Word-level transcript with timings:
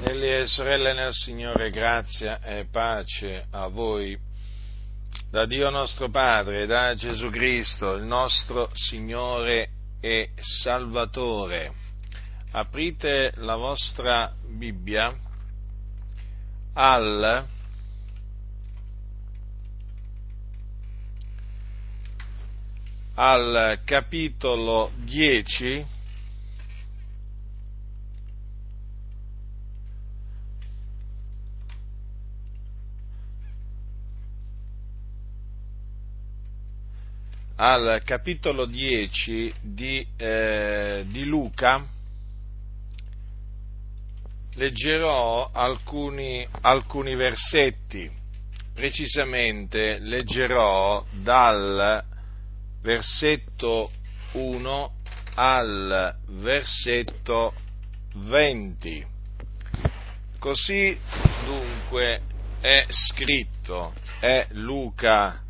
Fratelli 0.00 0.32
e 0.34 0.46
sorelle 0.46 0.94
nel 0.94 1.12
Signore, 1.12 1.68
grazia 1.68 2.40
e 2.40 2.64
pace 2.64 3.44
a 3.50 3.68
voi, 3.68 4.18
da 5.30 5.44
Dio 5.44 5.68
nostro 5.68 6.08
Padre, 6.08 6.64
da 6.64 6.94
Gesù 6.94 7.28
Cristo, 7.28 7.96
il 7.96 8.04
nostro 8.04 8.70
Signore 8.72 9.68
e 10.00 10.30
Salvatore. 10.36 11.74
Aprite 12.52 13.32
la 13.36 13.56
vostra 13.56 14.32
Bibbia 14.42 15.14
al 16.72 17.46
al 23.16 23.80
capitolo 23.84 24.92
10 24.94 25.99
al 37.62 38.00
capitolo 38.06 38.64
10 38.64 39.52
di, 39.60 40.06
eh, 40.16 41.04
di 41.08 41.26
Luca 41.26 41.86
leggerò 44.54 45.50
alcuni, 45.52 46.46
alcuni 46.62 47.14
versetti, 47.16 48.10
precisamente 48.72 49.98
leggerò 49.98 51.04
dal 51.22 52.02
versetto 52.80 53.90
1 54.32 54.94
al 55.34 56.16
versetto 56.28 57.52
20. 58.14 59.06
Così 60.38 60.98
dunque 61.44 62.22
è 62.60 62.86
scritto, 62.88 63.92
è 64.18 64.46
Luca 64.52 65.42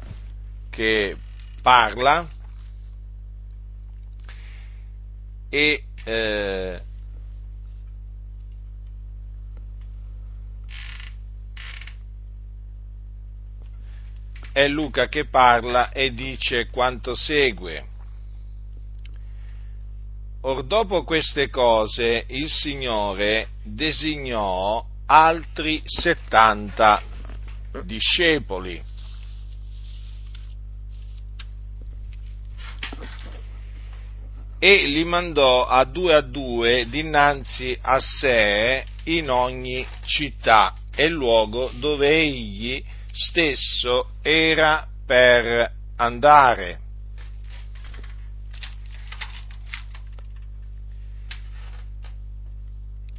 che 0.70 1.16
parla 1.60 2.28
e 5.48 5.84
eh, 6.04 6.82
è 14.52 14.68
Luca 14.68 15.08
che 15.08 15.26
parla 15.26 15.90
e 15.90 16.12
dice 16.12 16.68
quanto 16.68 17.14
segue. 17.14 17.86
Or 20.42 20.64
dopo 20.64 21.04
queste 21.04 21.50
cose 21.50 22.24
il 22.28 22.48
Signore 22.48 23.48
designò 23.62 24.84
altri 25.06 25.82
settanta 25.84 27.02
discepoli 27.84 28.89
e 34.62 34.86
li 34.86 35.04
mandò 35.04 35.66
a 35.66 35.84
due 35.84 36.14
a 36.14 36.20
due 36.20 36.86
dinanzi 36.86 37.76
a 37.80 37.98
sé 37.98 38.84
in 39.04 39.30
ogni 39.30 39.86
città 40.04 40.74
e 40.94 41.08
luogo 41.08 41.70
dove 41.74 42.10
egli 42.10 42.84
stesso 43.10 44.10
era 44.20 44.86
per 45.06 45.72
andare. 45.96 46.89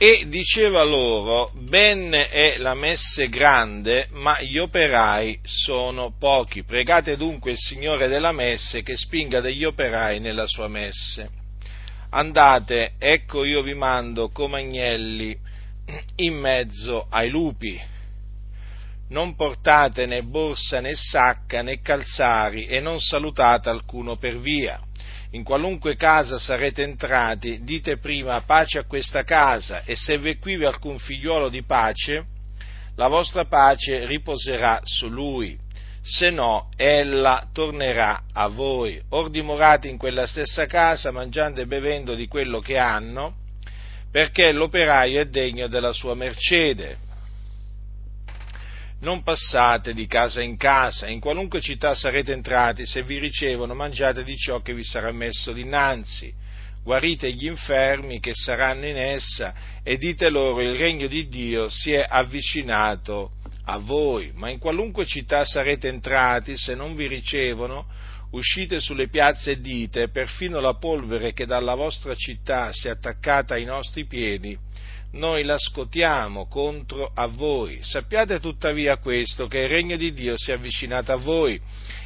E 0.04 0.26
diceva 0.30 0.82
loro, 0.84 1.52
ben 1.54 2.10
è 2.12 2.58
la 2.58 2.74
messe 2.74 3.30
grande, 3.30 4.08
ma 4.14 4.42
gli 4.42 4.58
operai 4.58 5.42
sono 5.44 6.16
pochi. 6.18 6.64
Pregate 6.64 7.16
dunque 7.18 7.52
il 7.52 7.60
Signore 7.60 8.08
della 8.08 8.32
messe 8.32 8.82
che 8.82 8.98
spinga 8.98 9.42
degli 9.42 9.64
operai 9.64 10.20
nella 10.20 10.48
sua 10.48 10.68
messe. 10.68 11.30
Andate, 12.10 12.94
ecco 12.98 13.44
io 13.44 13.62
vi 13.62 13.76
mando 13.76 14.32
come 14.32 14.62
agnelli 14.62 15.38
in 16.16 16.34
mezzo 16.34 17.06
ai 17.08 17.30
lupi. 17.30 17.80
Non 19.10 19.36
portate 19.36 20.08
né 20.08 20.24
borsa 20.24 20.80
né 20.80 20.96
sacca 20.96 21.62
né 21.62 21.80
calzari 21.80 22.66
e 22.66 22.80
non 22.80 23.00
salutate 23.00 23.70
alcuno 23.70 24.18
per 24.18 24.40
via 24.40 24.82
in 25.32 25.44
qualunque 25.44 25.96
casa 25.96 26.38
sarete 26.38 26.84
entrati, 26.84 27.64
dite 27.64 27.98
prima 27.98 28.42
pace 28.42 28.80
a 28.80 28.86
questa 28.86 29.24
casa 29.24 29.84
e 29.84 29.96
se 29.96 30.18
vi 30.18 30.38
qui 30.38 30.64
alcun 30.64 30.98
figliuolo 30.98 31.50
di 31.50 31.64
pace, 31.64 32.26
la 32.96 33.08
vostra 33.08 33.46
pace 33.46 34.06
riposerà 34.06 34.82
su 34.84 35.08
lui, 35.08 35.58
se 36.02 36.30
no 36.30 36.70
ella 36.76 37.48
tornerà 37.54 38.24
a 38.34 38.48
voi. 38.48 39.02
Or 39.10 39.30
dimorate 39.30 39.88
in 39.88 39.98
quella 39.98 40.28
stessa 40.28 40.66
casa 40.66 41.12
mangiando 41.12 41.62
e 41.62 41.66
bevendo 41.66 42.14
di 42.14 42.28
quello 42.28 42.60
che 42.60 42.78
hanno, 42.78 43.36
perché 44.12 44.52
l'operaio 44.52 45.22
è 45.22 45.26
degno 45.26 45.68
della 45.68 45.94
sua 45.94 46.16
mercede 46.16 47.10
non 49.02 49.24
passate 49.24 49.94
di 49.94 50.06
casa 50.08 50.42
in 50.42 50.58
casa, 50.58 51.08
in 51.08 51.20
qualunque 51.20 51.62
città 51.62 51.96
sarete 51.96 52.34
entrati, 52.34 52.86
se 52.86 53.04
vi 53.04 53.20
ricevono 53.20 53.74
mangiate 53.74 54.24
di 54.24 54.36
ciò 54.36 54.62
che 54.62 54.74
vi 54.74 54.84
sarà 54.84 55.12
messo 55.12 55.52
dinanzi, 55.54 56.34
guarite 56.84 57.32
gli 57.32 57.46
infermi 57.46 58.20
che 58.20 58.34
saranno 58.34 58.88
in 58.88 58.98
essa 58.98 59.54
e 59.84 59.98
dite 59.98 60.30
loro 60.30 60.62
il 60.62 60.76
regno 60.76 61.08
di 61.08 61.28
Dio 61.28 61.70
si 61.70 61.92
è 61.92 62.06
avvicinato 62.08 63.34
a 63.66 63.78
voi, 63.78 64.32
ma 64.36 64.50
in 64.50 64.60
qualunque 64.60 65.06
città 65.06 65.46
sarete 65.46 65.88
entrati, 65.88 66.58
se 66.58 66.76
non 66.76 66.96
vi 66.96 67.08
ricevono, 67.08 67.88
uscite 68.32 68.80
sulle 68.80 69.10
piazze 69.10 69.52
e 69.52 69.60
dite, 69.60 70.10
perfino 70.10 70.60
la 70.60 70.76
polvere 70.76 71.34
che 71.34 71.46
dalla 71.46 71.76
vostra 71.76 72.16
città 72.16 72.72
si 72.72 72.88
è 72.88 72.92
attaccata 72.92 73.56
ai 73.56 73.66
nostri 73.66 74.06
piedi, 74.06 74.58
noi 75.14 75.44
la 75.44 75.58
scotiamo 75.58 76.48
contro 76.48 77.12
a 77.14 77.28
voi. 77.28 77.80
Sappiate 77.82 78.40
tuttavia 78.40 78.98
questo, 78.98 79.48
che 79.48 79.60
il 79.60 79.70
regno 79.70 79.98
di 79.98 80.14
Dio 80.14 80.38
si 80.38 80.52
è 80.52 80.54
avvicinato 80.54 81.12
a 81.12 81.18
voi. 81.18 81.60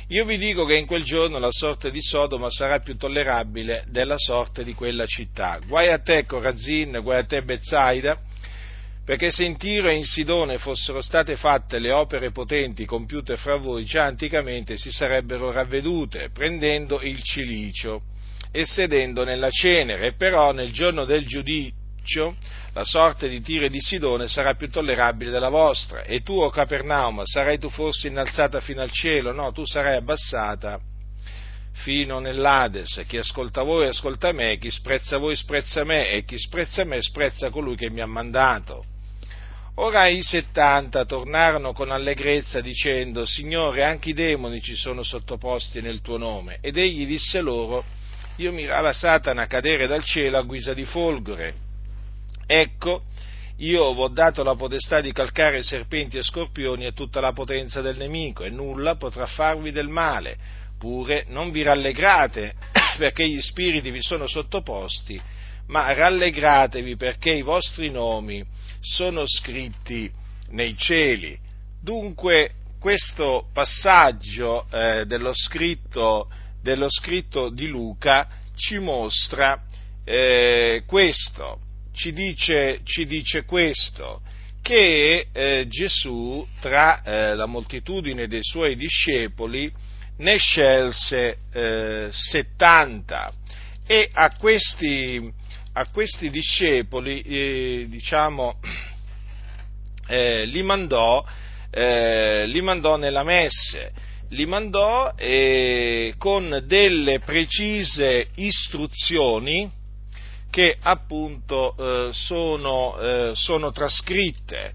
Io 0.09 0.25
vi 0.25 0.37
dico 0.37 0.65
che 0.65 0.75
in 0.75 0.85
quel 0.85 1.03
giorno 1.03 1.39
la 1.39 1.51
sorte 1.51 1.91
di 1.91 2.01
Sodoma 2.01 2.49
sarà 2.49 2.79
più 2.79 2.95
tollerabile 2.95 3.85
della 3.87 4.17
sorte 4.17 4.63
di 4.63 4.73
quella 4.73 5.05
città. 5.05 5.59
Guai 5.65 5.89
a 5.89 5.99
te, 5.99 6.25
Corazin, 6.25 6.99
guai 7.01 7.19
a 7.19 7.25
te, 7.25 7.43
Bezzaida, 7.43 8.19
perché 9.03 9.29
se 9.29 9.43
in 9.43 9.57
Tiro 9.57 9.87
e 9.87 9.93
in 9.93 10.03
Sidone 10.03 10.57
fossero 10.57 11.01
state 11.01 11.35
fatte 11.35 11.79
le 11.79 11.91
opere 11.91 12.31
potenti 12.31 12.85
compiute 12.85 13.37
fra 13.37 13.55
voi, 13.55 13.85
già 13.85 14.03
anticamente 14.03 14.77
si 14.77 14.91
sarebbero 14.91 15.51
ravvedute, 15.51 16.29
prendendo 16.31 17.01
il 17.01 17.21
cilicio 17.21 18.01
e 18.51 18.65
sedendo 18.65 19.23
nella 19.23 19.49
cenere, 19.49 20.13
però 20.13 20.51
nel 20.51 20.71
giorno 20.71 21.05
del 21.05 21.25
giudizio 21.25 21.84
la 22.73 22.83
sorte 22.83 23.27
di 23.27 23.41
Tiro 23.41 23.65
e 23.65 23.69
di 23.69 23.79
Sidone 23.79 24.27
sarà 24.27 24.55
più 24.55 24.69
tollerabile 24.69 25.31
della 25.31 25.49
vostra. 25.49 26.03
E 26.03 26.21
tu, 26.21 26.39
o 26.39 26.49
Capernaum, 26.49 27.23
sarai 27.23 27.57
tu 27.57 27.69
forse 27.69 28.07
innalzata 28.07 28.59
fino 28.61 28.81
al 28.81 28.91
cielo? 28.91 29.31
No, 29.31 29.51
tu 29.51 29.65
sarai 29.65 29.95
abbassata 29.95 30.79
fino 31.75 32.19
nell'Ades. 32.19 33.03
Chi 33.05 33.17
ascolta 33.17 33.63
voi 33.63 33.87
ascolta 33.87 34.31
me, 34.31 34.57
chi 34.57 34.71
sprezza 34.71 35.17
voi 35.17 35.35
sprezza 35.35 35.83
me, 35.83 36.09
e 36.09 36.23
chi 36.23 36.37
sprezza 36.37 36.83
me 36.83 37.01
sprezza 37.01 37.49
colui 37.49 37.75
che 37.75 37.89
mi 37.89 38.01
ha 38.01 38.05
mandato. 38.05 38.85
Ora 39.77 40.07
i 40.07 40.21
settanta 40.21 41.03
tornarono 41.03 41.73
con 41.73 41.91
allegrezza 41.91 42.61
dicendo, 42.61 43.25
Signore, 43.25 43.83
anche 43.83 44.11
i 44.11 44.13
demoni 44.13 44.61
ci 44.61 44.75
sono 44.75 45.03
sottoposti 45.03 45.81
nel 45.81 45.99
tuo 45.99 46.17
nome. 46.17 46.59
Ed 46.61 46.77
egli 46.77 47.05
disse 47.05 47.41
loro, 47.41 47.83
io 48.37 48.53
mirava 48.53 48.93
Satana 48.93 49.47
cadere 49.47 49.85
dal 49.85 50.03
cielo 50.03 50.37
a 50.37 50.43
guisa 50.43 50.73
di 50.73 50.85
folgore. 50.85 51.64
Ecco, 52.45 53.03
io 53.57 53.93
vi 53.93 54.01
ho 54.01 54.07
dato 54.09 54.43
la 54.43 54.55
potestà 54.55 54.99
di 54.99 55.11
calcare 55.11 55.63
serpenti 55.63 56.17
e 56.17 56.23
scorpioni 56.23 56.85
e 56.85 56.93
tutta 56.93 57.21
la 57.21 57.31
potenza 57.31 57.81
del 57.81 57.97
nemico, 57.97 58.43
e 58.43 58.49
nulla 58.49 58.95
potrà 58.95 59.25
farvi 59.25 59.71
del 59.71 59.87
male. 59.87 60.37
Pure 60.77 61.25
non 61.29 61.51
vi 61.51 61.63
rallegrate 61.63 62.53
perché 62.97 63.27
gli 63.27 63.41
spiriti 63.41 63.91
vi 63.91 64.01
sono 64.01 64.27
sottoposti, 64.27 65.19
ma 65.67 65.93
rallegratevi 65.93 66.95
perché 66.97 67.31
i 67.31 67.41
vostri 67.41 67.89
nomi 67.89 68.43
sono 68.81 69.23
scritti 69.25 70.11
nei 70.49 70.75
cieli. 70.77 71.39
Dunque, 71.81 72.51
questo 72.79 73.47
passaggio 73.53 74.67
eh, 74.69 75.05
dello, 75.05 75.31
scritto, 75.33 76.29
dello, 76.61 76.87
scritto, 76.89 77.49
di 77.49 77.67
Luca 77.67 78.27
ci 78.55 78.77
mostra 78.79 79.63
eh, 80.03 80.83
questo, 80.85 81.59
ci 81.95 82.11
dice, 82.11 82.81
ci 82.83 83.05
dice 83.05 83.45
questo, 83.45 84.21
che 84.61 85.27
eh, 85.31 85.65
Gesù 85.67 86.45
tra 86.59 87.01
eh, 87.03 87.35
la 87.35 87.45
moltitudine 87.45 88.27
dei 88.27 88.43
suoi 88.43 88.75
discepoli 88.75 89.71
ne 90.17 90.37
scelse 90.37 91.37
eh, 91.51 92.07
70 92.09 93.33
e 93.85 94.09
a 94.11 94.35
questi, 94.37 95.31
a 95.73 95.87
questi 95.87 96.29
discepoli, 96.29 97.21
eh, 97.21 97.85
diciamo, 97.89 98.59
eh, 100.07 100.45
li, 100.45 100.63
mandò, 100.63 101.23
eh, 101.69 102.47
li, 102.47 102.61
mandò, 102.61 102.95
nella 102.95 103.23
messe, 103.23 103.91
li 104.29 104.45
mandò 104.47 105.13
con 106.17 106.63
delle 106.65 107.19
precise 107.19 108.29
istruzioni 108.35 109.83
che 110.55 110.77
appunto 110.79 111.75
eh, 111.75 112.13
sono, 112.13 112.97
eh, 112.97 113.31
sono, 113.35 113.73
trascritte. 113.73 114.71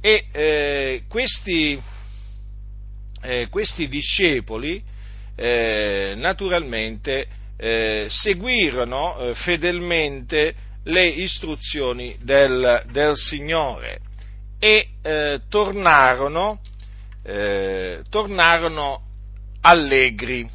E 0.00 1.02
questi, 1.06 1.78
questi, 3.50 3.88
discepoli 3.88 4.82
naturalmente 5.34 7.26
seguirono 8.06 9.34
fedelmente 9.34 10.54
le 10.84 11.06
istruzioni 11.06 12.16
del, 12.22 12.84
del 12.92 13.16
Signore 13.16 13.98
e 14.60 14.86
eh, 15.02 15.40
tornarono, 15.48 16.60
eh, 17.22 18.02
tornarono, 18.08 19.02
allegri, 19.60 20.48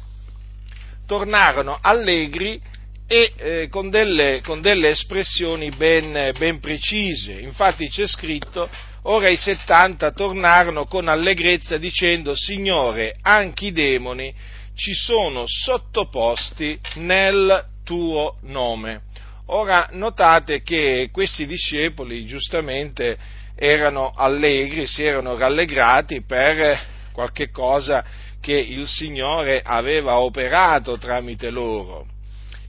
tornarono 1.06 1.78
allegri 1.80 2.58
e 3.06 3.32
eh, 3.36 3.68
con, 3.68 3.90
delle, 3.90 4.40
con, 4.42 4.60
delle, 4.60 4.90
espressioni 4.90 5.70
ben, 5.70 6.32
ben, 6.38 6.60
precise. 6.60 7.32
Infatti 7.32 7.88
c'è 7.88 8.06
scritto, 8.06 8.68
ora 9.02 9.28
i 9.28 9.36
settanta 9.36 10.12
tornarono 10.12 10.86
con 10.86 11.08
allegrezza 11.08 11.76
dicendo, 11.76 12.34
Signore, 12.34 13.16
anche 13.22 13.66
i 13.66 13.72
demoni 13.72 14.34
ci 14.74 14.94
sono 14.94 15.44
sottoposti 15.46 16.78
nel 16.94 17.64
tuo 17.84 18.36
nome. 18.42 19.02
Ora 19.46 19.88
notate 19.92 20.62
che 20.62 21.10
questi 21.12 21.46
discepoli 21.46 22.24
giustamente 22.24 23.18
erano 23.54 24.12
allegri, 24.16 24.86
si 24.86 25.02
erano 25.02 25.36
rallegrati 25.36 26.22
per 26.22 26.80
qualche 27.12 27.50
cosa 27.50 28.04
che 28.40 28.54
il 28.54 28.86
Signore 28.86 29.60
aveva 29.62 30.18
operato 30.18 30.98
tramite 30.98 31.50
loro, 31.50 32.06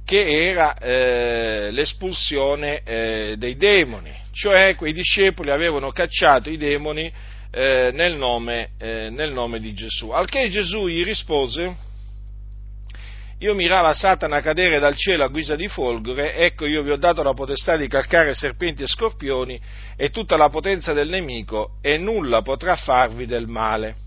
che 0.06 0.50
era 0.50 0.78
eh, 0.78 1.70
l'espulsione 1.72 2.82
eh, 2.84 3.36
dei 3.38 3.56
demoni, 3.56 4.14
cioè 4.32 4.76
quei 4.76 4.94
discepoli 4.94 5.50
avevano 5.50 5.92
cacciato 5.92 6.50
i 6.50 6.58
demoni 6.58 7.12
eh, 7.52 7.92
nel, 7.94 8.16
nome, 8.16 8.72
eh, 8.80 9.10
nel 9.10 9.32
nome 9.32 9.60
di 9.60 9.74
Gesù. 9.74 10.10
Al 10.10 10.28
che 10.28 10.50
Gesù 10.50 10.88
gli 10.88 11.04
rispose, 11.04 11.92
io 13.40 13.54
mirava 13.54 13.94
Satana 13.94 14.42
cadere 14.42 14.80
dal 14.80 14.96
cielo 14.96 15.24
a 15.24 15.28
guisa 15.28 15.56
di 15.56 15.68
folgore, 15.68 16.36
ecco 16.36 16.66
io 16.66 16.82
vi 16.82 16.92
ho 16.92 16.98
dato 16.98 17.24
la 17.24 17.34
potestà 17.34 17.78
di 17.78 17.88
calcare 17.88 18.34
serpenti 18.34 18.84
e 18.84 18.88
scorpioni 18.88 19.60
e 19.96 20.10
tutta 20.10 20.38
la 20.38 20.50
potenza 20.50 20.94
del 20.94 21.10
nemico 21.10 21.78
e 21.82 21.98
nulla 21.98 22.42
potrà 22.42 22.76
farvi 22.76 23.26
del 23.26 23.48
male. 23.48 24.03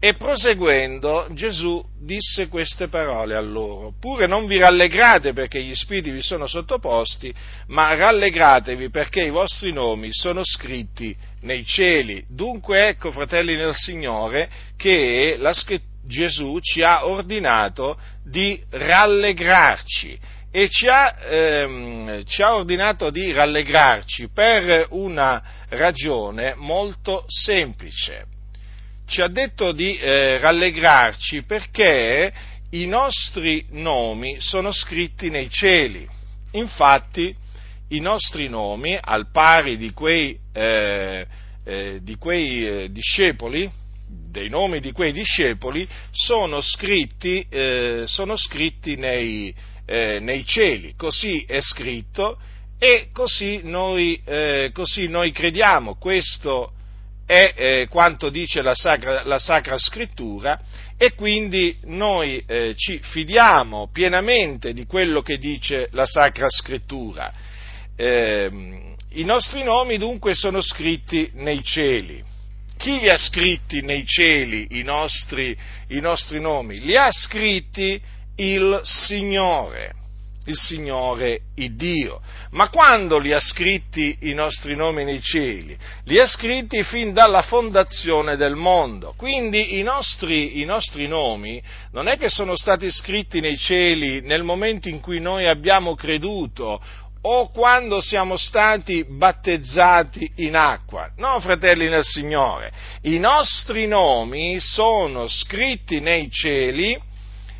E 0.00 0.14
proseguendo 0.14 1.26
Gesù 1.32 1.84
disse 2.00 2.46
queste 2.46 2.86
parole 2.86 3.34
a 3.34 3.40
loro, 3.40 3.94
pure 3.98 4.28
non 4.28 4.46
vi 4.46 4.56
rallegrate 4.56 5.32
perché 5.32 5.60
gli 5.60 5.74
spiriti 5.74 6.10
vi 6.10 6.22
sono 6.22 6.46
sottoposti, 6.46 7.34
ma 7.66 7.96
rallegratevi 7.96 8.90
perché 8.90 9.24
i 9.24 9.30
vostri 9.30 9.72
nomi 9.72 10.10
sono 10.12 10.44
scritti 10.44 11.16
nei 11.40 11.66
cieli. 11.66 12.24
Dunque 12.28 12.86
ecco, 12.86 13.10
fratelli 13.10 13.56
nel 13.56 13.74
Signore, 13.74 14.48
che 14.76 15.34
la 15.38 15.52
scrittura 15.52 15.96
Gesù 16.08 16.58
ci 16.60 16.80
ha 16.80 17.06
ordinato 17.06 17.98
di 18.24 18.60
rallegrarci 18.70 20.18
e 20.50 20.68
ci 20.70 20.88
ha, 20.88 21.14
ehm, 21.20 22.24
ci 22.24 22.42
ha, 22.42 22.54
ordinato 22.54 23.10
di 23.10 23.30
rallegrarci 23.30 24.30
per 24.32 24.86
una 24.90 25.66
ragione 25.68 26.54
molto 26.56 27.24
semplice. 27.26 28.37
Ci 29.08 29.22
ha 29.22 29.28
detto 29.28 29.72
di 29.72 29.96
eh, 29.96 30.36
rallegrarci 30.36 31.42
perché 31.44 32.30
i 32.72 32.84
nostri 32.84 33.64
nomi 33.70 34.38
sono 34.38 34.70
scritti 34.70 35.30
nei 35.30 35.48
cieli. 35.48 36.06
Infatti 36.52 37.34
i 37.88 38.00
nostri 38.00 38.50
nomi, 38.50 38.98
al 39.00 39.30
pari 39.30 39.78
di 39.78 39.92
quei, 39.92 40.38
eh, 40.52 41.26
eh, 41.64 42.00
di 42.02 42.16
quei 42.16 42.66
eh, 42.66 42.92
discepoli, 42.92 43.70
dei 44.30 44.50
nomi 44.50 44.78
di 44.78 44.92
quei 44.92 45.12
discepoli 45.12 45.88
sono 46.10 46.60
scritti, 46.60 47.46
eh, 47.48 48.02
sono 48.04 48.36
scritti 48.36 48.96
nei, 48.96 49.54
eh, 49.86 50.18
nei, 50.20 50.44
cieli, 50.44 50.94
così 50.96 51.46
è 51.48 51.62
scritto 51.62 52.38
e 52.78 53.08
così 53.10 53.60
noi, 53.62 54.20
eh, 54.26 54.70
così 54.74 55.08
noi 55.08 55.32
crediamo, 55.32 55.94
questo 55.94 56.72
è 57.28 57.52
eh, 57.54 57.88
quanto 57.90 58.30
dice 58.30 58.62
la 58.62 58.74
Sacra, 58.74 59.22
la 59.24 59.38
Sacra, 59.38 59.76
Scrittura 59.76 60.58
e 60.96 61.12
quindi 61.12 61.76
noi 61.84 62.42
eh, 62.46 62.72
ci 62.74 62.98
fidiamo 63.02 63.90
pienamente 63.92 64.72
di 64.72 64.86
quello 64.86 65.20
che 65.20 65.36
dice 65.36 65.88
la 65.92 66.06
Sacra 66.06 66.48
Scrittura. 66.48 67.30
Ehm, 67.94 68.94
I 69.10 69.24
nostri 69.24 69.62
nomi 69.62 69.98
dunque 69.98 70.34
sono 70.34 70.62
scritti 70.62 71.30
nei 71.34 71.62
cieli 71.62 72.24
chi 72.78 73.00
li 73.00 73.10
ha 73.10 73.16
scritti 73.18 73.82
nei 73.82 74.06
cieli 74.06 74.68
i 74.78 74.82
nostri, 74.82 75.54
i 75.88 76.00
nostri 76.00 76.40
nomi? 76.40 76.78
Li 76.78 76.96
ha 76.96 77.10
scritti 77.10 78.00
il 78.36 78.80
Signore, 78.84 79.94
il 80.48 80.56
Signore, 80.56 81.40
il 81.56 81.76
Dio. 81.76 82.20
Ma 82.50 82.68
quando 82.68 83.18
li 83.18 83.32
ha 83.32 83.38
scritti 83.38 84.16
i 84.22 84.34
nostri 84.34 84.74
nomi 84.74 85.04
nei 85.04 85.20
cieli? 85.20 85.76
Li 86.04 86.18
ha 86.18 86.26
scritti 86.26 86.82
fin 86.82 87.12
dalla 87.12 87.42
fondazione 87.42 88.36
del 88.36 88.56
mondo. 88.56 89.14
Quindi 89.16 89.78
i 89.78 89.82
nostri, 89.82 90.60
i 90.60 90.64
nostri 90.64 91.06
nomi 91.06 91.62
non 91.92 92.08
è 92.08 92.16
che 92.16 92.28
sono 92.28 92.56
stati 92.56 92.90
scritti 92.90 93.40
nei 93.40 93.56
cieli 93.56 94.20
nel 94.22 94.42
momento 94.42 94.88
in 94.88 95.00
cui 95.00 95.20
noi 95.20 95.46
abbiamo 95.46 95.94
creduto 95.94 96.80
o 97.20 97.50
quando 97.50 98.00
siamo 98.00 98.36
stati 98.36 99.04
battezzati 99.04 100.32
in 100.36 100.56
acqua. 100.56 101.10
No, 101.16 101.40
fratelli 101.40 101.88
nel 101.88 102.04
Signore, 102.04 102.72
i 103.02 103.18
nostri 103.18 103.86
nomi 103.86 104.58
sono 104.60 105.26
scritti 105.26 106.00
nei 106.00 106.30
cieli 106.30 107.06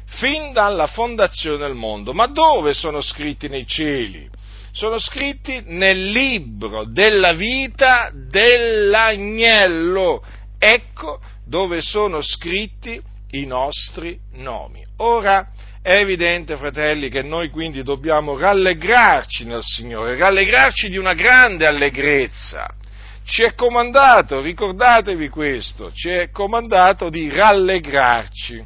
fin 0.09 0.53
dalla 0.53 0.87
fondazione 0.87 1.57
del 1.59 1.75
mondo. 1.75 2.13
Ma 2.13 2.27
dove 2.27 2.75
sono 2.75 3.01
scritti 3.01 3.49
nei 3.49 3.67
cieli? 3.67 4.29
Sono 4.73 4.99
scritti 4.99 5.63
nel 5.67 6.11
libro 6.11 6.85
della 6.85 7.33
vita 7.33 8.11
dell'agnello. 8.13 10.23
Ecco 10.59 11.21
dove 11.47 11.81
sono 11.81 12.21
scritti 12.21 13.01
i 13.33 13.47
nostri 13.47 14.19
nomi. 14.35 14.85
Ora, 14.99 15.49
è 15.83 16.01
evidente, 16.01 16.57
fratelli, 16.57 17.09
che 17.09 17.23
noi 17.23 17.51
quindi 17.51 17.83
dobbiamo 17.83 18.37
rallegrarci 18.37 19.45
nel 19.45 19.63
Signore, 19.63 20.17
rallegrarci 20.17 20.89
di 20.89 20.97
una 20.97 21.15
grande 21.15 21.67
allegrezza. 21.67 22.69
Ci 23.25 23.43
è 23.43 23.55
comandato, 23.55 24.41
ricordatevi 24.41 25.29
questo, 25.29 25.93
ci 25.93 26.09
è 26.09 26.31
comandato 26.31 27.11
di 27.11 27.31
rallegrarci, 27.31 28.65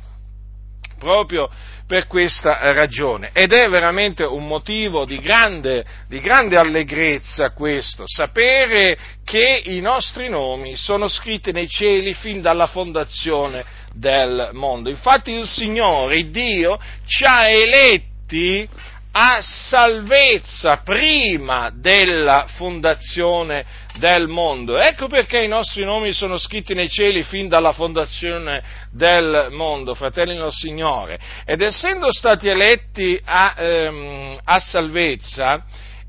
proprio 1.02 1.50
per 1.84 2.06
questa 2.06 2.72
ragione. 2.72 3.30
Ed 3.32 3.52
è 3.52 3.68
veramente 3.68 4.22
un 4.22 4.46
motivo 4.46 5.04
di 5.04 5.18
grande, 5.18 5.84
di 6.06 6.20
grande 6.20 6.56
allegrezza 6.56 7.50
questo, 7.50 8.04
sapere 8.06 8.96
che 9.24 9.62
i 9.64 9.80
nostri 9.80 10.28
nomi 10.28 10.76
sono 10.76 11.08
scritti 11.08 11.50
nei 11.50 11.68
cieli 11.68 12.14
fin 12.14 12.40
dalla 12.40 12.68
fondazione 12.68 13.64
del 13.92 14.50
mondo. 14.52 14.90
Infatti 14.90 15.32
il 15.32 15.46
Signore, 15.46 16.30
Dio, 16.30 16.78
ci 17.04 17.24
ha 17.24 17.50
eletti 17.50 18.68
a 19.12 19.38
salvezza 19.42 20.78
prima 20.78 21.70
della 21.74 22.46
fondazione 22.56 23.64
del 23.98 24.26
mondo. 24.26 24.78
Ecco 24.78 25.06
perché 25.06 25.42
i 25.42 25.48
nostri 25.48 25.84
nomi 25.84 26.12
sono 26.12 26.38
scritti 26.38 26.72
nei 26.72 26.88
cieli 26.88 27.22
fin 27.22 27.46
dalla 27.46 27.72
fondazione 27.72 28.62
del 28.90 29.48
mondo, 29.50 29.94
fratelli 29.94 30.34
del 30.34 30.50
Signore. 30.50 31.18
Ed 31.44 31.60
essendo 31.60 32.10
stati 32.10 32.48
eletti 32.48 33.20
a, 33.22 33.54
ehm, 33.56 34.38
a 34.44 34.58
salvezza, 34.58 35.62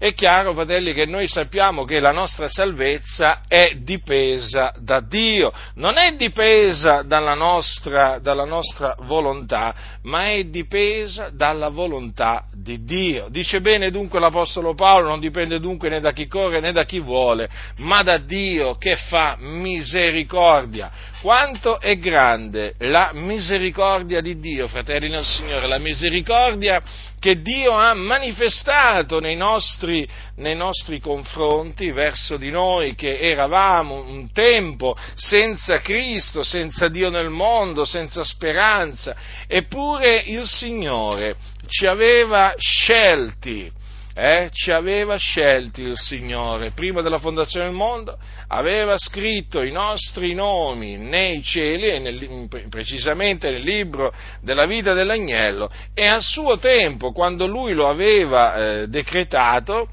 è 0.04 0.14
chiaro, 0.14 0.52
fratelli, 0.52 0.92
che 0.92 1.06
noi 1.06 1.30
sappiamo 1.30 1.86
che 1.86 2.02
la 2.02 2.12
nostra 2.12 2.50
salvezza 2.50 3.44
è 3.48 3.76
dipesa 3.78 4.74
da 4.78 5.00
Dio, 5.00 5.54
non 5.76 5.98
è 5.98 6.12
dipesa 6.18 7.04
dalla 7.04 7.36
nostra, 7.36 8.20
dalla 8.20 8.44
nostra 8.44 8.98
volontà, 9.04 9.74
ma 10.02 10.26
è 10.26 10.44
dipesa 10.44 11.30
dalla 11.30 11.70
volontà 11.70 12.48
di 12.52 12.84
Dio. 12.84 13.28
Dice 13.30 13.62
bene 13.62 13.92
dunque 13.92 14.20
l'Apostolo 14.20 14.74
Paolo, 14.74 15.08
non 15.08 15.22
dipende 15.22 15.62
dunque 15.62 15.88
né 15.88 16.02
da 16.02 16.12
chi 16.12 16.28
corre 16.28 16.60
né 16.60 16.74
da 16.74 16.84
chi 16.84 17.00
vuole, 17.00 17.48
ma 17.78 18.04
da 18.04 18.18
Dio 18.18 18.76
che 18.76 18.98
fa 18.98 19.38
misericordia. 19.40 20.92
Quanto 21.22 21.80
è 21.80 21.96
grande 21.96 22.74
la 22.80 23.12
misericordia 23.14 24.20
di 24.20 24.38
Dio, 24.38 24.68
fratelli 24.68 25.08
nel 25.08 25.24
Signore, 25.24 25.66
la 25.68 25.78
misericordia 25.78 26.82
che 27.18 27.42
Dio 27.42 27.72
ha 27.72 27.94
manifestato 27.94 29.22
nei 29.22 29.38
nostri 29.38 29.93
nostri, 29.94 30.08
nei 30.38 30.56
nostri 30.56 31.00
confronti, 31.00 31.92
verso 31.92 32.38
di 32.38 32.50
noi 32.50 32.96
che 32.96 33.20
eravamo 33.20 34.04
un 34.06 34.32
tempo 34.32 34.96
senza 35.14 35.80
Cristo, 35.80 36.44
senza 36.44 36.88
Dio 36.88 37.10
nel 37.10 37.30
mondo, 37.30 37.86
senza 37.86 38.24
speranza, 38.24 39.16
eppure 39.48 40.18
il 40.18 40.46
Signore 40.46 41.36
ci 41.68 41.86
aveva 41.86 42.54
scelti 42.58 43.72
eh, 44.16 44.50
ci 44.52 44.72
aveva 44.72 45.16
scelti 45.16 45.82
il 45.82 45.98
Signore, 45.98 46.72
prima 46.72 47.02
della 47.02 47.18
fondazione 47.18 47.66
del 47.66 47.76
mondo, 47.76 48.18
aveva 48.48 48.98
scritto 48.98 49.62
i 49.64 49.72
nostri 49.72 50.34
nomi 50.34 50.98
nei 50.98 51.42
cieli, 51.42 51.88
e 51.88 52.00
nel, 52.00 52.48
precisamente 52.70 53.50
nel 53.50 53.64
libro 53.64 54.14
della 54.42 54.66
vita 54.66 54.94
dell'agnello, 54.94 55.72
e 55.94 56.06
a 56.06 56.20
suo 56.20 56.58
tempo, 56.58 57.12
quando 57.12 57.48
lui 57.48 57.74
lo 57.74 57.88
aveva 57.90 58.56
eh, 58.56 58.88
decretato, 58.88 59.90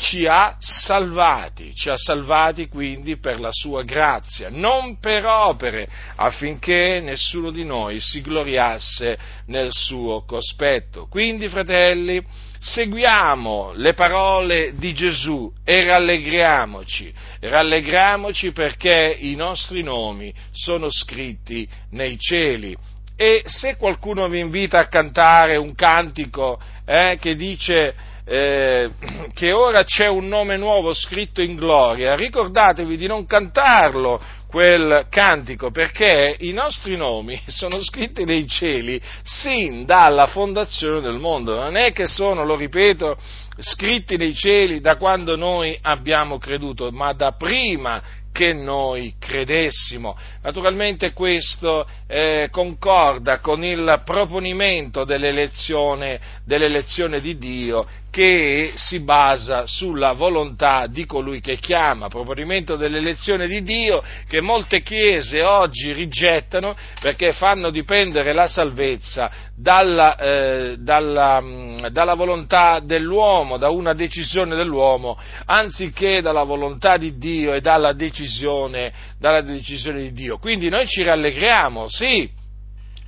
ci 0.00 0.26
ha 0.26 0.56
salvati, 0.58 1.74
ci 1.74 1.90
ha 1.90 1.96
salvati 1.96 2.68
quindi 2.68 3.18
per 3.18 3.38
la 3.38 3.50
sua 3.52 3.82
grazia, 3.82 4.48
non 4.50 4.98
per 4.98 5.26
opere, 5.26 5.86
affinché 6.16 7.00
nessuno 7.00 7.50
di 7.50 7.64
noi 7.64 8.00
si 8.00 8.22
gloriasse 8.22 9.18
nel 9.46 9.68
suo 9.70 10.24
cospetto. 10.24 11.06
Quindi, 11.06 11.48
fratelli, 11.48 12.24
seguiamo 12.60 13.72
le 13.74 13.94
parole 13.94 14.74
di 14.76 14.92
Gesù 14.92 15.50
e 15.64 15.86
rallegriamoci, 15.86 17.12
rallegriamoci 17.40 18.52
perché 18.52 19.16
i 19.18 19.34
nostri 19.34 19.82
nomi 19.82 20.32
sono 20.50 20.90
scritti 20.90 21.66
nei 21.92 22.18
cieli. 22.18 22.76
E 23.16 23.42
se 23.46 23.76
qualcuno 23.76 24.28
vi 24.28 24.38
invita 24.40 24.78
a 24.78 24.88
cantare 24.88 25.56
un 25.56 25.74
cantico 25.74 26.60
eh, 26.84 27.18
che 27.20 27.34
dice 27.34 27.94
eh, 28.32 28.90
che 29.34 29.50
ora 29.50 29.82
c'è 29.82 30.06
un 30.06 30.28
nome 30.28 30.56
nuovo 30.56 30.94
scritto 30.94 31.42
in 31.42 31.56
gloria, 31.56 32.14
ricordatevi 32.14 32.96
di 32.96 33.08
non 33.08 33.26
cantarlo 33.26 34.22
quel 34.46 35.06
cantico 35.10 35.72
perché 35.72 36.36
i 36.38 36.52
nostri 36.52 36.96
nomi 36.96 37.40
sono 37.46 37.82
scritti 37.82 38.24
nei 38.24 38.46
cieli 38.46 39.00
sin 39.24 39.84
dalla 39.84 40.28
fondazione 40.28 41.00
del 41.00 41.18
mondo, 41.18 41.56
non 41.56 41.74
è 41.74 41.90
che 41.90 42.06
sono, 42.06 42.44
lo 42.44 42.54
ripeto, 42.54 43.18
scritti 43.58 44.16
nei 44.16 44.34
cieli 44.34 44.80
da 44.80 44.96
quando 44.96 45.34
noi 45.34 45.76
abbiamo 45.82 46.38
creduto, 46.38 46.88
ma 46.92 47.12
da 47.12 47.32
prima 47.32 48.00
che 48.32 48.52
noi 48.52 49.14
credessimo. 49.18 50.16
Naturalmente 50.42 51.12
questo 51.12 51.84
eh, 52.06 52.48
concorda 52.52 53.40
con 53.40 53.64
il 53.64 54.02
proponimento 54.04 55.04
dell'elezione, 55.04 56.20
dell'elezione 56.44 57.20
di 57.20 57.36
Dio 57.36 57.84
che 58.10 58.72
si 58.74 58.98
basa 58.98 59.66
sulla 59.66 60.12
volontà 60.12 60.86
di 60.86 61.06
colui 61.06 61.40
che 61.40 61.56
chiama, 61.56 62.08
proponimento 62.08 62.76
dell'elezione 62.76 63.46
di 63.46 63.62
Dio 63.62 64.02
che 64.28 64.40
molte 64.40 64.82
chiese 64.82 65.42
oggi 65.42 65.92
rigettano 65.92 66.76
perché 67.00 67.32
fanno 67.32 67.70
dipendere 67.70 68.32
la 68.32 68.48
salvezza 68.48 69.30
dalla, 69.54 70.16
eh, 70.16 70.76
dalla, 70.78 71.40
mm, 71.40 71.86
dalla 71.90 72.14
volontà 72.14 72.80
dell'uomo, 72.80 73.58
da 73.58 73.70
una 73.70 73.92
decisione 73.92 74.56
dell'uomo, 74.56 75.18
anziché 75.46 76.20
dalla 76.20 76.42
volontà 76.44 76.96
di 76.96 77.16
Dio 77.16 77.52
e 77.52 77.60
dalla 77.60 77.92
decisione, 77.92 78.92
dalla 79.18 79.40
decisione 79.40 80.00
di 80.00 80.12
Dio. 80.12 80.38
Quindi 80.38 80.68
noi 80.68 80.86
ci 80.86 81.02
rallegriamo, 81.02 81.86
sì, 81.88 82.38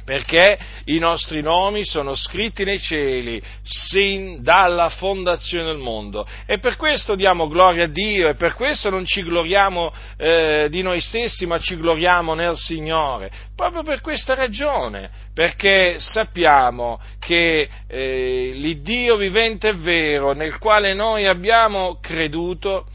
perché 0.05 0.59
i 0.87 0.99
nostri 0.99 1.43
nomi 1.43 1.85
sono 1.85 2.15
scritti 2.15 2.65
nei 2.65 2.81
cieli 2.81 3.43
sin 3.63 4.43
dalla 4.43 4.89
fondazione 4.89 5.65
del 5.65 5.79
mondo. 5.79 6.27
E 6.47 6.59
per 6.59 6.77
questo 6.77 7.15
diamo 7.15 7.49
gloria 7.49 7.85
a 7.85 7.89
Dio 7.89 8.29
e 8.29 8.35
per 8.35 8.55
questo 8.55 8.91
non 8.91 9.05
ci 9.05 9.23
gloriamo 9.23 9.93
eh, 10.17 10.67
di 10.71 10.83
noi 10.83 11.01
stessi 11.01 11.47
ma 11.47 11.59
ci 11.59 11.77
gloriamo 11.77 12.35
nel 12.35 12.57
Signore, 12.57 13.31
proprio 13.55 13.83
per 13.83 14.01
questa 14.01 14.35
ragione, 14.35 15.11
perché 15.35 15.97
sappiamo 15.99 17.01
che 17.19 17.69
eh, 17.87 18.51
l'Iddio 18.55 19.17
vivente 19.17 19.69
e 19.69 19.75
vero 19.75 20.33
nel 20.33 20.59
quale 20.59 20.95
noi 20.95 21.27
abbiamo 21.27 21.99
creduto 22.01 22.87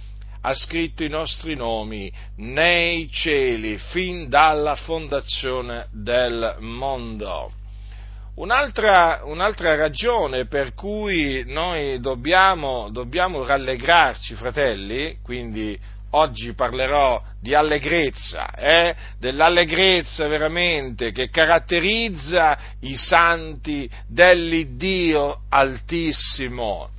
ha 0.47 0.53
scritto 0.53 1.03
i 1.03 1.09
nostri 1.09 1.55
nomi 1.55 2.09
nei 2.37 3.09
cieli 3.11 3.77
fin 3.77 4.29
dalla 4.29 4.75
fondazione 4.75 5.87
del 5.91 6.55
mondo. 6.59 7.51
Un'altra, 8.35 9.23
un'altra 9.25 9.75
ragione 9.75 10.45
per 10.45 10.73
cui 10.73 11.43
noi 11.47 11.99
dobbiamo, 11.99 12.89
dobbiamo 12.91 13.43
rallegrarci, 13.43 14.35
fratelli, 14.35 15.17
quindi 15.21 15.77
oggi 16.11 16.53
parlerò 16.53 17.21
di 17.41 17.53
allegrezza, 17.53 18.49
eh? 18.53 18.95
dell'allegrezza 19.19 20.29
veramente 20.29 21.11
che 21.11 21.29
caratterizza 21.29 22.57
i 22.81 22.95
santi 22.95 23.89
dell'Iddio 24.07 25.41
Altissimo 25.49 26.91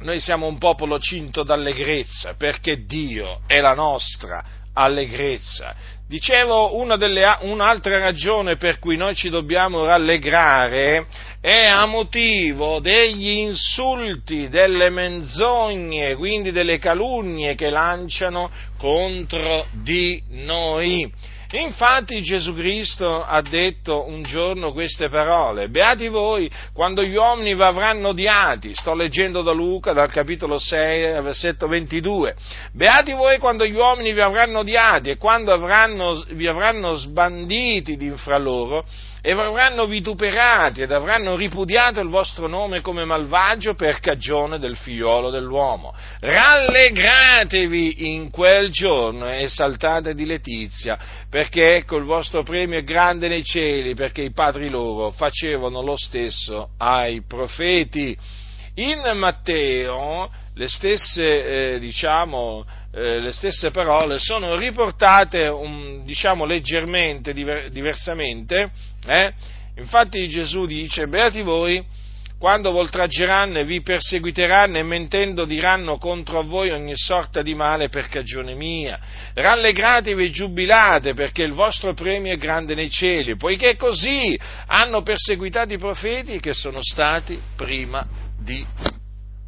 noi 0.00 0.20
siamo 0.20 0.46
un 0.46 0.58
popolo 0.58 0.98
cinto 0.98 1.42
d'allegrezza 1.42 2.34
perché 2.34 2.84
Dio 2.84 3.40
è 3.46 3.60
la 3.60 3.74
nostra 3.74 4.44
allegrezza. 4.72 5.74
Dicevo, 6.06 6.82
delle, 6.96 7.36
un'altra 7.40 7.98
ragione 7.98 8.56
per 8.56 8.78
cui 8.78 8.96
noi 8.96 9.14
ci 9.14 9.28
dobbiamo 9.28 9.84
rallegrare 9.84 11.06
è 11.40 11.66
a 11.66 11.84
motivo 11.84 12.80
degli 12.80 13.38
insulti, 13.38 14.48
delle 14.48 14.88
menzogne, 14.88 16.16
quindi 16.16 16.50
delle 16.50 16.78
calunnie 16.78 17.54
che 17.54 17.70
lanciano 17.70 18.50
contro 18.78 19.66
di 19.72 20.22
noi. 20.30 21.12
Infatti 21.50 22.20
Gesù 22.20 22.52
Cristo 22.52 23.24
ha 23.24 23.40
detto 23.40 24.06
un 24.06 24.22
giorno 24.22 24.72
queste 24.72 25.08
parole, 25.08 25.70
beati 25.70 26.08
voi 26.08 26.50
quando 26.74 27.02
gli 27.02 27.16
uomini 27.16 27.54
vi 27.54 27.62
avranno 27.62 28.08
odiati, 28.08 28.74
sto 28.74 28.92
leggendo 28.92 29.40
da 29.40 29.52
Luca 29.52 29.94
dal 29.94 30.10
capitolo 30.10 30.58
6 30.58 31.22
versetto 31.22 31.66
22, 31.66 32.36
beati 32.72 33.12
voi 33.12 33.38
quando 33.38 33.64
gli 33.64 33.74
uomini 33.74 34.12
vi 34.12 34.20
avranno 34.20 34.58
odiati 34.58 35.08
e 35.08 35.16
quando 35.16 35.50
avranno, 35.50 36.22
vi 36.32 36.46
avranno 36.46 36.92
sbanditi 36.92 37.96
di 37.96 38.10
fra 38.16 38.36
loro 38.36 38.84
e 39.20 39.32
avranno 39.32 39.86
vituperati 39.86 40.82
ed 40.82 40.92
avranno 40.92 41.36
ripudiato 41.36 42.00
il 42.00 42.08
vostro 42.08 42.46
nome 42.46 42.80
come 42.80 43.04
malvagio 43.04 43.74
per 43.74 44.00
cagione 44.00 44.58
del 44.58 44.76
figliolo 44.76 45.30
dell'uomo. 45.30 45.94
Rallegratevi 46.20 48.12
in 48.14 48.30
quel 48.30 48.70
giorno 48.70 49.30
e 49.30 49.48
saltate 49.48 50.14
di 50.14 50.24
letizia, 50.24 50.98
perché 51.28 51.76
ecco 51.76 51.96
il 51.96 52.04
vostro 52.04 52.42
premio 52.42 52.78
è 52.78 52.82
grande 52.82 53.28
nei 53.28 53.44
cieli, 53.44 53.94
perché 53.94 54.22
i 54.22 54.32
padri 54.32 54.68
loro 54.68 55.10
facevano 55.10 55.82
lo 55.82 55.96
stesso 55.96 56.70
ai 56.78 57.22
profeti. 57.22 58.16
In 58.74 59.00
Matteo 59.14 60.30
le 60.54 60.68
stesse, 60.68 61.74
eh, 61.74 61.78
diciamo, 61.78 62.64
eh, 62.92 63.20
le 63.20 63.32
stesse 63.32 63.70
parole 63.70 64.18
sono 64.18 64.56
riportate 64.56 65.46
um, 65.46 66.04
diciamo, 66.04 66.44
leggermente 66.44 67.32
diver- 67.32 67.70
diversamente. 67.70 68.70
Eh? 69.06 69.32
Infatti 69.76 70.26
Gesù 70.28 70.66
dice, 70.66 71.06
beati 71.06 71.42
voi 71.42 71.84
quando 72.38 72.70
vi 72.70 72.78
oltraggeranno 72.78 73.58
e 73.58 73.64
vi 73.64 73.82
perseguiteranno 73.82 74.78
e 74.78 74.84
mentendo 74.84 75.44
diranno 75.44 75.98
contro 75.98 76.38
a 76.38 76.42
voi 76.42 76.70
ogni 76.70 76.96
sorta 76.96 77.42
di 77.42 77.54
male 77.54 77.88
per 77.88 78.08
cagione 78.08 78.54
mia. 78.54 78.98
Rallegratevi 79.34 80.24
e 80.24 80.30
giubilate 80.30 81.14
perché 81.14 81.42
il 81.42 81.52
vostro 81.52 81.94
premio 81.94 82.32
è 82.32 82.36
grande 82.36 82.74
nei 82.74 82.90
cieli, 82.90 83.36
poiché 83.36 83.76
così 83.76 84.38
hanno 84.66 85.02
perseguitato 85.02 85.72
i 85.72 85.78
profeti 85.78 86.38
che 86.38 86.52
sono 86.52 86.78
stati 86.80 87.40
prima 87.56 88.06
di 88.38 88.64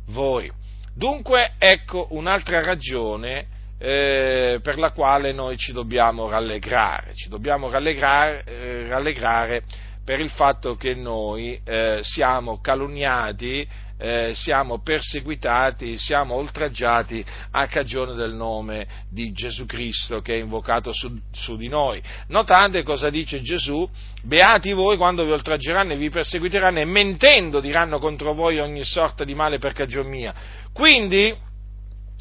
voi. 0.08 0.59
Dunque 0.94 1.52
ecco 1.58 2.08
un'altra 2.10 2.62
ragione 2.62 3.46
eh, 3.78 4.60
per 4.62 4.78
la 4.78 4.90
quale 4.90 5.32
noi 5.32 5.56
ci 5.56 5.72
dobbiamo 5.72 6.28
rallegrare, 6.28 7.14
ci 7.14 7.28
dobbiamo 7.28 7.70
rallegrare, 7.70 8.44
eh, 8.44 8.88
rallegrare 8.88 9.62
per 10.04 10.20
il 10.20 10.30
fatto 10.30 10.74
che 10.74 10.94
noi 10.94 11.60
eh, 11.64 12.00
siamo 12.02 12.60
calunniati, 12.60 13.66
eh, 14.00 14.32
siamo 14.34 14.80
perseguitati, 14.80 15.98
siamo 15.98 16.34
oltraggiati 16.34 17.24
a 17.50 17.66
cagione 17.66 18.14
del 18.14 18.34
nome 18.34 18.86
di 19.10 19.30
Gesù 19.32 19.66
Cristo 19.66 20.20
che 20.20 20.34
è 20.34 20.38
invocato 20.38 20.92
su, 20.92 21.14
su, 21.30 21.56
di 21.56 21.68
noi. 21.68 22.02
Notate 22.28 22.82
cosa 22.82 23.10
dice 23.10 23.42
Gesù, 23.42 23.88
beati 24.22 24.72
voi 24.72 24.96
quando 24.96 25.24
vi 25.24 25.32
oltraggeranno 25.32 25.92
e 25.92 25.96
vi 25.96 26.08
perseguiteranno 26.08 26.78
e 26.78 26.86
mentendo 26.86 27.60
diranno 27.60 27.98
contro 27.98 28.32
voi 28.32 28.58
ogni 28.58 28.84
sorta 28.84 29.22
di 29.24 29.34
male 29.34 29.58
per 29.58 29.74
cagione 29.74 30.08
mia. 30.08 30.34
Quindi 30.72 31.34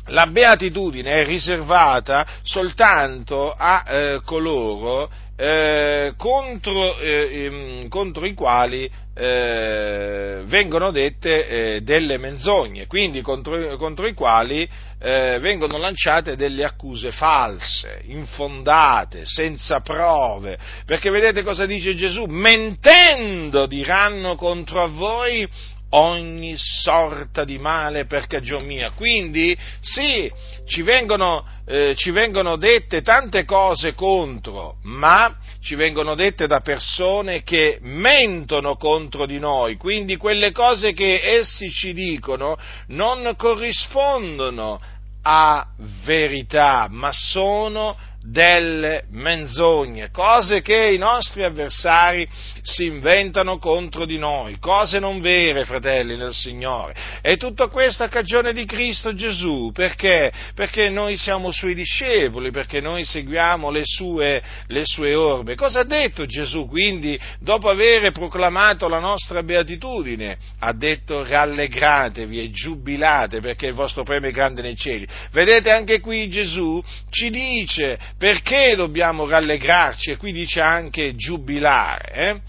la 0.06 0.28
beatitudine 0.28 1.22
è 1.22 1.26
riservata 1.26 2.26
soltanto 2.42 3.54
a 3.56 3.84
eh, 3.88 4.22
coloro 4.24 5.10
eh, 5.40 6.14
contro, 6.18 6.98
eh, 7.00 7.86
contro, 7.88 8.26
i 8.26 8.34
quali 8.34 8.92
eh, 9.16 10.42
vengono 10.44 10.92
dette 10.92 11.48
eh, 11.48 11.82
delle 11.82 12.18
menzogne, 12.18 12.88
quindi 12.88 13.22
contro, 13.22 13.78
contro 13.78 14.06
i 14.06 14.14
quali 14.14 14.68
eh, 15.00 15.38
vengono 15.40 15.78
lanciate 15.78 16.36
delle 16.36 16.66
accuse 16.66 17.12
false, 17.12 18.02
infondate, 18.08 19.22
senza 19.24 19.80
prove, 19.80 20.58
perché 20.86 21.10
vedete 21.10 21.44
cosa 21.44 21.66
dice 21.66 21.96
Gesù? 21.96 22.26
Mentendo 22.26 23.66
diranno 23.66 24.36
contro 24.36 24.90
voi 24.90 25.48
ogni 25.92 26.56
sorta 26.58 27.44
di 27.44 27.58
male 27.58 28.06
per 28.06 28.28
cagion 28.28 28.66
mia. 28.66 28.92
Quindi 28.92 29.58
sì, 29.80 30.32
ci 30.66 30.82
vengono, 30.82 31.46
eh, 31.66 31.94
ci 31.96 32.12
vengono 32.12 32.58
dette 32.58 33.02
tante 33.02 33.46
cose 33.46 33.94
contro, 33.94 34.76
ma 34.84 35.36
ci 35.62 35.76
vengono 35.76 36.16
dette 36.16 36.48
da 36.48 36.62
persone 36.62 37.44
che 37.44 37.80
mentono 37.82 38.76
contro 38.76 39.26
di 39.26 39.40
noi, 39.40 39.78
quindi 39.78 40.16
quelle 40.18 40.52
cose 40.52 40.94
che 40.94 41.22
essi 41.22 41.70
ci 41.72 41.94
dicono 41.94 42.58
non 42.88 43.34
corrispondono 43.36 44.80
a 45.22 45.68
verità, 46.06 46.88
ma 46.90 47.12
sono 47.12 47.96
delle 48.32 49.06
menzogne, 49.10 50.12
cose 50.12 50.62
che 50.62 50.92
i 50.92 50.98
nostri 50.98 51.44
avversari 51.44 52.28
si 52.62 52.86
inventano 52.86 53.58
contro 53.58 54.06
di 54.06 54.18
noi, 54.18 54.60
cose 54.60 55.00
non 55.00 55.20
vere, 55.20 55.66
fratelli 55.66 56.16
del 56.16 56.34
Signore. 56.34 56.94
E 57.22 57.38
tutto 57.38 57.70
questo 57.70 58.04
a 58.04 58.08
cagione 58.08 58.54
di 58.54 58.66
Cristo 58.66 59.16
Gesù, 59.16 59.72
perché? 59.74 60.32
Perché 60.54 60.90
noi 60.90 61.18
siamo 61.18 61.52
suoi 61.52 61.74
discepoli, 61.74 62.52
perché 62.52 62.82
noi 62.82 63.04
seguiamo 63.04 63.72
le 63.72 63.82
sue, 63.84 64.42
le 64.68 64.84
sue 64.86 65.16
orme. 65.16 65.56
Cosa 65.56 65.80
ha 65.80 65.86
detto 65.86 66.26
Gesù 66.26 66.68
quindi 66.68 67.20
dopo 67.40 67.70
aver 67.70 68.12
proclamato 68.12 68.88
la 68.88 69.00
nostra 69.00 69.42
beatitudine? 69.42 70.38
Ha 70.60 70.74
detto 70.74 71.26
rallegratevi 71.26 72.40
e 72.40 72.52
giubilate 72.52 73.40
perché 73.40 73.68
il 73.68 73.74
vostro 73.74 74.04
premio 74.04 74.30
è 74.30 74.34
grande 74.34 74.62
nei 74.62 74.76
cieli. 74.76 75.08
Vedete 75.32 75.72
anche 75.72 76.00
qui 76.00 76.30
Gesù 76.30 76.82
ci 77.10 77.30
dice 77.30 77.98
perché 78.20 78.76
dobbiamo 78.76 79.26
rallegrarci? 79.26 80.12
E 80.12 80.18
qui 80.18 80.34
dice 80.34 80.60
anche 80.60 81.16
giubilare. 81.16 82.12
Eh? 82.14 82.42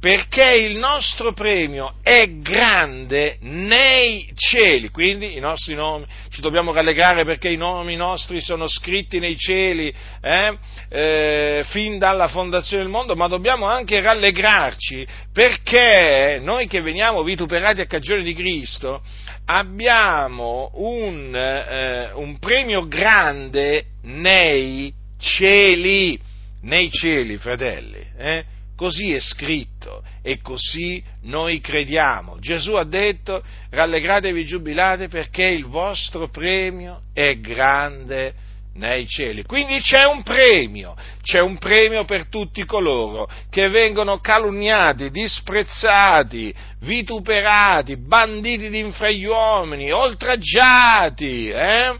Perché 0.00 0.58
il 0.58 0.78
nostro 0.78 1.32
premio 1.32 1.94
è 2.04 2.30
grande 2.38 3.38
nei 3.40 4.30
cieli, 4.36 4.90
quindi 4.90 5.36
i 5.36 5.40
nostri 5.40 5.74
nomi, 5.74 6.06
ci 6.30 6.40
dobbiamo 6.40 6.72
rallegrare 6.72 7.24
perché 7.24 7.48
i 7.48 7.56
nomi 7.56 7.96
nostri 7.96 8.40
sono 8.40 8.68
scritti 8.68 9.18
nei 9.18 9.36
cieli 9.36 9.92
eh? 10.20 10.56
Eh, 10.88 11.64
fin 11.70 11.98
dalla 11.98 12.28
fondazione 12.28 12.84
del 12.84 12.92
mondo, 12.92 13.16
ma 13.16 13.26
dobbiamo 13.26 13.66
anche 13.66 14.00
rallegrarci 14.00 15.04
perché 15.32 16.38
noi 16.40 16.68
che 16.68 16.80
veniamo 16.80 17.24
vituperati 17.24 17.80
a 17.80 17.86
cagione 17.86 18.22
di 18.22 18.34
Cristo 18.34 19.02
abbiamo 19.46 20.70
un, 20.74 21.34
eh, 21.34 22.12
un 22.12 22.38
premio 22.38 22.86
grande 22.86 23.86
nei 24.02 24.92
cieli, 25.18 26.16
nei 26.62 26.88
cieli, 26.88 27.36
fratelli. 27.36 28.56
Così 28.78 29.12
è 29.12 29.18
scritto 29.18 30.04
e 30.22 30.40
così 30.40 31.02
noi 31.22 31.58
crediamo. 31.58 32.38
Gesù 32.38 32.74
ha 32.74 32.84
detto 32.84 33.42
rallegratevi 33.70 34.46
giubilate 34.46 35.08
perché 35.08 35.46
il 35.46 35.64
vostro 35.64 36.28
premio 36.28 37.00
è 37.12 37.40
grande 37.40 38.32
nei 38.74 39.08
cieli. 39.08 39.42
Quindi 39.42 39.80
c'è 39.80 40.04
un 40.04 40.22
premio, 40.22 40.94
c'è 41.22 41.40
un 41.40 41.58
premio 41.58 42.04
per 42.04 42.28
tutti 42.28 42.64
coloro 42.64 43.28
che 43.50 43.68
vengono 43.68 44.20
calunniati, 44.20 45.10
disprezzati, 45.10 46.54
vituperati, 46.82 47.96
banditi 47.96 48.70
d'infra 48.70 49.10
gli 49.10 49.24
uomini, 49.24 49.90
oltraggiati, 49.90 51.48
eh? 51.48 51.98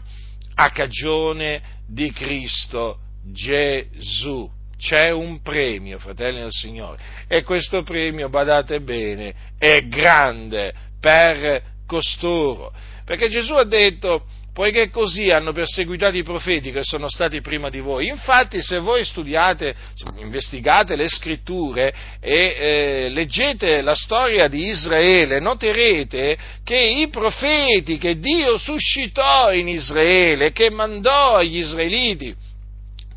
a 0.55 0.69
cagione 0.69 1.61
di 1.85 2.09
Cristo 2.13 2.99
Gesù. 3.25 4.49
C'è 4.79 5.09
un 5.11 5.41
premio, 5.41 5.99
fratelli 5.99 6.39
del 6.39 6.51
Signore, 6.51 6.97
e 7.27 7.43
questo 7.43 7.83
premio, 7.83 8.29
badate 8.29 8.79
bene, 8.79 9.33
è 9.57 9.85
grande 9.87 10.73
per 11.01 11.61
costoro. 11.85 12.71
Perché 13.03 13.27
Gesù 13.27 13.55
ha 13.55 13.65
detto, 13.65 14.23
poiché 14.53 14.89
così 14.89 15.31
hanno 15.31 15.51
perseguitato 15.51 16.17
i 16.17 16.23
profeti 16.23 16.71
che 16.71 16.83
sono 16.83 17.09
stati 17.09 17.41
prima 17.41 17.69
di 17.69 17.79
voi. 17.79 18.07
Infatti, 18.07 18.61
se 18.61 18.79
voi 18.79 19.03
studiate, 19.03 19.73
investigate 20.17 20.95
le 20.95 21.07
scritture 21.07 21.93
e 22.19 22.55
eh, 22.59 23.09
leggete 23.09 23.81
la 23.81 23.95
storia 23.95 24.47
di 24.47 24.67
Israele, 24.67 25.39
noterete 25.39 26.37
che 26.63 26.77
i 26.77 27.07
profeti 27.09 27.97
che 27.97 28.19
Dio 28.19 28.57
suscitò 28.57 29.51
in 29.51 29.67
Israele, 29.67 30.51
che 30.51 30.69
mandò 30.69 31.35
agli 31.35 31.57
israeliti, 31.57 32.35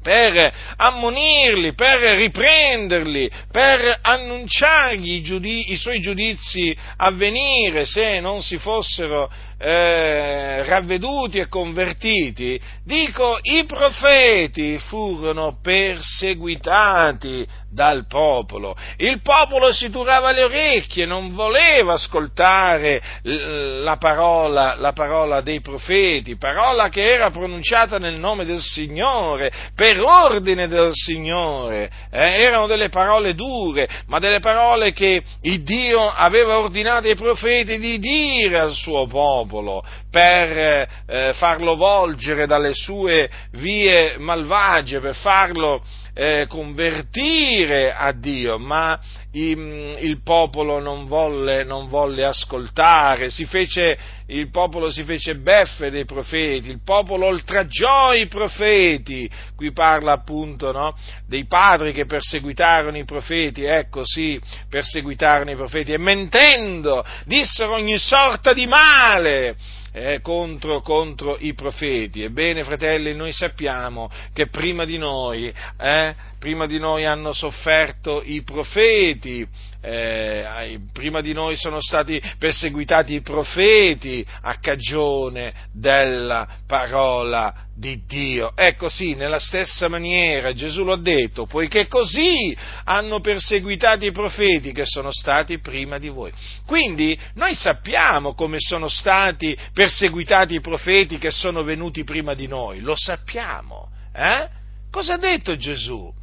per 0.03 0.53
ammonirli, 0.77 1.75
per 1.75 2.01
riprenderli, 2.17 3.31
per 3.51 3.99
annunciargli 4.03 5.15
i, 5.15 5.23
giudizi, 5.23 5.73
i 5.73 5.77
suoi 5.77 6.01
giudizi 6.01 6.77
a 6.97 7.11
venire 7.13 7.85
se 7.85 8.21
non 8.21 8.43
si 8.43 8.59
fossero 8.59 9.31
eh, 9.65 10.65
ravveduti 10.65 11.39
e 11.39 11.47
convertiti, 11.47 12.61
dico 12.85 13.39
i 13.43 13.65
profeti 13.65 14.77
furono 14.89 15.59
perseguitati 15.63 17.47
dal 17.71 18.07
popolo. 18.09 18.77
Il 18.97 19.23
popolo 19.23 19.73
si 19.73 19.89
turava 19.89 20.33
le 20.33 20.43
orecchie, 20.43 21.07
non 21.07 21.33
voleva 21.33 21.93
ascoltare 21.93 23.01
la 23.23 23.97
parola, 23.99 24.75
la 24.75 24.93
parola 24.93 25.41
dei 25.43 25.61
profeti, 25.61 26.37
parola 26.37 26.89
che 26.89 27.13
era 27.13 27.31
pronunciata 27.31 27.99
nel 27.99 28.19
nome 28.19 28.45
del 28.45 28.61
Signore, 28.61 29.51
per 29.77 30.01
ordine 30.01 30.67
del 30.67 30.91
Signore. 30.93 31.89
Eh, 32.11 32.43
erano 32.43 32.67
delle 32.67 32.89
parole 32.89 33.35
dure, 33.35 33.89
ma 34.07 34.19
delle 34.19 34.41
parole 34.41 34.93
che 34.93 35.23
Dio 35.41 36.09
aveva 36.09 36.59
ordinato 36.59 37.07
ai 37.07 37.15
profeti 37.15 37.79
di 37.79 38.01
dire 38.01 38.59
al 38.59 38.75
suo 38.75 39.07
popolo 39.07 39.52
popolo 39.53 39.85
per 40.11 40.89
eh, 41.07 41.33
farlo 41.35 41.77
volgere 41.77 42.47
dalle 42.47 42.73
sue 42.73 43.31
vie 43.53 44.17
malvagie, 44.19 45.01
per 45.01 45.15
farlo 45.15 45.83
eh, 46.15 46.47
convertire 46.47 47.93
a 47.93 48.13
Dio, 48.13 48.59
ma 48.59 49.01
il, 49.33 49.97
il 50.01 50.21
popolo 50.23 50.79
non 50.79 51.07
volle, 51.07 51.65
non 51.65 51.89
volle 51.89 52.25
ascoltare, 52.25 53.31
fece, 53.47 53.99
il 54.27 54.51
popolo 54.51 54.91
si 54.91 55.05
fece 55.05 55.37
beffe 55.37 55.91
dei 55.91 56.05
profeti, 56.05 56.69
il 56.69 56.83
popolo 56.85 57.27
oltraggiò 57.27 58.13
i 58.13 58.27
profeti, 58.27 59.29
qui 59.57 59.73
parla 59.73 60.13
appunto 60.13 60.71
no, 60.71 60.95
dei 61.27 61.47
padri 61.47 61.93
che 61.93 62.05
perseguitarono 62.05 62.99
i 62.99 63.05
profeti, 63.05 63.65
ecco 63.65 64.05
sì, 64.05 64.39
perseguitarono 64.69 65.51
i 65.51 65.57
profeti 65.57 65.93
e 65.93 65.99
mentendo 65.99 67.05
dissero 67.25 67.73
ogni 67.73 67.99
sorta 67.99 68.53
di 68.53 68.67
male 68.67 69.57
eh, 69.93 70.21
contro, 70.21 70.81
contro, 70.81 71.37
i 71.39 71.55
profeti. 71.55 72.23
Ebbene, 72.23 72.65
fratelli, 72.65 73.15
noi 73.15 73.33
sappiamo 73.33 74.11
che 74.33 74.47
prima 74.49 74.85
di 74.85 74.99
noi, 74.99 75.53
eh, 75.79 76.15
prima 76.39 76.67
di 76.67 76.79
noi 76.79 77.05
hanno 77.05 77.33
sofferto 77.33 78.23
i 78.25 78.43
profeti, 78.43 79.47
eh, 79.83 80.79
prima 80.93 81.21
di 81.21 81.33
noi 81.33 81.57
sono 81.57 81.81
stati 81.81 82.23
perseguitati 82.39 83.15
i 83.15 83.21
profeti 83.21 84.25
a 84.43 84.59
cagione 84.59 85.53
della 85.73 86.47
parola 86.67 87.53
di 87.75 88.03
Dio. 88.07 88.53
Ecco 88.55 88.89
sì, 88.89 89.15
nella 89.15 89.41
stessa 89.41 89.89
maniera 89.89 90.53
Gesù 90.53 90.85
l'ha 90.85 90.97
detto, 90.97 91.47
poiché 91.47 91.89
così 91.89 92.57
hanno 92.85 93.21
perseguitato 93.21 94.05
i 94.05 94.13
profeti 94.13 94.73
che 94.73 94.85
sono 94.87 95.11
stati 95.11 95.59
prima 95.59 95.99
di 95.99 96.09
voi. 96.09 96.33
Quindi 96.65 97.19
noi 97.35 97.55
sappiamo 97.57 98.35
come 98.35 98.59
sono 98.61 98.87
stati 98.87 99.57
perseguitati 99.73 100.55
i 100.55 100.61
profeti 100.61 101.19
che 101.19 101.33
sono 101.33 101.65
venuti 101.65 102.05
prima 102.05 102.35
di 102.35 102.47
noi, 102.47 102.81
lo 102.81 102.95
sappiamo. 102.97 103.91
Eh? 104.15 104.49
Cosa 104.91 105.15
ha 105.15 105.19
detto 105.19 105.57
Gesù? 105.57 106.21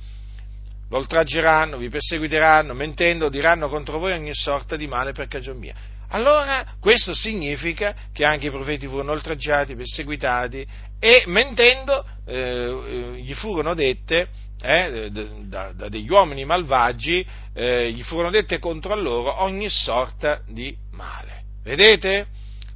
Vi 0.89 0.95
oltraggeranno, 0.95 1.77
vi 1.77 1.89
perseguiteranno, 1.89 2.73
mentendo 2.73 3.29
diranno 3.29 3.69
contro 3.69 3.99
voi 3.99 4.13
ogni 4.13 4.33
sorta 4.33 4.75
di 4.75 4.87
male 4.87 5.11
per 5.11 5.27
cagion 5.27 5.57
mia. 5.57 5.75
Allora 6.09 6.65
questo 6.79 7.13
significa 7.13 7.93
che 8.11 8.25
anche 8.25 8.47
i 8.47 8.51
profeti 8.51 8.87
furono 8.87 9.11
oltraggiati, 9.11 9.75
perseguitati 9.75 10.65
e 10.99 11.23
mentendo 11.27 12.03
eh 12.25 13.17
gli 13.21 13.33
furono 13.33 13.75
dette 13.75 14.29
eh, 14.61 15.09
da, 15.11 15.71
da, 15.71 15.87
degli 15.87 16.09
uomini 16.09 16.45
malvagi, 16.45 17.25
eh, 17.53 17.91
gli 17.91 18.01
furono 18.01 18.31
dette 18.31 18.59
contro 18.59 18.95
loro 18.95 19.41
ogni 19.43 19.69
sorta 19.69 20.41
di 20.47 20.75
male. 20.91 21.43
Vedete? 21.63 22.27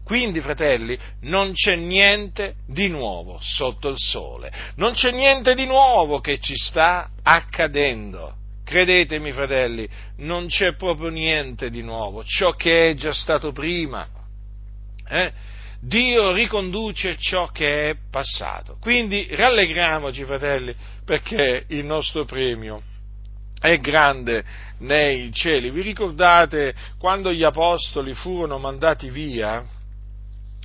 Quindi, 0.04 0.42
fratelli, 0.42 0.98
non 1.22 1.54
c'è 1.54 1.76
niente 1.76 2.56
di 2.68 2.90
nuovo 2.90 3.40
sotto 3.42 3.90
il 3.90 3.98
sole, 3.98 4.52
non 4.76 4.94
c'è 4.94 5.12
niente 5.12 5.56
di 5.56 5.66
nuovo 5.66 6.20
che 6.20 6.40
ci 6.40 6.56
sta 6.56 7.10
accadendo. 7.22 8.36
Credetemi, 8.66 9.32
fratelli, 9.32 9.88
non 10.18 10.48
c'è 10.48 10.76
proprio 10.76 11.10
niente 11.10 11.70
di 11.70 11.82
nuovo, 11.82 12.24
ciò 12.24 12.54
che 12.54 12.90
è 12.90 12.94
già 12.96 13.12
stato 13.12 13.52
prima. 13.52 14.08
Eh? 15.08 15.32
Dio 15.80 16.32
riconduce 16.32 17.18
ciò 17.18 17.48
che 17.48 17.90
è 17.90 17.96
passato. 18.10 18.78
Quindi 18.80 19.28
rallegriamoci, 19.32 20.24
fratelli, 20.24 20.74
perché 21.04 21.66
il 21.68 21.84
nostro 21.84 22.24
premio 22.24 22.82
è 23.60 23.78
grande 23.80 24.44
nei 24.80 25.32
cieli. 25.34 25.70
Vi 25.72 25.82
ricordate 25.82 26.74
quando 26.98 27.34
gli 27.34 27.44
apostoli 27.44 28.14
furono 28.14 28.58
mandati 28.58 29.10
via? 29.10 29.82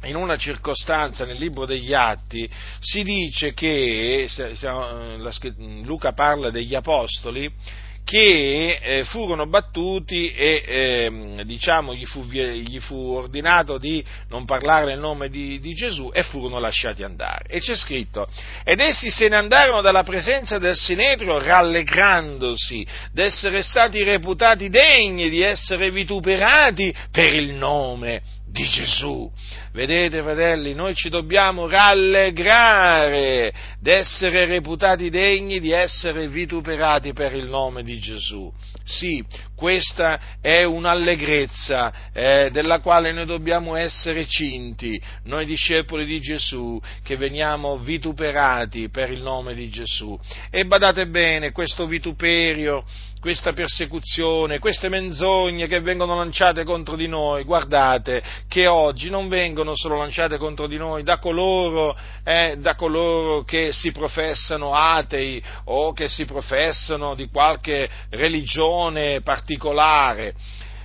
In 0.05 0.15
una 0.15 0.37
circostanza 0.37 1.25
nel 1.25 1.39
libro 1.39 1.67
degli 1.67 1.93
Atti 1.93 2.49
si 2.79 3.03
dice 3.03 3.53
che, 3.53 4.29
Luca 5.83 6.13
parla 6.13 6.51
degli 6.51 6.75
apostoli, 6.75 7.51
che 8.09 8.79
eh, 8.81 9.05
furono 9.05 9.47
battuti 9.49 10.33
e 10.33 10.63
eh, 10.67 11.43
diciamo, 11.45 11.95
gli, 11.95 12.07
fu, 12.07 12.25
gli, 12.25 12.81
fu, 12.81 12.97
ordinato 12.97 13.77
di 13.77 14.03
non 14.31 14.47
parlare 14.47 14.87
nel 14.87 14.99
nome 14.99 15.29
di, 15.29 15.61
di, 15.61 15.75
Gesù 15.75 16.11
e 16.15 16.23
furono 16.23 16.59
lasciati 16.59 17.03
andare. 17.03 17.45
E 17.49 17.61
c'è 17.61 17.77
scritto, 17.77 18.27
ed 18.65 18.81
essi 18.81 19.11
se 19.11 19.29
ne 19.29 19.37
andarono 19.37 19.83
dalla 19.83 20.05
presenza 20.05 20.59
del 20.59 20.75
Sinedrio 20.75 21.39
rallegrandosi 21.39 22.87
d'essere 23.13 23.61
stati 23.61 24.03
reputati 24.03 24.71
degni 24.71 25.29
di 25.29 25.43
essere 25.43 25.91
vituperati 25.91 26.95
per 27.11 27.35
il 27.35 27.53
nome 27.53 28.23
di 28.51 28.67
Gesù. 28.69 29.31
Vedete, 29.73 30.23
fratelli, 30.23 30.75
noi 30.75 30.95
ci 30.95 31.09
dobbiamo 31.09 31.69
rallegrare 31.69 33.53
d'essere 33.81 34.47
reputati 34.47 35.11
degni 35.11 35.61
di 35.61 35.71
essere 35.71 36.29
vituperati 36.29 37.13
per 37.13 37.35
il 37.35 37.47
nome 37.47 37.83
di 37.83 37.99
Gesù. 37.99 38.53
Sì, 38.85 39.23
questa 39.55 40.39
è 40.41 40.65
un'allegrezza 40.65 42.11
eh, 42.13 42.49
della 42.51 42.81
quale 42.81 43.13
noi 43.13 43.27
dobbiamo 43.27 43.77
essere 43.77 44.27
cinti, 44.27 45.01
noi 45.25 45.45
discepoli 45.45 46.07
di 46.07 46.21
Gesù, 46.21 46.81
che 47.03 47.17
veniamo 47.17 47.77
vituperati 47.77 48.89
per 48.89 49.11
il 49.11 49.23
nome 49.23 49.55
di 49.55 49.69
Gesù. 49.69 50.19
E 50.51 50.65
badate 50.65 51.07
bene, 51.07 51.53
questo 51.53 51.87
vituperio 51.87 52.85
questa 53.21 53.53
persecuzione, 53.53 54.59
queste 54.59 54.89
menzogne 54.89 55.67
che 55.67 55.81
vengono 55.81 56.17
lanciate 56.17 56.65
contro 56.65 56.97
di 56.97 57.09
noi, 57.09 57.45
guardate 57.45 58.23
che 58.49 58.67
oggi 58.67 59.11
non 59.11 59.29
vengono 59.29 59.75
solo 59.75 59.97
lanciate 59.97 60.37
contro 60.39 60.67
di 60.67 60.77
noi 60.77 61.03
da 61.03 61.19
coloro, 61.19 61.97
eh, 62.25 62.57
da 62.59 62.75
coloro 62.75 63.43
che 63.43 63.73
si 63.73 63.91
professano 63.91 64.73
atei 64.73 65.43
o 65.65 65.93
che 65.93 66.09
si 66.09 66.25
professano 66.25 67.15
di 67.15 67.29
qualche 67.29 67.89
religione 68.11 69.21
particolare. 69.23 70.35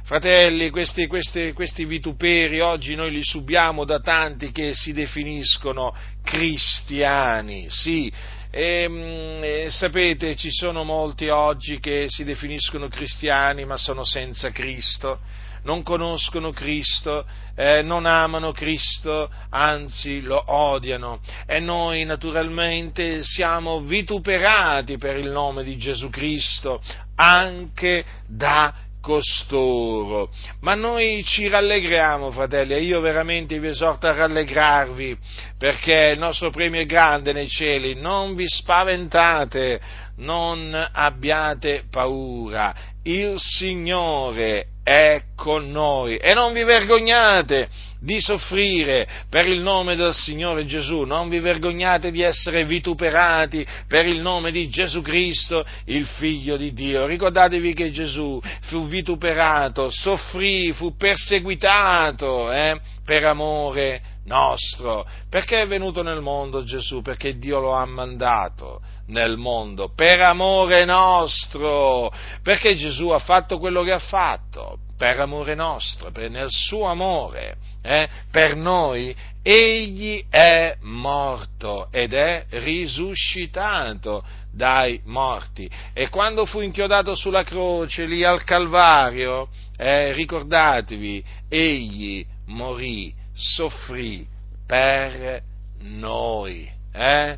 Fratelli, 0.06 0.70
questi, 0.70 1.08
questi, 1.08 1.54
questi, 1.54 1.86
vituperi 1.86 2.60
oggi 2.60 2.94
noi 2.94 3.10
li 3.10 3.24
subiamo 3.24 3.86
da 3.86 4.00
tanti 4.00 4.52
che 4.52 4.74
si 4.74 4.92
definiscono 4.92 5.96
cristiani, 6.22 7.68
sì, 7.70 8.12
e, 8.56 8.88
mm, 8.88 9.44
e, 9.44 9.68
sapete, 9.72 10.36
ci 10.36 10.52
sono 10.52 10.84
molti 10.84 11.28
oggi 11.28 11.80
che 11.80 12.06
si 12.08 12.24
definiscono 12.24 12.88
cristiani 12.88 13.66
ma 13.66 13.78
sono 13.78 14.04
senza 14.04 14.52
Cristo, 14.52 15.22
non 15.64 15.82
conoscono 15.82 16.52
Cristo, 16.52 17.26
eh, 17.56 17.82
non 17.82 18.06
amano 18.06 18.52
Cristo, 18.52 19.28
anzi 19.50 20.22
lo 20.22 20.44
odiano. 20.46 21.20
E 21.48 21.60
noi 21.60 22.04
naturalmente 22.04 23.24
siamo 23.24 23.82
vituperati 23.82 24.98
per 24.98 25.18
il 25.18 25.32
nome 25.32 25.64
di 25.64 25.76
Gesù 25.76 26.12
Cristo 26.12 26.80
anche 27.16 28.06
da 28.28 28.74
costoro. 29.04 30.30
Ma 30.62 30.76
noi 30.76 31.26
ci 31.26 31.50
rallegriamo, 31.50 32.32
fratelli, 32.32 32.74
e 32.74 32.82
io 32.84 33.02
veramente 33.02 33.60
vi 33.60 33.68
esorto 33.68 34.08
a 34.08 34.14
rallegrarvi, 34.14 35.18
perché 35.58 36.12
il 36.14 36.20
nostro 36.20 36.50
premio 36.52 36.80
è 36.80 36.86
grande 36.86 37.34
nei 37.34 37.50
cieli. 37.50 37.96
Non 37.96 38.34
vi 38.34 38.48
spaventate, 38.48 39.82
non 40.18 40.74
abbiate 40.94 41.84
paura. 41.92 42.74
Il 43.04 43.36
Signore 43.38 44.68
è 44.84 45.24
con 45.36 45.70
noi 45.70 46.16
e 46.16 46.34
non 46.34 46.54
vi 46.54 46.64
vergognate 46.64 47.70
di 48.04 48.20
soffrire 48.20 49.08
per 49.30 49.48
il 49.48 49.62
nome 49.62 49.96
del 49.96 50.14
Signore 50.14 50.66
Gesù, 50.66 51.04
non 51.04 51.30
vi 51.30 51.40
vergognate 51.40 52.12
di 52.12 52.22
essere 52.22 52.66
vituperati 52.66 53.66
per 53.88 54.06
il 54.06 54.20
nome 54.20 54.52
di 54.52 54.68
Gesù 54.68 55.02
Cristo, 55.02 55.66
il 55.86 56.06
Figlio 56.06 56.58
di 56.58 56.74
Dio. 56.74 57.06
Ricordatevi 57.06 57.74
che 57.74 57.92
Gesù 57.92 58.42
fu 58.64 58.88
vituperato, 58.88 59.90
soffrì, 59.90 60.74
fu 60.74 60.98
perseguitato 60.98 62.52
eh, 62.52 62.78
per 63.06 63.24
amore 63.24 64.13
nostro. 64.26 65.06
Perché 65.30 65.62
è 65.62 65.68
venuto 65.68 66.02
nel 66.04 66.22
mondo 66.22 66.64
Gesù? 66.64 67.02
Perché 67.02 67.38
Dio 67.38 67.60
lo 67.60 67.74
ha 67.74 67.86
mandato 67.86 68.82
nel 69.08 69.38
mondo 69.38 69.92
per 69.94 70.22
amore 70.22 70.86
nostro. 70.86 72.12
Perché 72.42 72.76
Gesù 72.76 73.10
ha 73.10 73.20
fatto 73.20 73.60
quello 73.60 73.84
che 73.84 73.92
ha 73.92 74.00
fatto? 74.00 74.78
Per 74.98 75.20
amore 75.20 75.56
nostro, 75.56 76.12
per, 76.12 76.30
nel 76.30 76.50
suo 76.50 76.86
amore 76.86 77.58
eh, 77.86 78.08
per 78.32 78.56
noi, 78.56 79.14
egli 79.44 80.24
è 80.30 80.78
morto 80.82 81.90
ed 81.92 82.14
è 82.14 82.46
risuscitato 82.50 84.24
dai 84.52 85.02
morti. 85.04 85.70
E 85.92 86.08
quando 86.08 86.46
fu 86.46 86.62
inchiodato 86.62 87.14
sulla 87.14 87.44
croce 87.44 88.06
lì 88.06 88.24
al 88.24 88.46
Calvario, 88.46 89.50
eh, 89.76 90.14
ricordatevi, 90.14 91.24
egli 91.50 92.26
morì, 92.48 93.14
soffrì 93.34 94.28
per 94.66 95.42
noi. 95.80 96.72
Eh? 96.94 97.38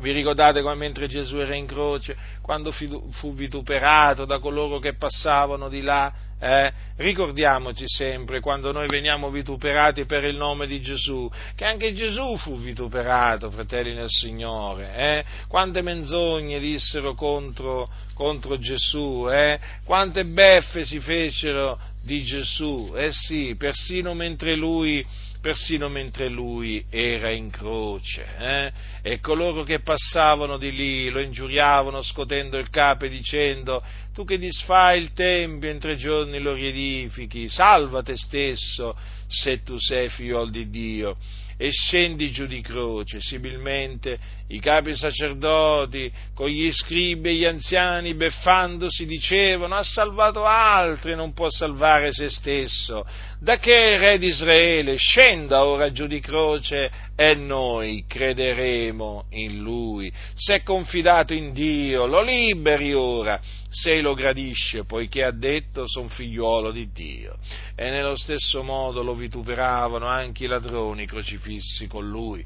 Vi 0.00 0.12
ricordate 0.12 0.62
come 0.62 0.74
mentre 0.76 1.08
Gesù 1.08 1.36
era 1.36 1.54
in 1.54 1.66
croce, 1.66 2.16
quando 2.40 2.72
fu 2.72 3.34
vituperato 3.34 4.24
da 4.24 4.38
coloro 4.38 4.78
che 4.78 4.94
passavano 4.94 5.68
di 5.68 5.82
là? 5.82 6.12
Eh? 6.40 6.72
Ricordiamoci 6.96 7.84
sempre, 7.86 8.40
quando 8.40 8.72
noi 8.72 8.86
veniamo 8.88 9.28
vituperati 9.28 10.06
per 10.06 10.24
il 10.24 10.36
nome 10.36 10.66
di 10.66 10.80
Gesù, 10.80 11.30
che 11.54 11.66
anche 11.66 11.92
Gesù 11.92 12.38
fu 12.38 12.58
vituperato, 12.58 13.50
fratelli 13.50 13.92
nel 13.92 14.08
Signore. 14.08 14.94
Eh? 14.94 15.24
Quante 15.48 15.82
menzogne 15.82 16.58
dissero 16.58 17.14
contro, 17.14 17.86
contro 18.14 18.58
Gesù, 18.58 19.28
eh? 19.30 19.60
quante 19.84 20.24
beffe 20.24 20.86
si 20.86 20.98
fecero 20.98 21.78
di 22.02 22.22
Gesù. 22.22 22.92
Eh 22.96 23.12
sì, 23.12 23.54
persino 23.56 24.14
mentre 24.14 24.56
lui 24.56 25.04
persino 25.40 25.88
mentre 25.88 26.28
lui 26.28 26.84
era 26.90 27.30
in 27.30 27.50
croce. 27.50 28.26
Eh? 28.38 28.72
E 29.02 29.20
coloro 29.20 29.62
che 29.62 29.80
passavano 29.80 30.58
di 30.58 30.70
lì 30.70 31.08
lo 31.08 31.20
ingiuriavano 31.20 32.02
scotendo 32.02 32.58
il 32.58 32.68
capo 32.70 33.06
e 33.06 33.08
dicendo 33.08 33.82
tu 34.12 34.24
che 34.24 34.38
disfai 34.38 35.00
il 35.00 35.12
tempio 35.12 35.70
in 35.70 35.78
tre 35.78 35.96
giorni 35.96 36.38
lo 36.40 36.52
riedifichi, 36.52 37.48
salva 37.48 38.02
te 38.02 38.16
stesso 38.16 38.96
se 39.26 39.62
tu 39.62 39.78
sei 39.78 40.08
figliol 40.08 40.50
di 40.50 40.68
Dio 40.68 41.16
e 41.62 41.70
scendi 41.72 42.30
giù 42.30 42.46
di 42.46 42.62
croce. 42.62 43.20
Similmente 43.20 44.18
i 44.46 44.58
capi 44.60 44.96
sacerdoti 44.96 46.10
con 46.32 46.48
gli 46.48 46.72
scribi 46.72 47.28
e 47.28 47.34
gli 47.34 47.44
anziani 47.44 48.14
beffandosi 48.14 49.04
dicevano 49.04 49.74
ha 49.74 49.82
salvato 49.82 50.46
altri 50.46 51.14
non 51.14 51.34
può 51.34 51.50
salvare 51.50 52.12
se 52.12 52.30
stesso. 52.30 53.04
Da 53.42 53.56
che 53.56 53.96
re 53.96 54.18
di 54.18 54.26
Israele 54.26 54.96
scenda 54.96 55.64
ora 55.64 55.92
giù 55.92 56.06
di 56.06 56.20
croce 56.20 56.90
e 57.16 57.34
noi 57.34 58.04
crederemo 58.06 59.28
in 59.30 59.60
lui. 59.60 60.12
Se 60.34 60.56
è 60.56 60.62
confidato 60.62 61.32
in 61.32 61.54
Dio, 61.54 62.04
lo 62.04 62.20
liberi 62.20 62.92
ora, 62.92 63.40
se 63.70 64.02
lo 64.02 64.12
gradisce, 64.12 64.84
poiché 64.84 65.24
ha 65.24 65.30
detto 65.30 65.88
son 65.88 66.10
figliuolo 66.10 66.70
di 66.70 66.92
Dio. 66.92 67.38
E 67.74 67.88
nello 67.88 68.14
stesso 68.14 68.62
modo 68.62 69.02
lo 69.02 69.14
vituperavano 69.14 70.06
anche 70.06 70.44
i 70.44 70.46
ladroni 70.46 71.06
crocifissi 71.06 71.86
con 71.86 72.06
lui, 72.06 72.44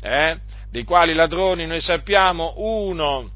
eh? 0.00 0.36
dei 0.68 0.82
quali 0.82 1.14
ladroni 1.14 1.64
noi 1.64 1.80
sappiamo 1.80 2.54
uno 2.56 3.30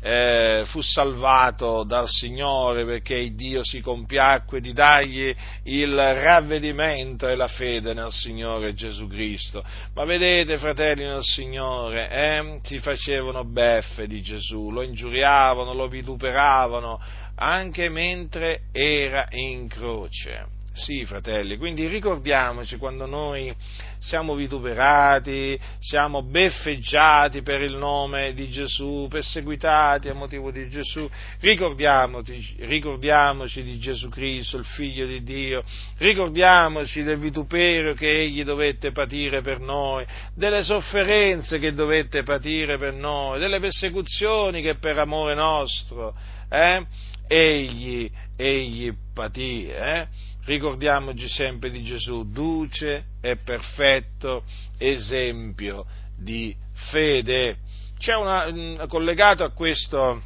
eh, 0.00 0.64
fu 0.66 0.80
salvato 0.80 1.84
dal 1.84 2.08
Signore 2.08 2.84
perché 2.84 3.34
Dio 3.34 3.64
si 3.64 3.80
compiacque 3.80 4.60
di 4.60 4.72
dargli 4.72 5.34
il 5.64 5.94
ravvedimento 5.94 7.26
e 7.26 7.34
la 7.34 7.48
fede 7.48 7.94
nel 7.94 8.10
Signore 8.10 8.74
Gesù 8.74 9.06
Cristo. 9.08 9.64
Ma 9.94 10.04
vedete, 10.04 10.58
fratelli 10.58 11.04
nel 11.04 11.22
Signore, 11.22 12.10
eh, 12.10 12.60
si 12.62 12.78
facevano 12.78 13.44
beffe 13.44 14.06
di 14.06 14.22
Gesù, 14.22 14.70
lo 14.70 14.82
ingiuriavano, 14.82 15.74
lo 15.74 15.88
vituperavano, 15.88 17.00
anche 17.36 17.88
mentre 17.88 18.62
era 18.72 19.26
in 19.30 19.68
croce. 19.68 20.57
Sì, 20.78 21.04
fratelli, 21.04 21.56
quindi 21.56 21.88
ricordiamoci 21.88 22.76
quando 22.76 23.04
noi 23.04 23.52
siamo 23.98 24.36
vituperati, 24.36 25.58
siamo 25.80 26.22
beffeggiati 26.22 27.42
per 27.42 27.62
il 27.62 27.76
nome 27.76 28.32
di 28.32 28.48
Gesù, 28.48 29.08
perseguitati 29.10 30.08
a 30.08 30.14
motivo 30.14 30.52
di 30.52 30.68
Gesù, 30.68 31.10
ricordiamoci, 31.40 32.54
ricordiamoci 32.60 33.64
di 33.64 33.76
Gesù 33.80 34.08
Cristo, 34.08 34.56
il 34.56 34.66
Figlio 34.66 35.04
di 35.04 35.24
Dio, 35.24 35.64
ricordiamoci 35.96 37.02
del 37.02 37.18
vituperio 37.18 37.94
che 37.94 38.20
Egli 38.20 38.44
dovette 38.44 38.92
patire 38.92 39.40
per 39.40 39.58
noi, 39.58 40.06
delle 40.32 40.62
sofferenze 40.62 41.58
che 41.58 41.74
dovette 41.74 42.22
patire 42.22 42.78
per 42.78 42.92
noi, 42.94 43.40
delle 43.40 43.58
persecuzioni 43.58 44.62
che 44.62 44.76
per 44.76 44.96
amore 44.96 45.34
nostro, 45.34 46.14
eh, 46.48 46.86
egli, 47.26 48.10
egli 48.36 48.92
patì, 49.12 49.68
eh? 49.68 50.06
Ricordiamoci 50.48 51.28
sempre 51.28 51.70
di 51.70 51.82
Gesù, 51.82 52.30
duce 52.30 53.04
e 53.20 53.36
perfetto 53.36 54.44
esempio 54.78 55.84
di 56.16 56.56
fede. 56.90 57.58
C'è 57.98 58.14
una, 58.14 58.50
mm, 58.50 58.86
collegato 58.88 59.44
a, 59.44 59.50
questo, 59.50 60.22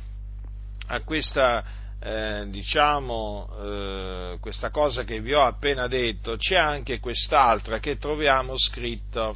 a 0.86 1.00
questa, 1.00 1.64
eh, 2.00 2.44
diciamo, 2.48 3.48
eh, 3.60 4.36
questa 4.40 4.70
cosa 4.70 5.02
che 5.02 5.20
vi 5.20 5.34
ho 5.34 5.42
appena 5.42 5.88
detto, 5.88 6.36
c'è 6.36 6.56
anche 6.56 7.00
quest'altra 7.00 7.80
che 7.80 7.98
troviamo 7.98 8.56
scritto 8.56 9.34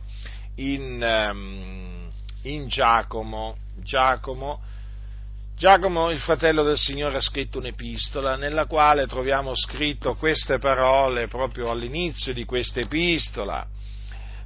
in, 0.56 1.02
um, 1.32 2.08
in 2.42 2.68
Giacomo, 2.68 3.56
Giacomo 3.82 4.60
Giacomo, 5.58 6.10
il 6.10 6.18
fratello 6.18 6.62
del 6.62 6.76
Signore, 6.76 7.16
ha 7.16 7.20
scritto 7.20 7.56
un'epistola 7.56 8.36
nella 8.36 8.66
quale 8.66 9.06
troviamo 9.06 9.54
scritto 9.54 10.12
queste 10.12 10.58
parole 10.58 11.28
proprio 11.28 11.70
all'inizio 11.70 12.34
di 12.34 12.44
questa 12.44 12.80
epistola. 12.80 13.66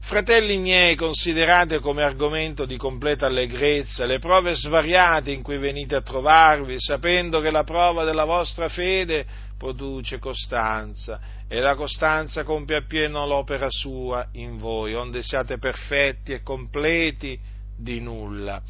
Fratelli 0.03 0.57
miei, 0.59 0.95
considerate 0.95 1.81
come 1.81 2.05
argomento 2.05 2.65
di 2.65 2.77
completa 2.77 3.27
allegrezza 3.27 4.05
le 4.05 4.21
prove 4.21 4.55
svariate 4.55 5.33
in 5.33 5.43
cui 5.43 5.59
venite 5.59 5.97
a 5.97 6.01
trovarvi, 6.01 6.77
sapendo 6.79 7.41
che 7.41 7.51
la 7.51 7.65
prova 7.65 8.05
della 8.05 8.25
vostra 8.25 8.69
fede 8.69 9.27
produce 9.59 10.21
costanza 10.21 11.19
e 11.49 11.59
la 11.59 11.75
costanza 11.75 12.45
compie 12.45 12.77
appieno 12.77 13.27
l'opera 13.27 13.69
sua 13.69 14.29
in 14.35 14.59
voi, 14.59 14.95
onde 14.95 15.25
siate 15.25 15.59
perfetti 15.59 16.31
e 16.31 16.43
completi 16.45 17.37
di 17.77 17.99
nulla 17.99 18.63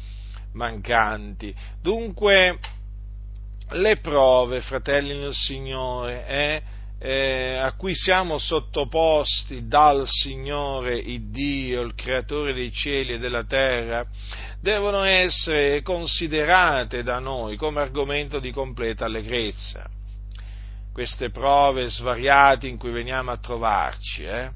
mancanti. 0.53 1.53
Dunque, 1.81 2.59
le 3.69 3.97
prove, 3.97 4.61
fratelli 4.61 5.17
nel 5.17 5.33
Signore, 5.33 6.25
eh, 6.27 6.61
eh, 7.03 7.57
a 7.57 7.73
cui 7.73 7.95
siamo 7.95 8.37
sottoposti 8.37 9.67
dal 9.67 10.07
Signore, 10.07 10.97
il 10.97 11.31
Dio, 11.31 11.81
il 11.81 11.95
creatore 11.95 12.53
dei 12.53 12.71
cieli 12.71 13.13
e 13.13 13.17
della 13.17 13.43
terra, 13.43 14.05
devono 14.59 15.01
essere 15.01 15.81
considerate 15.81 17.01
da 17.01 17.17
noi 17.17 17.57
come 17.57 17.81
argomento 17.81 18.39
di 18.39 18.51
completa 18.51 19.05
allegrezza. 19.05 19.89
Queste 20.93 21.31
prove 21.31 21.89
svariate 21.89 22.67
in 22.67 22.77
cui 22.77 22.91
veniamo 22.91 23.31
a 23.31 23.37
trovarci, 23.37 24.23
eh, 24.23 24.51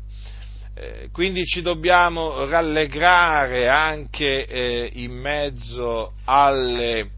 quindi 1.12 1.46
ci 1.46 1.62
dobbiamo 1.62 2.46
rallegrare 2.46 3.70
anche 3.70 4.46
eh, 4.46 4.90
in, 4.96 5.14
mezzo 5.14 6.16
alle, 6.26 7.12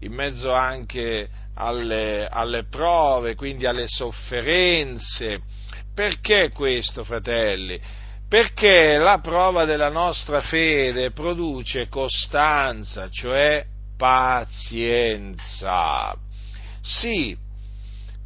in 0.00 0.12
mezzo 0.12 0.52
anche 0.52 1.28
alle, 1.54 2.26
alle 2.26 2.64
prove, 2.64 3.36
quindi 3.36 3.66
alle 3.66 3.86
sofferenze. 3.86 5.40
Perché 5.94 6.50
questo, 6.52 7.04
fratelli? 7.04 7.80
Perché 8.28 8.96
la 8.96 9.20
prova 9.20 9.64
della 9.64 9.90
nostra 9.90 10.40
fede 10.40 11.12
produce 11.12 11.88
costanza, 11.88 13.08
cioè 13.10 13.64
pazienza. 13.96 15.32
Sì, 16.82 17.36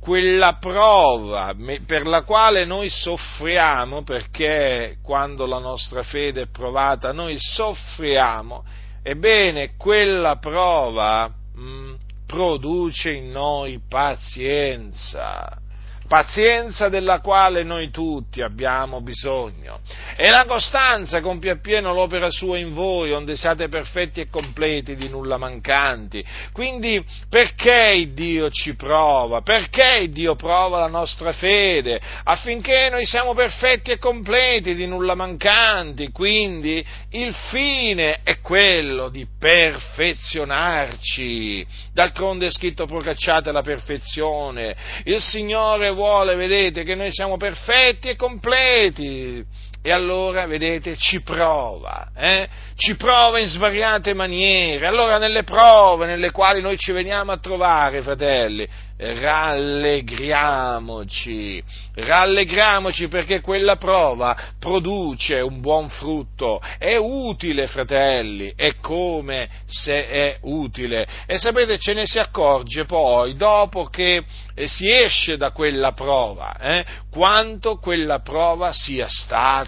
quella 0.01 0.55
prova 0.55 1.55
per 1.87 2.07
la 2.07 2.23
quale 2.23 2.65
noi 2.65 2.89
soffriamo, 2.89 4.03
perché 4.03 4.99
quando 5.03 5.47
la 5.47 5.59
nostra 5.59 6.03
fede 6.03 6.43
è 6.43 6.49
provata 6.49 7.13
noi 7.13 7.37
soffriamo, 7.39 8.65
ebbene 9.03 9.77
quella 9.77 10.37
prova 10.37 11.29
mh, 11.29 11.61
mm, 11.61 11.95
produce 12.27 13.11
in 13.11 13.31
noi 13.31 13.81
pazienza 13.89 15.67
pazienza 16.09 16.89
della 16.89 17.21
quale 17.21 17.63
noi 17.63 17.91
tutti 17.91 18.43
abbiamo 18.43 19.01
bisogno. 19.03 19.79
E 20.17 20.31
la 20.31 20.47
costanza 20.47 21.21
compie 21.21 21.53
appieno 21.53 21.93
l'opera 21.93 22.31
sua 22.31 22.59
in 22.59 22.75
voi, 22.75 23.13
onde 23.13 23.37
siate 23.37 23.69
perfetti 23.69 24.21
e 24.21 24.29
completi, 24.29 24.97
di 24.97 25.09
nulla 25.09 25.37
mancanti. 25.37 26.25
Quindi 26.53 27.05
perché 27.29 28.11
Dio 28.13 28.51
ci 28.51 28.75
prova? 28.75 29.43
Perché 29.43 30.09
Dio 30.11 30.35
prova 30.35 30.81
la 30.81 30.89
nostra 30.89 31.33
fede? 31.33 32.01
Affinché 32.25 32.89
noi 32.91 33.05
siamo 33.05 33.35
perfetti 33.35 33.91
e 33.91 33.99
completi, 33.99 34.75
di 34.75 34.87
nulla 34.87 35.15
mancanti. 35.15 36.11
Quindi 36.11 36.83
il 37.11 37.35
fine 37.51 38.21
è 38.23 38.41
quello 38.41 39.11
di 39.11 39.27
perfezionarci. 39.39 41.67
D'altronde 41.93 42.47
è 42.47 42.51
scritto 42.51 42.87
procacciate 42.87 43.53
la 43.53 43.61
perfezione. 43.63 44.75
Il 45.05 45.21
Signore 45.21 45.97
vuole, 45.99 46.37
vedete, 46.37 46.85
che 46.85 46.95
noi 46.95 47.11
siamo 47.11 47.37
perfetti 47.37 48.09
e 48.09 48.17
completi. 48.17 49.45
E 49.81 49.93
allora, 49.93 50.47
vedete, 50.47 50.97
ci 50.97 51.23
prova, 51.23 52.09
eh? 52.15 52.49
ci 52.75 52.97
prova 52.97 53.39
in 53.39 53.47
svariate 53.47 54.13
maniere. 54.13 54.87
Allora, 54.87 55.19
nelle 55.19 55.45
prove 55.45 56.07
nelle 56.07 56.33
quali 56.33 56.61
noi 56.61 56.77
ci 56.77 56.91
veniamo 56.91 57.31
a 57.31 57.39
trovare, 57.39 58.03
fratelli, 58.03 58.69
rallegriamoci, 58.99 61.63
rallegriamoci 61.95 63.07
perché 63.07 63.41
quella 63.41 63.77
prova 63.77 64.37
produce 64.59 65.39
un 65.41 65.61
buon 65.61 65.89
frutto, 65.89 66.61
è 66.79 66.97
utile, 66.97 67.69
fratelli, 67.69 68.53
è 68.57 68.75
come 68.81 69.49
se 69.67 70.09
è 70.09 70.39
utile. 70.43 71.07
E 71.27 71.39
sapete, 71.39 71.79
ce 71.79 71.95
ne 71.95 72.07
si 72.07 72.19
accorge 72.19 72.87
poi, 72.87 73.37
dopo 73.37 73.85
che 73.85 74.25
eh, 74.55 74.67
si 74.67 74.93
esce 74.93 75.37
da 75.37 75.53
quella 75.53 75.93
prova, 75.93 76.57
eh, 76.59 76.85
quanto 77.11 77.77
quella 77.77 78.19
prova 78.19 78.73
sia 78.73 79.07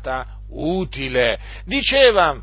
stata 0.01 0.39
utile. 0.49 1.39
Diceva, 1.65 2.43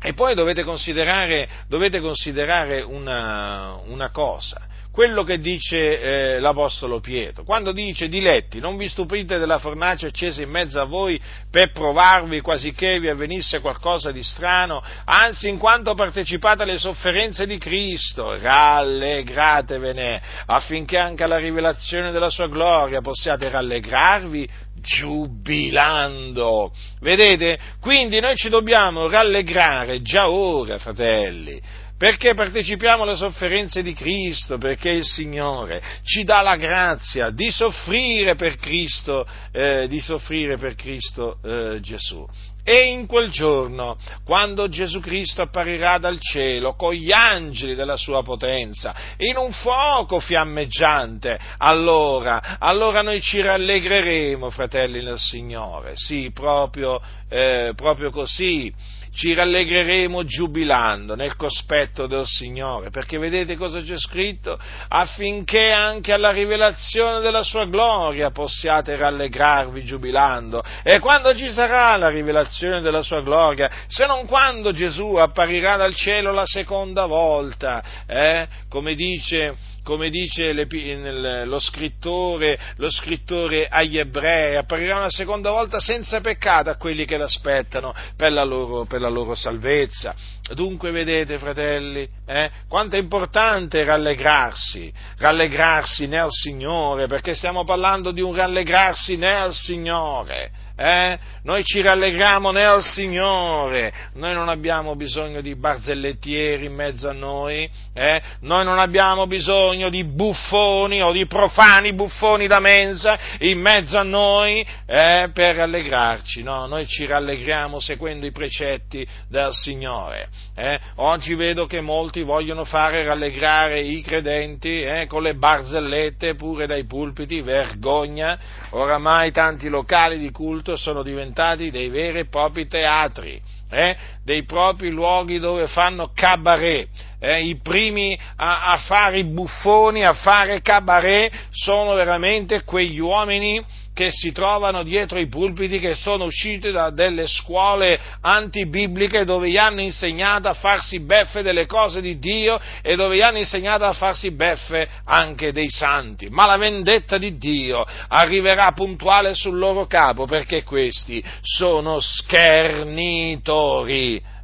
e 0.00 0.14
poi 0.14 0.34
dovete 0.34 0.62
considerare, 0.62 1.48
dovete 1.66 2.00
considerare 2.00 2.82
una, 2.82 3.74
una 3.84 4.10
cosa, 4.10 4.66
quello 4.98 5.22
che 5.22 5.38
dice 5.38 6.00
eh, 6.00 6.40
l'Apostolo 6.40 6.98
Pietro, 6.98 7.44
quando 7.44 7.70
dice 7.70 8.08
diletti, 8.08 8.58
non 8.58 8.76
vi 8.76 8.88
stupite 8.88 9.38
della 9.38 9.60
fornace 9.60 10.06
accesa 10.06 10.42
in 10.42 10.50
mezzo 10.50 10.80
a 10.80 10.86
voi 10.86 11.20
per 11.52 11.70
provarvi 11.70 12.40
quasi 12.40 12.72
che 12.72 12.98
vi 12.98 13.08
avvenisse 13.08 13.60
qualcosa 13.60 14.10
di 14.10 14.24
strano, 14.24 14.82
anzi 15.04 15.46
in 15.48 15.56
quanto 15.56 15.94
partecipate 15.94 16.64
alle 16.64 16.78
sofferenze 16.78 17.46
di 17.46 17.58
Cristo, 17.58 18.36
rallegratevene 18.40 20.20
affinché 20.46 20.98
anche 20.98 21.22
alla 21.22 21.38
rivelazione 21.38 22.10
della 22.10 22.28
sua 22.28 22.48
gloria 22.48 23.00
possiate 23.00 23.48
rallegrarvi 23.48 24.48
giubilando. 24.80 26.72
Vedete? 26.98 27.56
Quindi 27.80 28.18
noi 28.18 28.34
ci 28.34 28.48
dobbiamo 28.48 29.08
rallegrare 29.08 30.02
già 30.02 30.28
ora, 30.28 30.76
fratelli 30.78 31.86
perché 31.98 32.32
partecipiamo 32.34 33.02
alle 33.02 33.16
sofferenze 33.16 33.82
di 33.82 33.92
Cristo, 33.92 34.56
perché 34.56 34.90
il 34.90 35.04
Signore 35.04 35.82
ci 36.04 36.22
dà 36.22 36.40
la 36.42 36.54
grazia 36.54 37.30
di 37.30 37.50
soffrire 37.50 38.36
per 38.36 38.56
Cristo, 38.56 39.26
eh, 39.50 39.86
di 39.88 40.00
soffrire 40.00 40.56
per 40.56 40.76
Cristo 40.76 41.38
eh, 41.44 41.80
Gesù. 41.80 42.24
E 42.62 42.90
in 42.90 43.06
quel 43.06 43.30
giorno, 43.30 43.96
quando 44.24 44.68
Gesù 44.68 45.00
Cristo 45.00 45.40
apparirà 45.40 45.96
dal 45.96 46.20
cielo 46.20 46.74
con 46.74 46.92
gli 46.92 47.10
angeli 47.10 47.74
della 47.74 47.96
sua 47.96 48.22
potenza, 48.22 48.94
in 49.16 49.38
un 49.38 49.50
fuoco 49.50 50.20
fiammeggiante, 50.20 51.38
allora, 51.56 52.58
allora 52.58 53.00
noi 53.00 53.22
ci 53.22 53.40
rallegreremo, 53.40 54.50
fratelli 54.50 55.02
nel 55.02 55.18
Signore. 55.18 55.92
Sì, 55.94 56.30
proprio, 56.30 57.00
eh, 57.30 57.72
proprio 57.74 58.10
così 58.10 58.70
ci 59.18 59.34
rallegreremo 59.34 60.22
giubilando 60.22 61.16
nel 61.16 61.34
cospetto 61.34 62.06
del 62.06 62.24
Signore, 62.24 62.90
perché 62.90 63.18
vedete 63.18 63.56
cosa 63.56 63.82
c'è 63.82 63.98
scritto? 63.98 64.56
Affinché 64.86 65.72
anche 65.72 66.12
alla 66.12 66.30
rivelazione 66.30 67.18
della 67.18 67.42
sua 67.42 67.66
gloria 67.66 68.30
possiate 68.30 68.94
rallegrarvi 68.94 69.82
giubilando. 69.82 70.62
E 70.84 71.00
quando 71.00 71.34
ci 71.34 71.50
sarà 71.50 71.96
la 71.96 72.10
rivelazione 72.10 72.80
della 72.80 73.02
sua 73.02 73.20
gloria, 73.20 73.68
se 73.88 74.06
non 74.06 74.24
quando 74.24 74.70
Gesù 74.70 75.14
apparirà 75.14 75.74
dal 75.74 75.96
cielo 75.96 76.30
la 76.30 76.46
seconda 76.46 77.06
volta, 77.06 77.82
eh? 78.06 78.46
come 78.68 78.94
dice 78.94 79.56
come 79.88 80.10
dice 80.10 80.52
lo 80.52 81.58
scrittore, 81.58 82.58
lo 82.76 82.90
scrittore 82.90 83.68
agli 83.68 83.96
ebrei, 83.96 84.56
apparirà 84.56 84.98
una 84.98 85.08
seconda 85.08 85.50
volta 85.50 85.80
senza 85.80 86.20
peccato 86.20 86.68
a 86.68 86.76
quelli 86.76 87.06
che 87.06 87.16
l'aspettano 87.16 87.94
per 88.14 88.32
la 88.32 88.44
loro, 88.44 88.84
per 88.84 89.00
la 89.00 89.08
loro 89.08 89.34
salvezza. 89.34 90.14
Dunque 90.52 90.90
vedete, 90.90 91.38
fratelli, 91.38 92.06
eh, 92.26 92.50
quanto 92.68 92.96
è 92.96 92.98
importante 92.98 93.82
rallegrarsi, 93.82 94.92
rallegrarsi 95.16 96.06
nel 96.06 96.28
Signore, 96.32 97.06
perché 97.06 97.34
stiamo 97.34 97.64
parlando 97.64 98.10
di 98.10 98.20
un 98.20 98.34
rallegrarsi 98.34 99.16
nel 99.16 99.54
Signore. 99.54 100.67
Eh? 100.80 101.18
Noi 101.42 101.64
ci 101.64 101.80
rallegriamo 101.80 102.52
nel 102.52 102.80
Signore, 102.82 103.92
noi 104.14 104.32
non 104.32 104.48
abbiamo 104.48 104.94
bisogno 104.94 105.40
di 105.40 105.56
barzellettieri 105.56 106.66
in 106.66 106.74
mezzo 106.74 107.08
a 107.08 107.12
noi, 107.12 107.68
eh? 107.94 108.22
noi 108.42 108.64
non 108.64 108.78
abbiamo 108.78 109.26
bisogno 109.26 109.88
di 109.88 110.04
buffoni 110.04 111.02
o 111.02 111.10
di 111.10 111.26
profani 111.26 111.94
buffoni 111.94 112.46
da 112.46 112.60
mensa 112.60 113.18
in 113.40 113.58
mezzo 113.58 113.98
a 113.98 114.04
noi 114.04 114.64
eh? 114.86 115.30
per 115.32 115.56
rallegrarci, 115.56 116.44
no, 116.44 116.66
noi 116.66 116.86
ci 116.86 117.06
rallegriamo 117.06 117.80
seguendo 117.80 118.24
i 118.24 118.30
precetti 118.30 119.04
del 119.28 119.52
Signore. 119.52 120.28
Eh? 120.54 120.78
Oggi 120.96 121.34
vedo 121.34 121.66
che 121.66 121.80
molti 121.80 122.22
vogliono 122.22 122.64
fare 122.64 123.02
rallegrare 123.02 123.80
i 123.80 124.00
credenti 124.00 124.82
eh, 124.82 125.06
con 125.08 125.22
le 125.22 125.34
barzellette 125.34 126.36
pure 126.36 126.66
dai 126.68 126.84
pulpiti, 126.84 127.40
vergogna, 127.40 128.38
oramai 128.70 129.32
tanti 129.32 129.68
locali 129.68 130.18
di 130.18 130.30
culto 130.30 130.67
culto 130.68 130.76
sono 130.76 131.02
diventati 131.02 131.70
dei 131.70 131.88
veri 131.88 132.20
e 132.20 132.26
propri 132.26 132.66
teatri, 132.66 133.40
eh? 133.70 133.96
dei 134.22 134.44
propri 134.44 134.90
luoghi 134.90 135.38
dove 135.38 135.66
fanno 135.66 136.10
cabaret. 136.14 136.88
Eh? 137.18 137.44
I 137.44 137.56
primi 137.60 138.18
a, 138.36 138.72
a 138.72 138.76
fare 138.78 139.20
i 139.20 139.24
buffoni, 139.24 140.04
a 140.04 140.12
fare 140.12 140.60
cabaret, 140.60 141.32
sono 141.50 141.94
veramente 141.94 142.64
quegli 142.64 142.98
uomini 142.98 143.64
che 143.98 144.12
si 144.12 144.30
trovano 144.30 144.84
dietro 144.84 145.18
i 145.18 145.26
pulpiti, 145.26 145.80
che 145.80 145.96
sono 145.96 146.26
usciti 146.26 146.70
da 146.70 146.90
delle 146.90 147.26
scuole 147.26 147.98
antibibliche 148.20 149.24
dove 149.24 149.50
gli 149.50 149.56
hanno 149.56 149.80
insegnato 149.80 150.46
a 150.46 150.54
farsi 150.54 151.00
beffe 151.00 151.42
delle 151.42 151.66
cose 151.66 152.00
di 152.00 152.20
Dio 152.20 152.60
e 152.80 152.94
dove 152.94 153.16
gli 153.16 153.22
hanno 153.22 153.38
insegnato 153.38 153.82
a 153.84 153.92
farsi 153.92 154.30
beffe 154.30 154.88
anche 155.04 155.50
dei 155.50 155.68
santi. 155.68 156.28
Ma 156.30 156.46
la 156.46 156.58
vendetta 156.58 157.18
di 157.18 157.38
Dio 157.38 157.84
arriverà 158.06 158.70
puntuale 158.70 159.34
sul 159.34 159.58
loro 159.58 159.86
capo 159.86 160.26
perché 160.26 160.62
questi 160.62 161.20
sono 161.42 161.98
schernitori. 161.98 163.26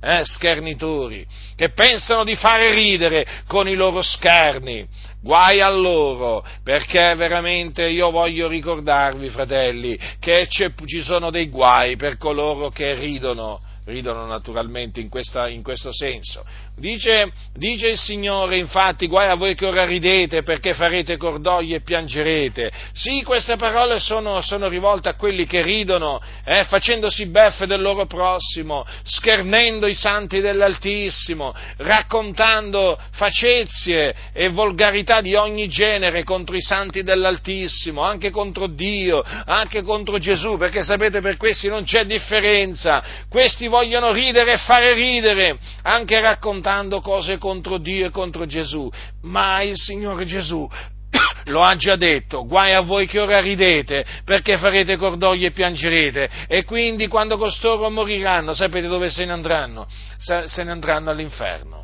Eh, 0.07 0.23
schernitori, 0.23 1.25
che 1.57 1.71
pensano 1.71 2.25
di 2.25 2.37
fare 2.37 2.75
ridere 2.75 3.27
con 3.47 3.67
i 3.67 3.75
loro 3.75 4.03
scherni, 4.03 4.87
Guai 5.25 5.63
a 5.63 5.71
loro, 5.71 6.45
perché 6.63 7.15
veramente 7.15 7.89
io 7.89 8.11
voglio 8.11 8.47
ricordarvi, 8.47 9.31
fratelli, 9.31 9.99
che 10.21 10.47
ci 10.51 11.01
sono 11.03 11.31
dei 11.31 11.49
guai 11.49 11.97
per 11.97 12.19
coloro 12.19 12.69
che 12.69 12.93
ridono 12.93 13.59
ridono 13.87 14.27
naturalmente 14.27 15.01
in, 15.01 15.09
questa, 15.09 15.49
in 15.49 15.63
questo 15.63 15.93
senso. 15.93 16.45
Dice, 16.77 17.31
dice, 17.55 17.91
il 17.91 17.99
Signore, 17.99 18.57
infatti, 18.57 19.07
guai 19.07 19.29
a 19.29 19.37
voi 19.37 19.55
che 19.55 19.65
ora 19.65 19.85
ridete 19.85 20.43
perché 20.43 20.75
farete 20.75 21.17
cordoglio 21.17 21.77
e 21.77 21.83
piangerete. 21.83 22.73
Sì, 22.93 23.23
queste 23.23 23.55
parole 23.55 24.01
sono, 24.01 24.41
sono 24.41 24.67
rivolte 24.67 25.09
a 25.09 25.15
quelli 25.15 25.47
che 25.47 25.63
ridono, 25.63 26.21
eh, 26.45 26.65
facendosi 26.65 27.27
beffe 27.27 27.67
del 27.67 27.81
loro 27.81 28.07
prossimo, 28.07 28.85
schernendo 29.05 29.87
i 29.87 29.95
santi 29.95 30.41
dell'Altissimo, 30.41 31.55
raccontando 31.77 32.99
facezie 33.13 34.15
e 34.33 34.49
volgarità 34.49 35.21
di 35.21 35.37
ogni 35.37 35.69
genere 35.69 36.25
contro 36.25 36.57
i 36.57 36.61
santi 36.61 37.05
dell'Altissimo, 37.05 38.03
anche 38.03 38.31
contro 38.31 38.67
Dio, 38.67 39.23
anche 39.23 39.83
contro 39.83 40.19
Gesù, 40.19 40.57
perché 40.57 40.83
sapete 40.83 41.21
per 41.21 41.37
questi 41.37 41.69
non 41.69 41.85
c'è 41.85 42.05
differenza. 42.05 43.01
Questi 43.29 43.69
vogliono 43.69 44.11
ridere 44.11 44.55
e 44.55 44.59
fare 44.59 44.93
ridere, 44.93 45.57
anche 45.83 46.21
raccontando 46.21 46.63
cose 47.01 47.39
contro 47.39 47.79
Dio 47.79 48.07
e 48.07 48.11
contro 48.11 48.47
Gesù, 48.47 48.91
ma 49.23 49.63
il 49.63 49.77
Signore 49.77 50.25
Gesù 50.25 50.69
lo 51.47 51.63
ha 51.63 51.77
già 51.77 51.97
detto, 51.97 52.47
guai 52.47 52.73
a 52.73 52.81
voi 52.81 53.07
che 53.07 53.21
ora 53.21 53.41
ridete, 53.41 54.05
perché 54.25 54.57
farete 54.57 54.97
cordoglio 54.97 55.47
e 55.47 55.53
piangerete, 55.53 56.31
e 56.49 56.65
quindi 56.65 57.07
quando 57.09 57.37
costoro 57.37 57.89
moriranno, 57.91 58.55
sapete 58.55 58.87
dove 58.87 59.11
se 59.11 59.25
ne 59.25 59.33
andranno? 59.33 59.87
Se 60.19 60.63
ne 60.63 60.71
andranno 60.71 61.11
all'inferno. 61.11 61.84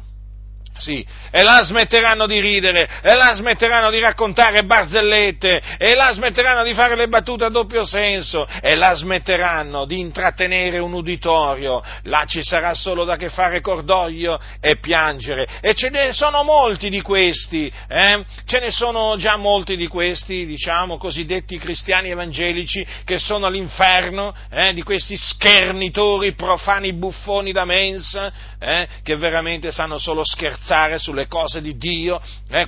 Sì, 0.80 1.06
e 1.30 1.42
là 1.42 1.60
smetteranno 1.62 2.26
di 2.26 2.40
ridere, 2.40 2.88
e 3.02 3.14
là 3.14 3.34
smetteranno 3.34 3.90
di 3.90 3.98
raccontare 3.98 4.64
barzellette, 4.64 5.60
e 5.76 5.94
là 5.94 6.10
smetteranno 6.10 6.62
di 6.64 6.72
fare 6.72 6.96
le 6.96 7.06
battute 7.06 7.44
a 7.44 7.50
doppio 7.50 7.84
senso, 7.84 8.48
e 8.62 8.74
là 8.76 8.94
smetteranno 8.94 9.84
di 9.84 9.98
intrattenere 9.98 10.78
un 10.78 10.94
uditorio, 10.94 11.82
là 12.04 12.24
ci 12.26 12.42
sarà 12.42 12.72
solo 12.72 13.04
da 13.04 13.16
che 13.16 13.28
fare 13.28 13.60
cordoglio 13.60 14.40
e 14.58 14.78
piangere. 14.78 15.46
E 15.60 15.74
ce 15.74 15.90
ne 15.90 16.12
sono 16.12 16.44
molti 16.44 16.88
di 16.88 17.02
questi, 17.02 17.70
eh? 17.86 18.24
ce 18.46 18.58
ne 18.58 18.70
sono 18.70 19.16
già 19.18 19.36
molti 19.36 19.76
di 19.76 19.86
questi, 19.86 20.46
diciamo, 20.46 20.96
cosiddetti 20.96 21.58
cristiani 21.58 22.08
evangelici 22.08 22.86
che 23.04 23.18
sono 23.18 23.44
all'inferno, 23.44 24.34
eh? 24.50 24.72
di 24.72 24.82
questi 24.82 25.18
schernitori, 25.18 26.32
profani 26.32 26.94
buffoni 26.94 27.52
da 27.52 27.66
mensa, 27.66 28.32
eh? 28.58 28.88
che 29.02 29.16
veramente 29.16 29.70
sanno 29.72 29.98
solo 29.98 30.24
scherzare 30.24 30.68
scherzare 30.70 30.98
sulle 30.98 31.26
cose 31.26 31.60
di 31.60 31.76
Dio, 31.76 32.20
eh, 32.48 32.66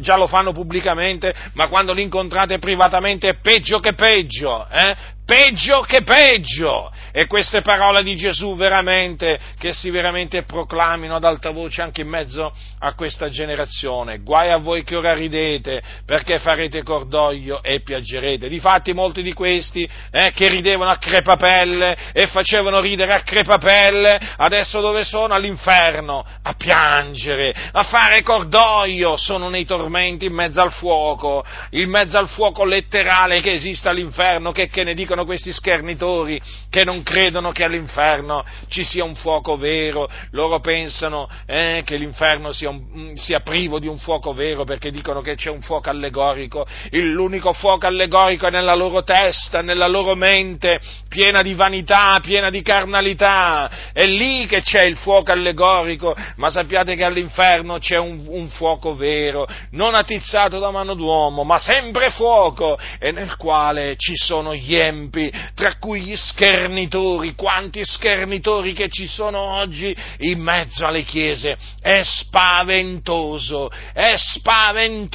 già 0.00 0.16
lo 0.16 0.26
fanno 0.26 0.52
pubblicamente, 0.52 1.34
ma 1.54 1.68
quando 1.68 1.94
li 1.94 2.02
incontrate 2.02 2.58
privatamente 2.58 3.28
è 3.30 3.34
peggio 3.40 3.78
che 3.78 3.94
peggio, 3.94 4.68
eh? 4.68 5.14
Peggio 5.26 5.80
che 5.80 6.02
peggio. 6.02 6.90
E 7.12 7.26
queste 7.26 7.62
parole 7.62 8.02
di 8.02 8.14
Gesù 8.14 8.56
veramente, 8.56 9.40
che 9.58 9.72
si 9.72 9.88
veramente 9.88 10.42
proclamino 10.42 11.16
ad 11.16 11.24
alta 11.24 11.50
voce 11.50 11.80
anche 11.80 12.02
in 12.02 12.08
mezzo 12.08 12.52
a 12.80 12.92
questa 12.92 13.30
generazione. 13.30 14.18
Guai 14.18 14.50
a 14.50 14.58
voi 14.58 14.84
che 14.84 14.96
ora 14.96 15.14
ridete, 15.14 15.82
perché 16.04 16.38
farete 16.38 16.82
cordoglio 16.82 17.62
e 17.62 17.80
piangerete. 17.80 18.50
Difatti 18.50 18.92
molti 18.92 19.22
di 19.22 19.32
questi 19.32 19.88
eh, 20.10 20.30
che 20.32 20.48
ridevano 20.48 20.90
a 20.90 20.98
crepapelle 20.98 21.96
e 22.12 22.26
facevano 22.26 22.80
ridere 22.80 23.14
a 23.14 23.22
crepapelle, 23.22 24.20
adesso 24.36 24.82
dove 24.82 25.04
sono? 25.04 25.32
All'inferno, 25.32 26.22
a 26.42 26.52
piangere, 26.52 27.54
a 27.72 27.82
fare 27.82 28.20
cordoglio, 28.20 29.16
sono 29.16 29.48
nei 29.48 29.64
tormenti 29.64 30.26
in 30.26 30.34
mezzo 30.34 30.60
al 30.60 30.72
fuoco, 30.72 31.42
in 31.70 31.88
mezzo 31.88 32.18
al 32.18 32.28
fuoco 32.28 32.66
letterale 32.66 33.40
che 33.40 33.52
esiste 33.52 33.88
all'inferno, 33.88 34.52
che, 34.52 34.68
che 34.68 34.84
ne 34.84 34.92
dicono 34.92 35.15
dicono 35.16 35.24
questi 35.24 35.52
schernitori 35.52 36.40
che 36.68 36.84
non 36.84 37.02
credono 37.02 37.50
che 37.50 37.64
all'inferno 37.64 38.44
ci 38.68 38.84
sia 38.84 39.02
un 39.02 39.14
fuoco 39.14 39.56
vero, 39.56 40.08
loro 40.32 40.60
pensano 40.60 41.28
eh, 41.46 41.82
che 41.86 41.96
l'inferno 41.96 42.52
sia, 42.52 42.68
un, 42.68 42.84
mm, 42.94 43.14
sia, 43.14 43.40
privo 43.40 43.78
di 43.78 43.86
un 43.86 43.98
fuoco 43.98 44.32
vero 44.32 44.64
perché 44.64 44.90
dicono 44.90 45.22
che 45.22 45.34
c'è 45.34 45.48
un 45.48 45.62
fuoco 45.62 45.88
allegorico, 45.88 46.66
l'unico 46.90 47.52
fuoco 47.54 47.86
allegorico 47.86 48.46
è 48.46 48.50
nella 48.50 48.74
loro 48.74 49.02
testa, 49.04 49.62
nella 49.62 49.86
loro 49.86 50.14
mente, 50.14 50.80
piena 51.08 51.40
di 51.40 51.54
vanità, 51.54 52.18
piena 52.20 52.50
di 52.50 52.60
carnalità, 52.60 53.70
è 53.92 54.04
lì 54.04 54.44
che 54.46 54.60
c'è 54.60 54.82
il 54.82 54.96
fuoco 54.96 55.32
allegorico, 55.32 56.14
ma 56.36 56.50
sappiate 56.50 56.94
che 56.94 57.04
all'inferno 57.04 57.78
c'è 57.78 57.96
un, 57.96 58.22
un 58.28 58.48
fuoco 58.48 58.94
vero, 58.94 59.46
non 59.70 59.94
attizzato 59.94 60.58
da 60.58 60.70
mano 60.70 60.94
d'uomo, 60.94 61.42
ma 61.44 61.58
sempre 61.58 62.10
fuoco, 62.10 62.78
e 62.98 63.12
nel 63.12 63.36
quale 63.36 63.94
ci 63.96 64.12
sono 64.14 64.54
gli 64.54 64.74
empi 64.74 65.04
tempi, 65.06 65.32
tra 65.54 65.76
cui 65.78 66.02
gli 66.02 66.16
schernitori, 66.16 67.34
quanti 67.34 67.84
schernitori 67.84 68.74
che 68.74 68.88
ci 68.88 69.06
sono 69.06 69.38
oggi 69.38 69.96
in 70.18 70.40
mezzo 70.40 70.84
alle 70.86 71.04
chiese. 71.04 71.56
È 71.80 72.00
spaventoso, 72.02 73.70
è 73.92 74.14
spaventoso. 74.16 75.14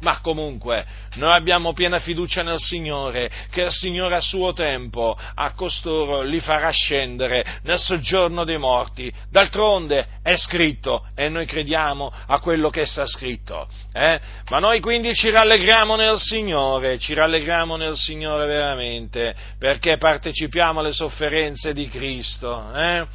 Ma 0.00 0.20
comunque, 0.20 0.86
noi 1.14 1.32
abbiamo 1.32 1.72
piena 1.72 1.98
fiducia 1.98 2.42
nel 2.42 2.58
Signore, 2.58 3.30
che 3.50 3.62
il 3.62 3.72
Signore 3.72 4.16
a 4.16 4.20
suo 4.20 4.52
tempo 4.52 5.16
a 5.34 5.52
costoro 5.52 6.22
li 6.22 6.40
farà 6.40 6.70
scendere 6.70 7.60
nel 7.62 7.78
soggiorno 7.78 8.44
dei 8.44 8.58
morti. 8.58 9.12
D'altronde 9.30 10.20
è 10.22 10.36
scritto 10.36 11.06
e 11.14 11.28
noi 11.28 11.44
crediamo 11.44 12.12
a 12.26 12.40
quello 12.40 12.70
che 12.70 12.86
sta 12.86 13.06
scritto. 13.06 13.68
Eh? 13.92 14.20
Ma 14.48 14.58
noi 14.58 14.80
quindi 14.80 15.14
ci 15.14 15.30
rallegriamo 15.30 15.96
nel 15.96 16.18
Signore, 16.18 16.98
ci 16.98 17.12
rallegriamo 17.12 17.76
nel 17.76 17.96
Signore 17.96 18.46
veramente, 18.46 19.34
perché 19.58 19.98
partecipiamo 19.98 20.80
alle 20.80 20.92
sofferenze 20.92 21.74
di 21.74 21.88
Cristo. 21.88 22.72
Eh? 22.74 23.06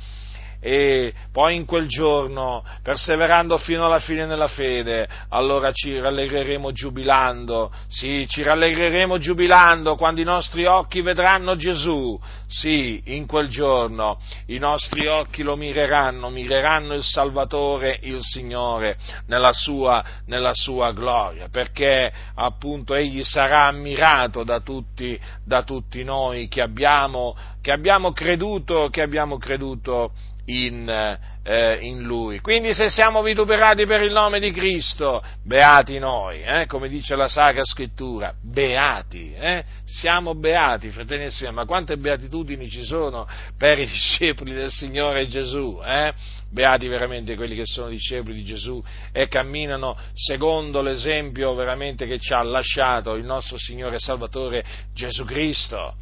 E 0.60 1.14
poi 1.32 1.56
in 1.56 1.66
quel 1.66 1.88
giorno, 1.88 2.64
perseverando 2.82 3.58
fino 3.58 3.86
alla 3.86 4.00
fine 4.00 4.26
nella 4.26 4.48
fede, 4.48 5.08
allora 5.30 5.72
ci 5.72 6.00
rallegreremo 6.00 6.72
giubilando, 6.72 7.72
sì, 7.88 8.26
ci 8.28 8.44
rallegreremo 8.44 9.18
giubilando 9.18 9.96
quando 9.96 10.22
i 10.22 10.26
nostri 10.26 10.66
occhi 10.66 11.02
vedranno 11.02 11.56
Gesù, 11.56 12.20
sì, 12.48 13.02
in 13.06 13.26
quel 13.26 13.48
giorno 13.48 14.20
i 14.48 14.58
nostri 14.58 15.08
occhi 15.08 15.44
lo 15.44 15.56
mireranno, 15.56 16.30
mireranno 16.30 16.94
il 16.94 17.04
Salvatore, 17.04 18.00
il 18.04 18.22
Signore, 18.22 18.98
nella 19.28 19.54
sua, 19.54 20.04
nella 20.26 20.54
sua 20.54 20.92
gloria, 20.92 21.48
perché 21.50 22.12
appunto 22.36 22.96
Egli 22.96 23.24
sarà 23.24 23.66
ammirato 23.66 24.44
da 24.44 24.60
tutti, 24.60 25.20
da 25.44 25.64
tutti 25.64 26.04
noi 26.04 26.48
che 26.48 26.62
abbiamo, 26.62 27.36
che 27.62 27.72
abbiamo 27.72 28.12
creduto, 28.12 28.90
che 28.90 29.02
abbiamo 29.02 29.38
creduto 29.38 30.12
in, 30.46 31.18
eh, 31.44 31.78
in, 31.82 32.02
Lui. 32.02 32.40
Quindi 32.40 32.74
se 32.74 32.90
siamo 32.90 33.22
vituperati 33.22 33.86
per 33.86 34.02
il 34.02 34.12
nome 34.12 34.40
di 34.40 34.52
Cristo, 34.52 35.24
beati 35.44 35.98
noi, 35.98 36.42
eh, 36.42 36.66
come 36.68 36.88
dice 36.88 37.16
la 37.16 37.28
Sacra 37.28 37.64
Scrittura, 37.64 38.34
beati, 38.42 39.34
eh, 39.34 39.64
siamo 39.86 40.36
beati, 40.36 40.90
fratelli 40.90 41.26
e 41.26 41.30
sorelle, 41.30 41.56
ma 41.56 41.66
quante 41.66 41.98
beatitudini 41.98 42.70
ci 42.70 42.84
sono 42.84 43.28
per 43.58 43.80
i 43.80 43.86
discepoli 43.88 44.54
del 44.54 44.72
Signore 44.72 45.28
Gesù, 45.28 45.80
eh? 45.84 46.14
beati 46.52 46.88
veramente 46.88 47.36
quelli 47.36 47.56
che 47.56 47.66
sono 47.66 47.90
discepoli 47.90 48.36
di 48.36 48.44
Gesù 48.44 48.82
e 49.12 49.28
camminano 49.28 49.98
secondo 50.14 50.82
l'esempio 50.82 51.54
veramente 51.54 52.06
che 52.06 52.18
ci 52.20 52.34
ha 52.34 52.42
lasciato 52.44 53.16
il 53.16 53.26
nostro 53.26 53.58
Signore 53.58 53.96
e 53.96 54.00
Salvatore 54.00 54.64
Gesù 54.94 55.26
Cristo. 55.26 55.96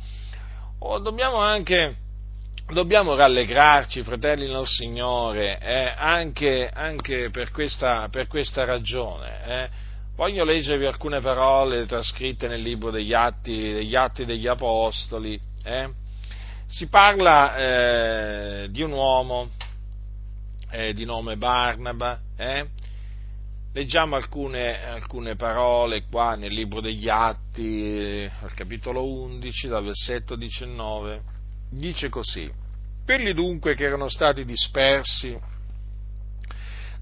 Oh, 0.80 1.00
dobbiamo 1.00 1.38
anche 1.38 2.03
dobbiamo 2.72 3.16
rallegrarci, 3.16 4.04
fratelli 4.04 4.52
nel 4.52 4.66
Signore, 4.66 5.60
eh, 5.60 5.94
anche, 5.96 6.70
anche 6.70 7.30
per, 7.30 7.52
questa, 7.52 8.08
per, 8.10 8.28
questa, 8.28 8.64
ragione. 8.64 9.46
Eh. 9.46 9.70
Voglio 10.16 10.46
leggervi 10.46 10.86
alcune 10.86 11.20
parole 11.20 11.86
trascritte 11.86 12.48
nel 12.48 12.62
libro 12.62 12.92
degli 12.92 13.14
Atti 13.14 13.74
degli, 13.74 13.96
atti 13.96 14.26
degli 14.26 14.48
Apostoli. 14.48 15.40
Eh. 15.64 15.90
Si 16.68 16.88
parla 16.88 17.56
eh, 18.64 18.68
di 18.70 18.82
un 18.82 18.92
uomo 18.92 19.50
eh, 20.72 20.94
di 20.94 21.06
nome 21.06 21.36
Barnaba. 21.36 22.20
Eh. 22.38 22.68
Leggiamo 23.74 24.16
alcune, 24.16 24.84
alcune, 24.86 25.36
parole 25.36 26.04
qua 26.10 26.36
nel 26.36 26.54
libro 26.54 26.80
degli 26.80 27.10
Atti, 27.10 28.30
al 28.42 28.54
capitolo 28.54 29.04
11, 29.04 29.68
dal 29.68 29.84
versetto 29.84 30.36
19 30.36 31.33
dice 31.74 32.10
così, 32.10 32.52
quelli 33.06 33.34
dunque 33.34 33.76
che 33.76 33.84
erano 33.84 34.08
stati 34.08 34.46
dispersi 34.46 35.38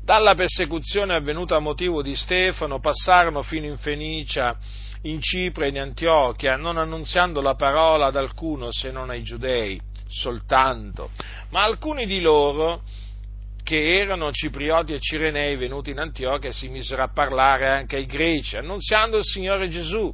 dalla 0.04 0.34
persecuzione 0.34 1.14
avvenuta 1.14 1.56
a 1.56 1.60
motivo 1.60 2.02
di 2.02 2.16
Stefano 2.16 2.80
passarono 2.80 3.44
fino 3.44 3.68
in 3.68 3.78
Fenicia, 3.78 4.58
in 5.04 5.22
Cipre 5.22 5.66
e 5.66 5.70
in 5.70 5.80
Antiochia, 5.80 6.56
non 6.56 6.78
annunziando 6.78 7.40
la 7.40 7.56
parola 7.56 8.08
ad 8.08 8.16
alcuno 8.16 8.72
se 8.72 8.90
non 8.90 9.10
ai 9.10 9.22
giudei 9.22 9.80
soltanto, 10.08 11.12
ma 11.50 11.64
alcuni 11.64 12.06
di 12.06 12.20
loro 12.20 12.82
che 13.64 13.96
erano 13.96 14.32
ciprioti 14.32 14.94
e 14.94 15.00
cirenei 15.00 15.56
venuti 15.56 15.92
in 15.92 16.00
Antiochia 16.00 16.52
si 16.52 16.68
misero 16.68 17.04
a 17.04 17.14
parlare 17.14 17.70
anche 17.70 17.96
ai 17.96 18.06
greci, 18.06 18.58
annunziando 18.58 19.18
il 19.18 19.24
Signore 19.24 19.70
Gesù 19.70 20.14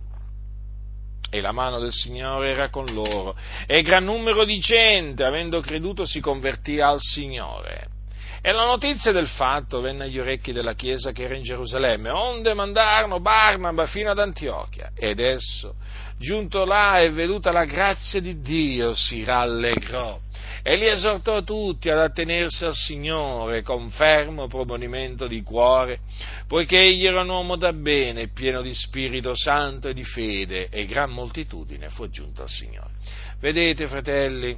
e 1.29 1.41
la 1.41 1.51
mano 1.51 1.79
del 1.79 1.91
Signore 1.91 2.49
era 2.49 2.69
con 2.69 2.85
loro, 2.93 3.35
e 3.65 3.81
gran 3.81 4.03
numero 4.03 4.45
di 4.45 4.59
gente, 4.59 5.23
avendo 5.23 5.59
creduto, 5.61 6.05
si 6.05 6.19
convertì 6.19 6.79
al 6.79 6.99
Signore. 6.99 7.95
E 8.41 8.51
la 8.51 8.65
notizia 8.65 9.11
del 9.11 9.27
fatto 9.27 9.81
venne 9.81 10.05
agli 10.05 10.19
orecchi 10.19 10.53
della 10.53 10.73
chiesa 10.73 11.11
che 11.11 11.23
era 11.23 11.35
in 11.35 11.43
Gerusalemme, 11.43 12.09
onde 12.09 12.53
mandarono 12.53 13.19
Barnaba 13.19 13.87
fino 13.87 14.11
ad 14.11 14.19
Antiochia. 14.19 14.91
Ed 14.95 15.19
esso, 15.19 15.75
giunto 16.17 16.63
là 16.63 16.99
e 16.99 17.09
veduta 17.09 17.51
la 17.51 17.65
grazia 17.65 18.21
di 18.21 18.39
Dio, 18.39 18.93
si 18.93 19.23
rallegrò 19.23 20.19
e 20.67 20.75
li 20.75 20.85
esortò 20.85 21.43
tutti 21.43 21.87
ad 21.87 21.97
attenersi 21.97 22.65
al 22.65 22.73
Signore 22.73 23.61
con 23.61 23.89
fermo 23.89 24.47
proponimento 24.47 25.25
di 25.25 25.41
cuore, 25.41 25.99
poiché 26.45 26.77
egli 26.77 27.05
era 27.05 27.21
un 27.21 27.29
uomo 27.29 27.55
da 27.55 27.71
bene, 27.71 28.27
pieno 28.27 28.61
di 28.61 28.75
Spirito 28.75 29.33
Santo 29.33 29.87
e 29.87 29.93
di 29.93 30.03
fede, 30.03 30.67
e 30.67 30.85
gran 30.85 31.11
moltitudine 31.11 31.87
fu 31.87 32.03
aggiunta 32.03 32.41
al 32.41 32.49
Signore. 32.49 32.89
Vedete, 33.39 33.87
fratelli, 33.87 34.57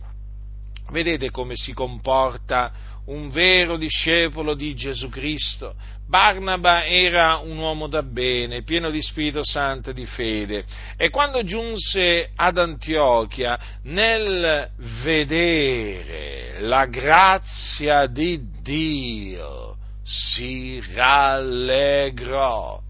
vedete 0.92 1.30
come 1.32 1.56
si 1.56 1.74
comporta 1.74 2.72
un 3.10 3.30
vero 3.30 3.78
discepolo 3.78 4.54
di 4.54 4.76
Gesù 4.76 5.10
Cristo. 5.10 5.76
Barnaba 6.08 6.86
era 6.86 7.38
un 7.38 7.58
uomo 7.58 7.88
da 7.88 8.04
bene, 8.04 8.64
pieno 8.64 8.90
di 8.90 9.02
Spirito 9.02 9.44
Santo 9.44 9.92
e 9.92 9.94
di 9.94 10.06
fede, 10.06 10.66
e 10.98 11.10
quando 11.10 11.44
giunse 11.44 12.30
ad 12.36 12.58
Antiochia, 12.58 13.60
nel 13.84 14.70
vedere 15.04 16.62
la 16.62 16.86
grazia 16.86 18.08
di 18.08 18.40
Dio, 18.62 19.78
si 20.04 20.82
rallegrò. 20.94 22.82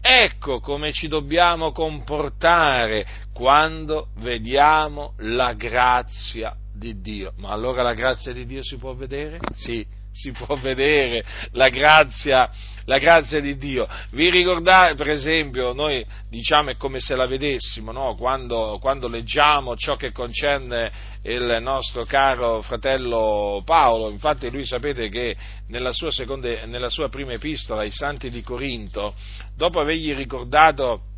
Ecco 0.00 0.60
come 0.60 0.92
ci 0.92 1.08
dobbiamo 1.08 1.72
comportare 1.72 3.06
quando 3.32 4.08
vediamo 4.16 5.14
la 5.18 5.54
grazia 5.54 6.54
di 6.74 7.00
Dio. 7.00 7.32
Ma 7.36 7.50
allora 7.50 7.82
la 7.82 7.94
grazia 7.94 8.32
di 8.32 8.44
Dio 8.44 8.62
si 8.62 8.76
può 8.76 8.94
vedere? 8.94 9.38
Sì, 9.54 9.86
si 10.14 10.30
può 10.30 10.54
vedere 10.56 11.24
la 11.52 11.68
grazia, 11.68 12.48
la 12.84 12.98
grazia 12.98 13.40
di 13.40 13.56
Dio. 13.56 13.88
Vi 14.10 14.30
ricordate, 14.30 14.94
per 14.94 15.10
esempio, 15.10 15.72
noi 15.72 16.04
diciamo 16.28 16.70
è 16.70 16.76
come 16.76 17.00
se 17.00 17.16
la 17.16 17.26
vedessimo, 17.26 17.90
no? 17.90 18.14
quando, 18.14 18.78
quando, 18.80 19.08
leggiamo 19.08 19.76
ciò 19.76 19.96
che 19.96 20.12
concerne 20.12 20.92
il 21.22 21.58
nostro 21.60 22.04
caro 22.04 22.62
fratello 22.62 23.62
Paolo, 23.64 24.10
infatti 24.10 24.50
lui 24.50 24.64
sapete 24.64 25.08
che 25.08 25.36
nella 25.68 25.92
sua, 25.92 26.10
seconda, 26.10 26.64
nella 26.66 26.90
sua 26.90 27.08
prima 27.08 27.32
epistola 27.32 27.82
ai 27.82 27.90
santi 27.90 28.30
di 28.30 28.42
Corinto, 28.42 29.14
dopo 29.56 29.80
avergli 29.80 30.14
ricordato 30.14 31.12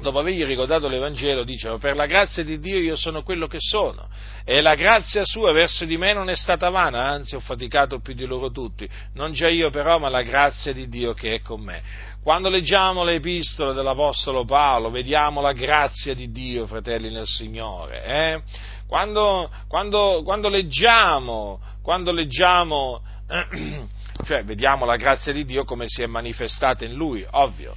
dopo 0.00 0.20
avergli 0.20 0.44
ricordato 0.44 0.88
l'Evangelo, 0.88 1.44
diceva, 1.44 1.78
per 1.78 1.96
la 1.96 2.06
grazia 2.06 2.44
di 2.44 2.58
Dio 2.58 2.78
io 2.78 2.96
sono 2.96 3.22
quello 3.22 3.46
che 3.46 3.58
sono, 3.58 4.08
e 4.44 4.60
la 4.60 4.74
grazia 4.74 5.24
sua 5.24 5.52
verso 5.52 5.84
di 5.84 5.96
me 5.96 6.12
non 6.12 6.30
è 6.30 6.36
stata 6.36 6.70
vana, 6.70 7.04
anzi 7.04 7.34
ho 7.34 7.40
faticato 7.40 7.98
più 8.00 8.14
di 8.14 8.24
loro 8.24 8.50
tutti, 8.50 8.88
non 9.14 9.32
già 9.32 9.48
io 9.48 9.70
però, 9.70 9.98
ma 9.98 10.08
la 10.08 10.22
grazia 10.22 10.72
di 10.72 10.88
Dio 10.88 11.14
che 11.14 11.34
è 11.34 11.40
con 11.40 11.60
me. 11.60 11.82
Quando 12.22 12.48
leggiamo 12.48 13.04
le 13.04 13.14
epistole 13.14 13.72
dell'Apostolo 13.74 14.44
Paolo, 14.44 14.90
vediamo 14.90 15.40
la 15.40 15.52
grazia 15.52 16.14
di 16.14 16.30
Dio, 16.30 16.66
fratelli 16.66 17.10
nel 17.10 17.26
Signore. 17.26 18.04
Eh? 18.04 18.42
Quando, 18.86 19.50
quando, 19.66 20.22
quando, 20.24 20.48
leggiamo, 20.48 21.60
quando 21.82 22.12
leggiamo 22.12 23.02
cioè 24.24 24.44
vediamo 24.44 24.84
la 24.84 24.96
grazia 24.96 25.32
di 25.32 25.44
Dio 25.44 25.64
come 25.64 25.84
si 25.86 26.02
è 26.02 26.06
manifestata 26.06 26.84
in 26.84 26.94
Lui, 26.94 27.24
ovvio 27.30 27.74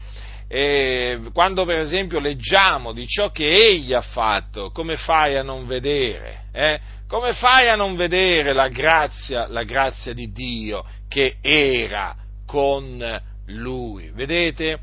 e 0.53 1.17
quando 1.31 1.63
per 1.63 1.77
esempio 1.77 2.19
leggiamo 2.19 2.91
di 2.91 3.07
ciò 3.07 3.31
che 3.31 3.47
egli 3.47 3.93
ha 3.93 4.01
fatto, 4.01 4.69
come 4.71 4.97
fai 4.97 5.37
a 5.37 5.43
non 5.43 5.65
vedere? 5.65 6.47
Eh? 6.51 6.77
Come 7.07 7.31
fai 7.31 7.69
a 7.69 7.77
non 7.77 7.95
vedere 7.95 8.51
la 8.51 8.67
grazia, 8.67 9.47
la 9.47 9.63
grazia 9.63 10.11
di 10.11 10.29
Dio 10.33 10.83
che 11.07 11.37
era 11.39 12.13
con 12.45 13.21
lui? 13.45 14.11
Vedete? 14.13 14.77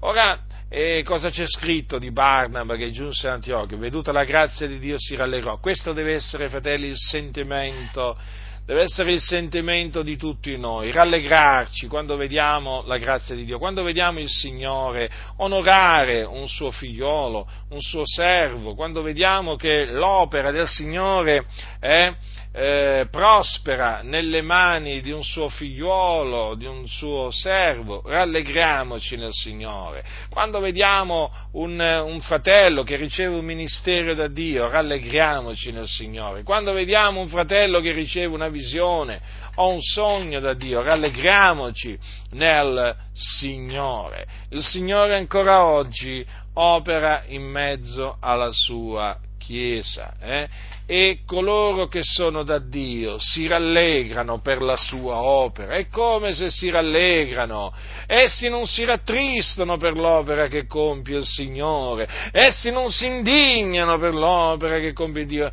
Ora, 0.00 0.36
eh, 0.68 1.04
cosa 1.04 1.30
c'è 1.30 1.46
scritto 1.46 2.00
di 2.00 2.10
Barnaba 2.10 2.74
che 2.74 2.90
giunse 2.90 3.28
a 3.28 3.34
Antiochia? 3.34 3.76
Veduta 3.76 4.10
la 4.10 4.24
grazia 4.24 4.66
di 4.66 4.80
Dio 4.80 4.98
si 4.98 5.14
rallegrò. 5.14 5.60
Questo 5.60 5.92
deve 5.92 6.14
essere, 6.14 6.48
fratelli, 6.48 6.88
il 6.88 6.98
sentimento 6.98 8.18
deve 8.64 8.82
essere 8.82 9.12
il 9.12 9.20
sentimento 9.20 10.02
di 10.02 10.16
tutti 10.16 10.56
noi, 10.56 10.90
rallegrarci 10.90 11.86
quando 11.86 12.16
vediamo 12.16 12.82
la 12.86 12.96
grazia 12.96 13.34
di 13.34 13.44
Dio, 13.44 13.58
quando 13.58 13.82
vediamo 13.82 14.20
il 14.20 14.28
Signore 14.28 15.10
onorare 15.36 16.22
un 16.22 16.48
suo 16.48 16.70
figliolo, 16.70 17.46
un 17.70 17.80
suo 17.80 18.06
servo, 18.06 18.74
quando 18.74 19.02
vediamo 19.02 19.56
che 19.56 19.86
l'opera 19.86 20.50
del 20.50 20.66
Signore 20.66 21.46
è 21.78 22.14
eh, 22.56 23.08
prospera 23.10 24.02
nelle 24.02 24.40
mani 24.40 25.00
di 25.00 25.10
un 25.10 25.24
suo 25.24 25.48
figliuolo, 25.48 26.54
di 26.54 26.66
un 26.66 26.86
suo 26.86 27.32
servo, 27.32 28.02
rallegriamoci 28.06 29.16
nel 29.16 29.32
Signore. 29.32 30.04
Quando 30.30 30.60
vediamo 30.60 31.32
un, 31.54 31.80
un, 31.80 32.20
fratello 32.20 32.84
che 32.84 32.94
riceve 32.94 33.34
un 33.34 33.44
ministero 33.44 34.14
da 34.14 34.28
Dio, 34.28 34.68
rallegriamoci 34.68 35.72
nel 35.72 35.86
Signore. 35.86 36.44
Quando 36.44 36.72
vediamo 36.72 37.20
un 37.20 37.26
fratello 37.26 37.80
che 37.80 37.90
riceve 37.90 38.32
una 38.32 38.48
visione 38.54 39.20
o 39.56 39.72
un 39.72 39.82
sogno 39.82 40.40
da 40.40 40.54
Dio, 40.54 40.82
rallegriamoci 40.82 41.98
nel 42.30 42.96
Signore. 43.12 44.26
Il 44.50 44.62
Signore 44.62 45.16
ancora 45.16 45.64
oggi 45.64 46.24
opera 46.54 47.24
in 47.26 47.42
mezzo 47.42 48.16
alla 48.20 48.50
sua 48.52 49.18
Chiesa. 49.38 50.14
Eh? 50.20 50.48
e 50.86 51.20
coloro 51.24 51.88
che 51.88 52.02
sono 52.02 52.42
da 52.42 52.58
Dio 52.58 53.16
si 53.18 53.46
rallegrano 53.46 54.40
per 54.40 54.60
la 54.60 54.76
sua 54.76 55.22
opera. 55.22 55.74
È 55.74 55.88
come 55.88 56.34
se 56.34 56.50
si 56.50 56.68
rallegrano. 56.68 57.72
Essi 58.06 58.48
non 58.48 58.66
si 58.66 58.84
rattristano 58.84 59.78
per 59.78 59.96
l'opera 59.96 60.48
che 60.48 60.66
compie 60.66 61.18
il 61.18 61.24
Signore. 61.24 62.08
Essi 62.32 62.70
non 62.70 62.90
si 62.90 63.06
indignano 63.06 63.98
per 63.98 64.12
l'opera 64.14 64.78
che 64.78 64.92
compie 64.92 65.24
Dio, 65.24 65.50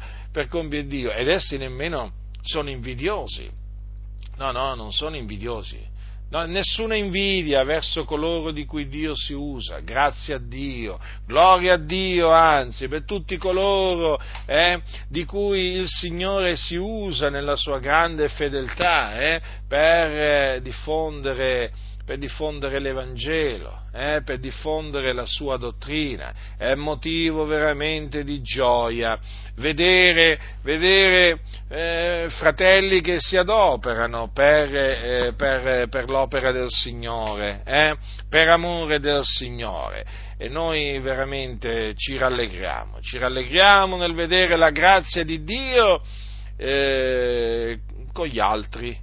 compie 0.50 0.86
Dio. 0.86 1.12
Ed 1.12 1.30
essi 1.30 1.58
nemmeno 1.58 2.20
sono 2.42 2.70
invidiosi. 2.70 3.50
No, 4.38 4.52
no, 4.52 4.76
non 4.76 4.92
sono 4.92 5.16
invidiosi. 5.16 5.90
No, 6.32 6.46
nessuna 6.46 6.96
invidia 6.96 7.62
verso 7.66 8.06
coloro 8.06 8.52
di 8.52 8.66
cui 8.66 8.88
Dio 8.88 9.14
si 9.14 9.34
usa, 9.34 9.82
grazie 9.82 10.36
a 10.36 10.40
Dio, 10.40 10.98
gloria 11.28 11.74
a 11.74 11.78
Dio, 11.78 12.32
anzi, 12.32 12.88
per 12.88 13.04
tutti 13.04 13.36
coloro 13.36 14.18
eh, 14.46 14.82
di 15.10 15.26
cui 15.26 15.74
il 15.74 15.90
Signore 15.90 16.56
si 16.56 16.78
usa 16.78 17.30
nella 17.30 17.58
sua 17.58 17.80
grande 17.80 18.30
fedeltà 18.30 19.20
eh, 19.20 19.42
per 19.68 20.08
eh, 20.08 20.60
diffondere 20.62 21.74
per 22.12 22.20
diffondere 22.20 22.82
l'Evangelo, 22.82 23.84
eh, 23.94 24.22
per 24.26 24.38
diffondere 24.40 25.14
la 25.14 25.26
sua 25.26 25.56
dottrina. 25.56 26.34
È 26.58 26.76
motivo 26.76 27.46
veramente 27.46 28.26
di 28.26 28.42
gioia 28.42 29.18
vedere, 29.56 30.38
vedere 30.62 31.40
eh, 31.70 32.26
fratelli 32.32 33.00
che 33.00 33.22
si 33.22 33.38
adoperano 33.38 34.30
per, 34.34 34.76
eh, 34.76 35.34
per, 35.38 35.88
per 35.88 36.10
l'opera 36.10 36.52
del 36.52 36.68
Signore, 36.68 37.62
eh, 37.64 37.96
per 38.28 38.50
amore 38.50 39.00
del 39.00 39.24
Signore. 39.24 40.06
E 40.38 40.50
noi 40.50 41.00
veramente 41.00 41.94
ci 41.96 42.18
rallegriamo, 42.18 43.00
ci 43.00 43.20
rallegriamo 43.20 43.96
nel 43.96 44.14
vedere 44.14 44.58
la 44.58 44.72
grazia 44.72 45.24
di 45.24 45.46
Dio 45.46 46.02
eh, 46.58 47.80
con 48.12 48.28
gli 48.28 48.40
altri. 48.40 49.00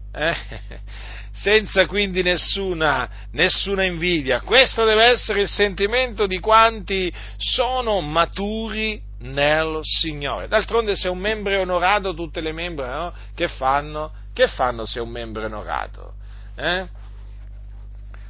Senza 1.41 1.87
quindi 1.87 2.23
nessuna, 2.23 3.09
nessuna, 3.31 3.85
invidia. 3.85 4.41
Questo 4.41 4.85
deve 4.85 5.05
essere 5.05 5.43
il 5.43 5.49
sentimento 5.49 6.27
di 6.27 6.41
quanti 6.41 7.13
sono 7.37 8.01
maturi 8.01 9.01
nel 9.21 9.79
Signore. 9.83 10.49
D'altronde 10.49 10.97
se 10.97 11.09
un 11.09 11.19
membro 11.19 11.53
è 11.53 11.61
onorato, 11.61 12.13
tutte 12.13 12.41
le 12.41 12.53
membra 12.53 12.97
no? 12.97 13.15
che, 13.37 13.47
fanno? 13.47 14.13
che 14.33 14.49
fanno 14.49 14.85
se 14.85 14.99
un 14.99 15.11
membro 15.11 15.43
è 15.43 15.47
onorato? 15.47 16.15
Eh? 16.57 16.87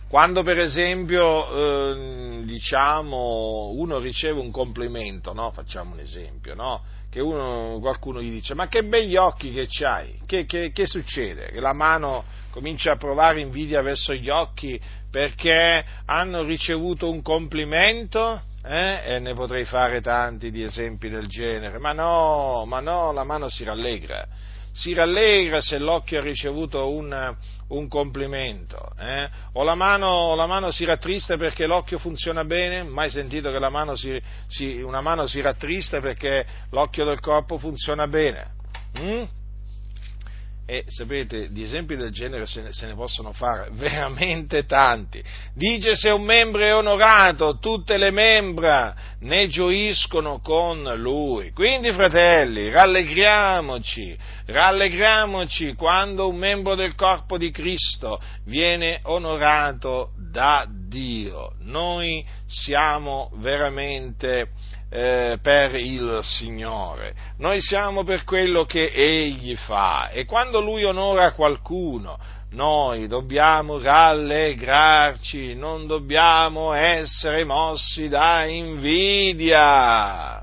Quando 0.09 0.43
per 0.43 0.59
esempio 0.59 1.95
eh, 1.95 2.43
diciamo, 2.45 3.71
uno 3.75 3.99
riceve 3.99 4.39
un 4.39 4.51
complimento, 4.51 5.33
no? 5.33 5.51
facciamo 5.51 5.95
un 5.95 6.01
esempio, 6.01 6.55
no? 6.55 6.83
che 7.11 7.21
uno, 7.21 7.79
qualcuno 7.81 8.21
gli 8.21 8.31
dice 8.31 8.53
ma 8.53 8.69
che 8.69 8.85
begli 8.85 9.17
occhi 9.17 9.51
che 9.51 9.67
c'hai, 9.67 10.21
che, 10.27 10.45
che, 10.45 10.73
che 10.73 10.87
succede? 10.87 11.51
Che 11.53 11.61
la 11.61 11.73
mano 11.73 12.37
comincia 12.59 12.91
a 12.91 12.97
provare 12.97 13.39
invidia 13.39 13.83
verso 13.83 14.13
gli 14.13 14.29
occhi 14.29 14.81
perché 15.09 15.85
hanno 16.07 16.43
ricevuto 16.43 17.09
un 17.09 17.23
complimento? 17.23 18.43
Eh? 18.65 19.15
E 19.15 19.19
ne 19.21 19.33
potrei 19.33 19.65
fare 19.65 20.01
tanti 20.01 20.51
di 20.51 20.65
esempi 20.65 21.09
del 21.09 21.29
genere, 21.29 21.79
ma 21.79 21.93
no, 21.93 22.65
ma 22.67 22.81
no, 22.81 23.13
la 23.13 23.23
mano 23.23 23.49
si 23.49 23.63
rallegra, 23.63 24.27
si 24.73 24.93
rallegra 24.93 25.61
se 25.61 25.79
l'occhio 25.79 26.19
ha 26.19 26.23
ricevuto 26.23 26.91
un, 26.91 27.37
un 27.69 27.89
complimento, 27.89 28.91
eh? 28.99 29.31
o, 29.53 29.63
la 29.63 29.77
mano, 29.77 30.35
la 30.35 30.47
mano, 30.47 30.73
si 30.73 30.85
rattrista 30.85 31.37
perché 31.37 31.65
l'occhio 31.67 31.99
funziona 31.99 32.45
bene, 32.45 32.83
mai 32.83 33.09
sentito 33.09 33.53
che 33.53 33.61
mano 33.71 33.95
si, 33.95 34.21
si, 34.49 34.81
una 34.83 35.01
mano 35.01 35.29
si 35.29 35.41
rattrista 35.41 36.01
perché 36.01 36.45
l'occhio 36.71 37.05
del 37.05 37.21
corpo 37.21 37.57
funziona 37.57 38.09
bene? 38.09 38.57
Mm? 38.99 39.38
E 40.71 40.85
sapete, 40.89 41.51
di 41.51 41.63
esempi 41.63 41.97
del 41.97 42.11
genere 42.11 42.45
se 42.45 42.61
ne, 42.61 42.75
se 42.75 42.87
ne, 42.87 42.95
possono 42.95 43.33
fare 43.33 43.71
veramente 43.73 44.67
tanti. 44.67 45.25
Dice 45.55 45.97
se 45.97 46.11
un 46.11 46.23
membro 46.23 46.61
è 46.61 46.75
onorato, 46.75 47.57
tutte 47.59 47.97
le 47.97 48.11
membra 48.11 48.95
ne 49.21 49.47
gioiscono 49.47 50.41
con 50.41 50.83
lui. 50.97 51.53
Quindi, 51.53 51.91
fratelli, 51.93 52.69
rallegriamoci, 52.69 54.15
rallegriamoci 54.45 55.73
quando 55.73 56.29
un 56.29 56.37
membro 56.37 56.75
del 56.75 56.95
corpo 56.95 57.39
di 57.39 57.51
Cristo 57.51 58.21
viene 58.45 59.01
onorato 59.05 60.11
da 60.19 60.69
Dio. 60.69 61.55
Noi 61.61 62.23
siamo 62.47 63.31
veramente 63.37 64.51
eh, 64.91 65.39
per 65.43 65.75
il 65.75 66.21
Signore, 66.23 67.15
noi 67.39 67.61
siamo 67.61 68.05
per 68.05 68.25
quello 68.25 68.65
che 68.65 68.91
Egli 68.91 69.55
fa 69.57 70.09
e 70.09 70.25
quando 70.25 70.61
Lui 70.61 70.85
onora 70.85 71.33
qualcuno, 71.33 72.19
noi 72.51 73.07
dobbiamo 73.07 73.79
rallegrarci, 73.79 75.55
non 75.55 75.87
dobbiamo 75.87 76.73
essere 76.73 77.45
mossi 77.45 78.09
da 78.09 78.47
invidia 78.47 80.43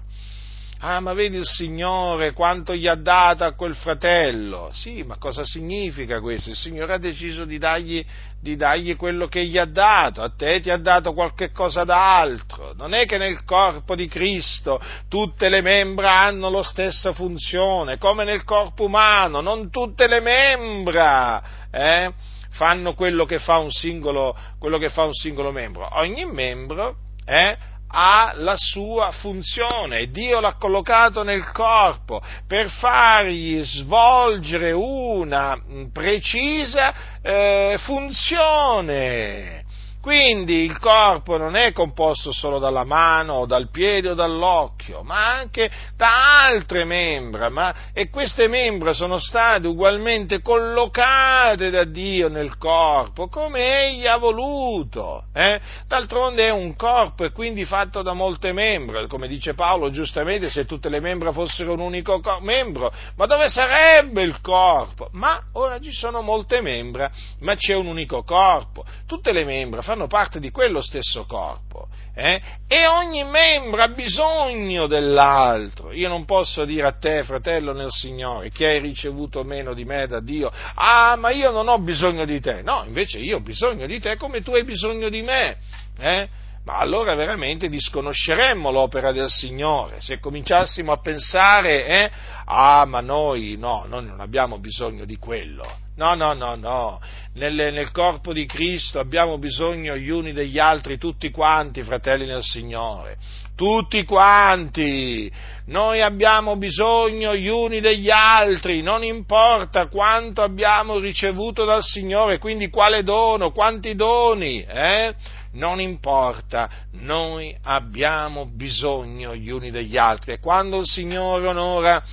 ah 0.87 0.99
ma 0.99 1.13
vedi 1.13 1.37
il 1.37 1.47
Signore 1.47 2.33
quanto 2.33 2.75
gli 2.75 2.85
ha 2.85 2.93
dato 2.93 3.43
a 3.43 3.53
quel 3.53 3.73
fratello. 3.73 4.69
Sì, 4.71 5.01
ma 5.01 5.17
cosa 5.17 5.43
significa 5.43 6.21
questo? 6.21 6.51
Il 6.51 6.55
Signore 6.55 6.93
ha 6.93 6.97
deciso 6.99 7.43
di 7.43 7.57
dargli, 7.57 8.05
di 8.39 8.55
dargli 8.55 8.95
quello 8.95 9.27
che 9.27 9.45
gli 9.45 9.57
ha 9.57 9.65
dato, 9.65 10.21
a 10.21 10.29
te 10.29 10.61
ti 10.61 10.69
ha 10.69 10.77
dato 10.77 11.13
qualche 11.13 11.51
cosa 11.51 11.83
d'altro. 11.83 12.73
Non 12.75 12.93
è 12.93 13.07
che 13.07 13.17
nel 13.17 13.43
corpo 13.45 13.95
di 13.95 14.07
Cristo 14.07 14.79
tutte 15.09 15.49
le 15.49 15.61
membra 15.61 16.19
hanno 16.19 16.51
la 16.51 16.61
stessa 16.61 17.13
funzione, 17.13 17.97
come 17.97 18.23
nel 18.23 18.43
corpo 18.43 18.85
umano, 18.85 19.41
non 19.41 19.71
tutte 19.71 20.07
le 20.07 20.19
membra. 20.19 21.43
Eh? 21.71 22.13
fanno 22.55 22.93
quello 22.93 23.25
che 23.25 23.37
fa 23.37 23.57
un 23.57 23.69
singolo, 23.69 24.33
che 24.79 24.89
fa 24.89 25.03
un 25.03 25.13
singolo 25.13 25.51
membro. 25.51 25.89
Ogni 25.97 26.25
membro 26.25 26.95
eh, 27.25 27.57
ha 27.97 28.33
la 28.35 28.55
sua 28.57 29.11
funzione, 29.11 30.07
Dio 30.11 30.41
l'ha 30.41 30.55
collocato 30.55 31.23
nel 31.23 31.49
corpo 31.51 32.21
per 32.45 32.69
fargli 32.69 33.63
svolgere 33.63 34.73
una 34.73 35.57
precisa 35.93 36.93
eh, 37.21 37.77
funzione. 37.79 39.64
Quindi 40.05 40.61
il 40.61 40.77
corpo 40.77 41.35
non 41.35 41.55
è 41.55 41.71
composto 41.71 42.31
solo 42.31 42.59
dalla 42.59 42.83
mano 42.83 43.33
o 43.33 43.45
dal 43.47 43.71
piede 43.71 44.09
o 44.09 44.13
dall'occhio, 44.13 45.01
ma 45.01 45.33
anche 45.33 45.67
da 45.97 46.43
altre 46.45 46.85
membra, 46.85 47.49
ma, 47.49 47.73
e 47.91 48.11
queste 48.11 48.47
membra 48.47 48.93
sono 48.93 49.17
state 49.17 49.65
ugualmente 49.65 50.43
collocate 50.43 51.71
da 51.71 51.85
Dio 51.85 52.27
nel 52.27 52.55
corpo, 52.59 53.29
come 53.29 53.87
Egli 53.87 54.05
ha 54.05 54.17
voluto. 54.17 55.23
Eh? 55.33 55.59
D'altronde 55.87 56.49
è 56.49 56.51
un 56.51 56.75
corpo 56.75 57.23
e 57.23 57.31
quindi 57.31 57.65
fatto 57.65 58.03
da 58.03 58.13
molte 58.13 58.53
membra, 58.53 59.07
come 59.07 59.27
dice 59.27 59.55
Paolo 59.55 59.89
giustamente, 59.89 60.51
se 60.51 60.65
tutte 60.65 60.87
le 60.87 60.99
membra 60.99 61.31
fossero 61.31 61.73
un 61.73 61.79
unico 61.79 62.19
cor- 62.19 62.43
membro, 62.43 62.93
ma 63.15 63.25
dove 63.25 63.49
sarebbe 63.49 64.21
il 64.21 64.39
corpo? 64.39 65.09
Ma 65.13 65.41
ora 65.53 65.79
ci 65.79 65.91
sono 65.91 66.21
molte 66.21 66.61
membra, 66.61 67.09
ma 67.39 67.55
c'è 67.55 67.73
un 67.73 67.87
unico 67.87 68.21
corpo, 68.21 68.85
tutte 69.07 69.31
le 69.31 69.43
membra 69.43 69.81
fanno 69.81 69.94
fanno 69.95 70.07
parte 70.07 70.41
di 70.41 70.51
quello 70.51 70.81
stesso 70.81 71.25
corpo. 71.25 71.87
Eh? 72.13 72.41
E 72.67 72.87
ogni 72.87 73.23
membro 73.23 73.81
ha 73.81 73.87
bisogno 73.87 74.87
dell'altro. 74.87 75.91
Io 75.93 76.09
non 76.09 76.25
posso 76.25 76.65
dire 76.65 76.87
a 76.87 76.91
te, 76.91 77.23
fratello 77.23 77.73
nel 77.73 77.89
Signore, 77.89 78.51
che 78.51 78.67
hai 78.67 78.79
ricevuto 78.79 79.43
meno 79.43 79.73
di 79.73 79.85
me 79.85 80.05
da 80.07 80.19
Dio, 80.19 80.51
ah, 80.75 81.15
ma 81.17 81.31
io 81.31 81.51
non 81.51 81.67
ho 81.69 81.77
bisogno 81.79 82.25
di 82.25 82.39
te. 82.41 82.61
No, 82.61 82.83
invece 82.85 83.19
io 83.19 83.37
ho 83.37 83.41
bisogno 83.41 83.85
di 83.85 83.99
te 83.99 84.17
come 84.17 84.41
tu 84.41 84.51
hai 84.51 84.63
bisogno 84.63 85.09
di 85.09 85.21
me. 85.21 85.57
Eh? 85.97 86.27
Ma 86.65 86.79
allora 86.79 87.13
veramente 87.13 87.69
disconosceremmo 87.69 88.71
l'opera 88.71 89.11
del 89.11 89.29
Signore. 89.29 90.01
Se 90.01 90.19
cominciassimo 90.19 90.91
a 90.91 90.99
pensare, 90.99 91.85
eh, 91.85 92.11
ah, 92.45 92.85
ma 92.85 93.01
noi 93.01 93.55
no, 93.55 93.85
noi 93.87 94.05
non 94.05 94.19
abbiamo 94.19 94.57
bisogno 94.57 95.05
di 95.05 95.17
quello. 95.17 95.63
No, 95.97 96.15
no, 96.15 96.33
no, 96.33 96.55
no. 96.55 96.99
Nel, 97.35 97.53
nel, 97.53 97.91
corpo 97.91 98.33
di 98.33 98.45
Cristo 98.45 98.99
abbiamo 98.99 99.37
bisogno 99.37 99.95
gli 99.95 100.09
uni 100.09 100.33
degli 100.33 100.57
altri, 100.57 100.97
tutti 100.97 101.29
quanti, 101.29 101.83
fratelli 101.83 102.25
nel 102.25 102.41
Signore. 102.41 103.17
Tutti 103.55 104.03
quanti. 104.03 105.31
Noi 105.67 106.01
abbiamo 106.01 106.57
bisogno 106.57 107.35
gli 107.35 107.47
uni 107.47 107.79
degli 107.79 108.09
altri, 108.09 108.81
non 108.81 109.03
importa 109.03 109.87
quanto 109.87 110.41
abbiamo 110.41 110.97
ricevuto 110.97 111.63
dal 111.63 111.83
Signore, 111.83 112.39
quindi 112.39 112.69
quale 112.69 113.03
dono, 113.03 113.51
quanti 113.51 113.95
doni, 113.95 114.65
eh? 114.67 115.13
Non 115.55 115.79
importa, 115.79 116.69
noi 116.93 117.55
abbiamo 117.63 118.45
bisogno 118.45 119.35
gli 119.35 119.49
uni 119.49 119.71
degli 119.71 119.97
altri 119.97 120.33
e 120.33 120.39
quando 120.39 120.79
il 120.79 120.85
Signore 120.85 121.47
onora, 121.47 122.03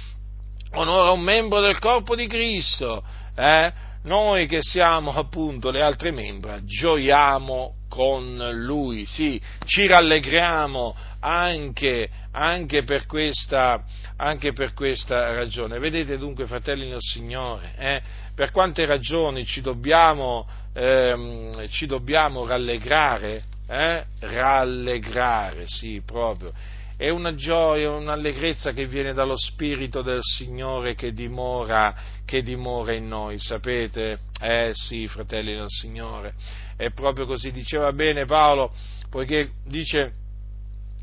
onora 0.72 1.10
un 1.10 1.20
membro 1.20 1.60
del 1.60 1.78
corpo 1.78 2.16
di 2.16 2.26
Cristo, 2.26 3.02
eh, 3.36 3.72
noi 4.04 4.46
che 4.46 4.58
siamo 4.60 5.12
appunto 5.12 5.70
le 5.70 5.82
altre 5.82 6.10
membra 6.10 6.64
gioiamo 6.64 7.74
con 7.88 8.36
Lui, 8.52 9.04
sì, 9.06 9.40
ci 9.64 9.86
rallegriamo 9.86 10.96
anche, 11.20 12.08
anche, 12.32 12.82
per 12.84 13.06
questa, 13.06 13.84
anche 14.16 14.52
per 14.52 14.72
questa 14.72 15.34
ragione. 15.34 15.78
Vedete 15.78 16.18
dunque, 16.18 16.46
fratelli 16.46 16.88
nel 16.88 17.00
Signore, 17.00 17.74
eh, 17.76 18.02
per 18.34 18.50
quante 18.50 18.86
ragioni 18.86 19.44
ci 19.44 19.60
dobbiamo, 19.60 20.46
ehm, 20.72 21.68
ci 21.68 21.86
dobbiamo 21.86 22.46
rallegrare? 22.46 23.44
Eh? 23.68 24.04
Rallegrare, 24.20 25.64
sì, 25.66 26.02
proprio. 26.04 26.52
È 26.96 27.08
una 27.08 27.34
gioia, 27.34 27.90
un'allegrezza 27.90 28.72
che 28.72 28.86
viene 28.86 29.12
dallo 29.12 29.36
Spirito 29.36 30.02
del 30.02 30.20
Signore 30.20 30.94
che 30.94 31.12
dimora, 31.12 31.94
che 32.24 32.42
dimora 32.42 32.92
in 32.92 33.08
noi, 33.08 33.38
sapete? 33.38 34.18
Eh 34.40 34.70
sì, 34.72 35.08
fratelli 35.08 35.54
del 35.54 35.68
Signore, 35.68 36.34
è 36.76 36.90
proprio 36.90 37.26
così, 37.26 37.50
diceva 37.50 37.92
bene 37.92 38.24
Paolo, 38.24 38.72
poiché 39.10 39.50
dice, 39.66 40.12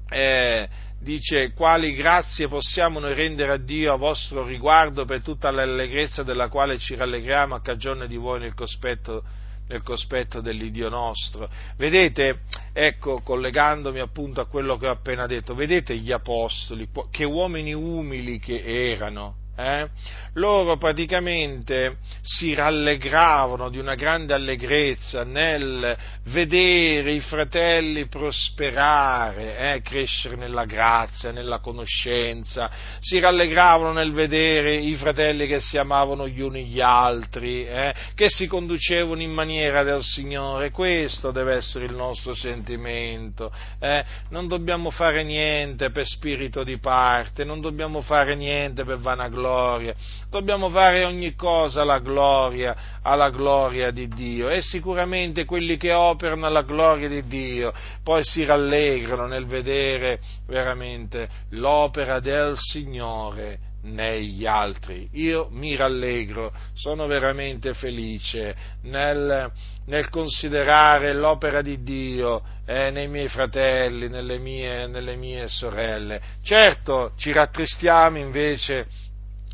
eh, 0.09 0.69
dice 0.99 1.53
quali 1.53 1.93
grazie 1.93 2.47
possiamo 2.47 2.99
noi 2.99 3.13
rendere 3.13 3.53
a 3.53 3.57
Dio 3.57 3.93
a 3.93 3.97
vostro 3.97 4.45
riguardo 4.45 5.05
per 5.05 5.21
tutta 5.21 5.49
l'allegrezza 5.49 6.23
della 6.23 6.49
quale 6.49 6.77
ci 6.77 6.95
rallegriamo 6.95 7.55
a 7.55 7.61
cagione 7.61 8.07
di 8.07 8.17
voi 8.17 8.39
nel 8.39 8.53
cospetto 8.53 9.23
nel 9.69 9.83
cospetto 9.83 10.41
dell'Iddio 10.41 10.89
nostro. 10.89 11.47
Vedete, 11.77 12.41
ecco, 12.73 13.21
collegandomi 13.21 13.99
appunto 13.99 14.41
a 14.41 14.47
quello 14.47 14.77
che 14.77 14.87
ho 14.87 14.91
appena 14.91 15.27
detto, 15.27 15.53
vedete 15.53 15.95
gli 15.95 16.11
apostoli, 16.11 16.89
che 17.11 17.23
uomini 17.23 17.73
umili 17.73 18.39
che 18.39 18.63
erano, 18.63 19.35
eh, 19.59 19.89
loro 20.33 20.77
praticamente 20.77 21.97
si 22.21 22.53
rallegravano 22.53 23.69
di 23.69 23.77
una 23.77 23.95
grande 23.95 24.33
allegrezza 24.33 25.25
nel 25.25 25.97
vedere 26.25 27.11
i 27.11 27.19
fratelli 27.19 28.07
prosperare, 28.07 29.73
eh, 29.73 29.81
crescere 29.81 30.37
nella 30.37 30.63
grazia, 30.63 31.31
nella 31.31 31.59
conoscenza, 31.59 32.71
si 32.99 33.19
rallegravano 33.19 33.91
nel 33.91 34.13
vedere 34.13 34.75
i 34.75 34.95
fratelli 34.95 35.45
che 35.45 35.59
si 35.59 35.77
amavano 35.77 36.25
gli 36.27 36.39
uni 36.39 36.65
gli 36.65 36.79
altri, 36.79 37.65
eh, 37.65 37.93
che 38.15 38.29
si 38.29 38.47
conducevano 38.47 39.21
in 39.21 39.31
maniera 39.31 39.83
del 39.83 40.03
Signore. 40.03 40.71
Questo 40.71 41.31
deve 41.31 41.55
essere 41.55 41.83
il 41.83 41.95
nostro 41.95 42.33
sentimento. 42.33 43.51
Eh. 43.79 44.05
Non 44.29 44.47
dobbiamo 44.47 44.89
fare 44.89 45.23
niente 45.23 45.89
per 45.89 46.05
spirito 46.05 46.63
di 46.63 46.77
parte, 46.77 47.43
non 47.43 47.59
dobbiamo 47.59 48.01
fare 48.01 48.35
niente 48.35 48.85
per 48.85 48.99
vanagloria 48.99 49.48
gloria, 49.49 49.95
dobbiamo 50.29 50.69
fare 50.69 51.03
ogni 51.03 51.33
cosa 51.33 51.81
alla 51.81 51.99
gloria, 51.99 52.99
alla 53.01 53.31
gloria 53.31 53.89
di 53.89 54.07
Dio 54.07 54.49
e 54.49 54.61
sicuramente 54.61 55.45
quelli 55.45 55.75
che 55.77 55.91
operano 55.91 56.45
alla 56.45 56.61
gloria 56.61 57.07
di 57.07 57.25
Dio 57.25 57.73
poi 58.03 58.23
si 58.23 58.45
rallegrano 58.45 59.25
nel 59.25 59.47
vedere 59.47 60.19
veramente 60.45 61.27
l'opera 61.49 62.19
del 62.19 62.55
Signore 62.57 63.67
negli 63.81 64.45
altri. 64.45 65.07
Io 65.13 65.47
mi 65.51 65.75
rallegro, 65.75 66.51
sono 66.73 67.07
veramente 67.07 67.73
felice 67.73 68.55
nel, 68.83 69.51
nel 69.85 70.09
considerare 70.09 71.13
l'opera 71.13 71.61
di 71.61 71.81
Dio 71.81 72.41
eh, 72.65 72.91
nei 72.91 73.07
miei 73.07 73.29
fratelli, 73.29 74.09
nelle 74.09 74.37
mie, 74.37 74.87
nelle 74.87 75.15
mie 75.15 75.47
sorelle. 75.47 76.21
Certo, 76.43 77.13
ci 77.15 77.31
rattristiamo 77.31 78.17
invece 78.17 78.87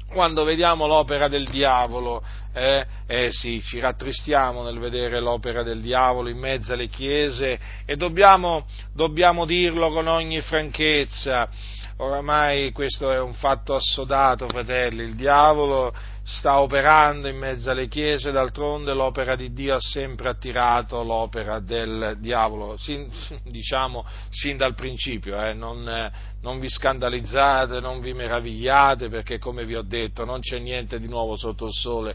quando 0.07 0.43
vediamo 0.43 0.87
l'opera 0.87 1.27
del 1.27 1.47
diavolo, 1.49 2.23
eh, 2.53 2.85
eh, 3.07 3.29
sì, 3.31 3.61
ci 3.61 3.79
rattristiamo 3.79 4.63
nel 4.63 4.79
vedere 4.79 5.19
l'opera 5.19 5.63
del 5.63 5.81
diavolo 5.81 6.29
in 6.29 6.37
mezzo 6.37 6.73
alle 6.73 6.87
chiese 6.87 7.59
e 7.85 7.95
dobbiamo, 7.95 8.65
dobbiamo 8.93 9.45
dirlo 9.45 9.91
con 9.91 10.07
ogni 10.07 10.41
franchezza. 10.41 11.49
Oramai 11.97 12.73
questo 12.73 13.09
è 13.09 13.19
un 13.21 13.33
fatto 13.33 13.73
assodato, 13.73 14.49
fratelli, 14.49 15.03
il 15.03 15.15
diavolo 15.15 15.93
sta 16.25 16.59
operando 16.59 17.29
in 17.29 17.37
mezzo 17.37 17.71
alle 17.71 17.87
chiese, 17.87 18.33
d'altronde 18.33 18.93
l'opera 18.93 19.37
di 19.37 19.53
Dio 19.53 19.75
ha 19.75 19.79
sempre 19.79 20.27
attirato 20.27 21.01
l'opera 21.03 21.59
del 21.59 22.17
diavolo, 22.19 22.75
sin, 22.77 23.09
diciamo 23.45 24.05
sin 24.29 24.57
dal 24.57 24.73
principio, 24.73 25.39
eh, 25.41 25.53
non, 25.53 26.11
non, 26.41 26.59
vi 26.59 26.67
scandalizzate, 26.67 27.79
non 27.79 28.01
vi 28.01 28.11
meravigliate, 28.11 29.07
perché 29.07 29.39
come 29.39 29.63
vi 29.63 29.75
ho 29.75 29.83
detto 29.83 30.25
non 30.25 30.41
c'è 30.41 30.59
niente 30.59 30.99
di 30.99 31.07
nuovo 31.07 31.37
sotto 31.37 31.67
il 31.67 31.73
sole 31.73 32.13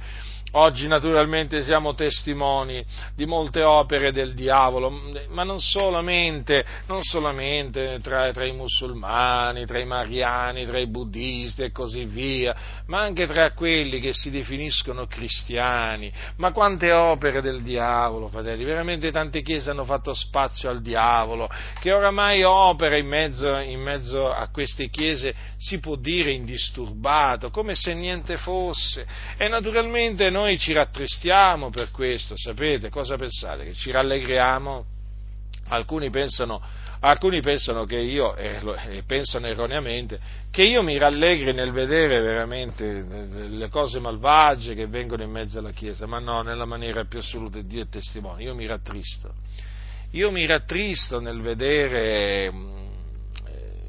Oggi 0.53 0.89
naturalmente 0.89 1.63
siamo 1.63 1.95
testimoni 1.95 2.85
di 3.15 3.25
molte 3.25 3.63
opere 3.63 4.11
del 4.11 4.35
diavolo, 4.35 4.91
ma 5.29 5.45
non 5.45 5.61
solamente, 5.61 6.65
non 6.87 7.03
solamente 7.03 8.01
tra, 8.03 8.33
tra, 8.33 8.45
i 8.45 8.53
musulmani, 8.53 9.65
tra 9.65 9.79
i 9.79 9.87
mariani, 9.87 10.67
tra 10.67 10.79
i 10.79 10.89
buddisti 10.89 11.63
e 11.63 11.71
così 11.71 12.05
via, 12.05 12.83
ma 12.87 12.99
anche 12.99 13.29
tra 13.29 13.53
quelli 13.53 14.01
che 14.01 14.13
si 14.13 14.31
definiscono 14.31 15.07
cristiani. 15.07 16.13
Ma 16.39 16.51
quante 16.51 16.91
opere 16.91 17.41
del 17.43 17.63
diavolo, 17.63 18.27
fratelli? 18.27 18.65
Veramente 18.65 19.13
tante 19.13 19.43
chiese 19.43 19.71
hanno 19.71 19.85
fatto 19.85 20.13
spazio 20.15 20.69
al 20.69 20.83
diavolo, 20.83 21.49
che 21.81 21.93
oramai 21.93 22.43
opera 22.43 22.97
in 22.97 23.07
mezzo, 23.07 23.57
in 23.59 23.81
mezzo 23.81 24.29
a 24.29 24.49
queste 24.49 24.89
chiese, 24.89 25.33
si 25.59 25.79
può 25.79 25.95
dire 25.95 26.33
indisturbato, 26.33 27.51
come 27.51 27.77
se 27.77 27.95
niente 27.95 28.37
fosse. 28.37 29.07
E 29.37 29.47
naturalmente 29.47 30.29
noi 30.29 30.40
noi 30.41 30.59
ci 30.59 30.73
rattristiamo 30.73 31.71
per 31.71 31.91
questo, 31.91 32.35
sapete? 32.37 32.89
Cosa 32.89 33.17
pensate? 33.17 33.65
Che 33.65 33.75
ci 33.75 33.91
rallegriamo? 33.91 34.85
Alcuni 35.69 36.11
pensano, 36.11 36.61
alcuni 37.01 37.41
pensano 37.41 37.85
che 37.85 37.99
io, 37.99 38.35
e 38.35 39.05
pensano 39.07 39.47
erroneamente, 39.47 40.19
che 40.51 40.65
io 40.65 40.83
mi 40.83 40.99
rallegri 40.99 41.53
nel 41.53 41.71
vedere 41.71 42.21
veramente 42.21 43.05
le 43.49 43.69
cose 43.69 44.01
malvagie 44.01 44.75
che 44.75 44.87
vengono 44.87 45.23
in 45.23 45.31
mezzo 45.31 45.59
alla 45.59 45.71
Chiesa, 45.71 46.07
ma 46.07 46.19
no, 46.19 46.43
nella 46.43 46.65
maniera 46.65 47.05
più 47.05 47.19
assoluta, 47.19 47.61
Dio 47.61 47.83
è 47.83 47.89
testimone, 47.89 48.43
io 48.43 48.55
mi 48.55 48.67
rattristo. 48.67 49.33
Io 50.13 50.33
mi 50.33 50.45
rattristo 50.45 51.21
nel 51.21 51.41
vedere, 51.41 52.51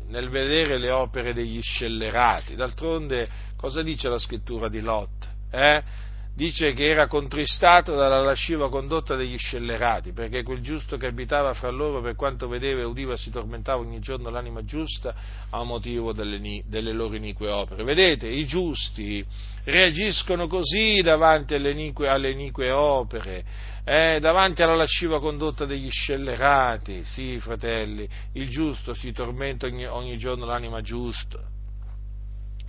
nel 0.08 0.30
vedere 0.30 0.78
le 0.78 0.92
opere 0.92 1.34
degli 1.34 1.60
scellerati. 1.60 2.54
D'altronde, 2.54 3.28
cosa 3.58 3.82
dice 3.82 4.08
la 4.08 4.20
scrittura 4.20 4.70
di 4.70 4.82
Lot? 4.82 5.30
Eh? 5.50 6.10
Dice 6.34 6.72
che 6.74 6.86
era 6.90 7.08
contristato 7.08 7.94
dalla 7.94 8.22
lasciva 8.22 8.70
condotta 8.70 9.16
degli 9.16 9.38
scellerati, 9.38 10.14
perché 10.14 10.44
quel 10.44 10.62
giusto 10.62 10.98
che 10.98 11.08
abitava 11.08 11.54
fra 11.54 11.70
loro, 11.70 12.02
per 12.02 12.16
quanto 12.16 12.48
vedeva 12.48 12.82
e 12.82 12.86
udiva, 12.86 13.18
si 13.18 13.30
tormentava 13.30 13.82
ogni 13.82 14.00
giorno 14.00 14.30
l'anima 14.30 14.64
giusta 14.64 15.14
a 15.50 15.64
motivo 15.64 16.14
delle, 16.14 16.64
delle 16.66 16.94
loro 16.94 17.16
inique 17.16 17.50
opere. 17.50 17.84
Vedete, 17.84 18.28
i 18.28 18.46
giusti 18.46 19.26
reagiscono 19.66 20.48
così 20.48 21.02
davanti 21.02 21.54
alle 21.54 21.72
inique, 21.72 22.08
alle 22.08 22.32
inique 22.32 22.72
opere, 22.72 23.44
eh, 23.84 24.20
davanti 24.22 24.62
alla 24.62 24.76
lasciva 24.76 25.20
condotta 25.20 25.66
degli 25.66 25.90
scellerati. 25.90 27.04
Sì, 27.04 27.40
fratelli, 27.40 28.08
il 28.34 28.48
giusto 28.50 28.94
si 28.94 29.12
tormenta 29.12 29.66
ogni, 29.66 29.86
ogni 29.86 30.18
giorno 30.18 30.46
l'anima 30.46 30.82
giusta 30.82 31.60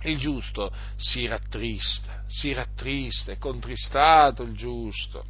il 0.03 0.17
giusto 0.17 0.71
si 0.95 1.25
rattrista, 1.27 2.23
si 2.27 2.53
rattrista, 2.53 3.31
è 3.31 3.37
contristato 3.37 4.43
il 4.43 4.55
giusto. 4.55 5.25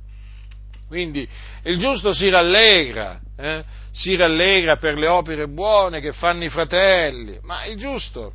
Quindi 0.87 1.27
il 1.63 1.77
giusto 1.77 2.11
si 2.11 2.29
rallegra, 2.29 3.19
eh? 3.35 3.63
si 3.91 4.15
rallegra 4.15 4.77
per 4.77 4.97
le 4.97 5.07
opere 5.07 5.47
buone 5.47 6.01
che 6.01 6.13
fanno 6.13 6.43
i 6.43 6.49
fratelli, 6.49 7.39
ma 7.41 7.65
il 7.65 7.77
giusto 7.77 8.33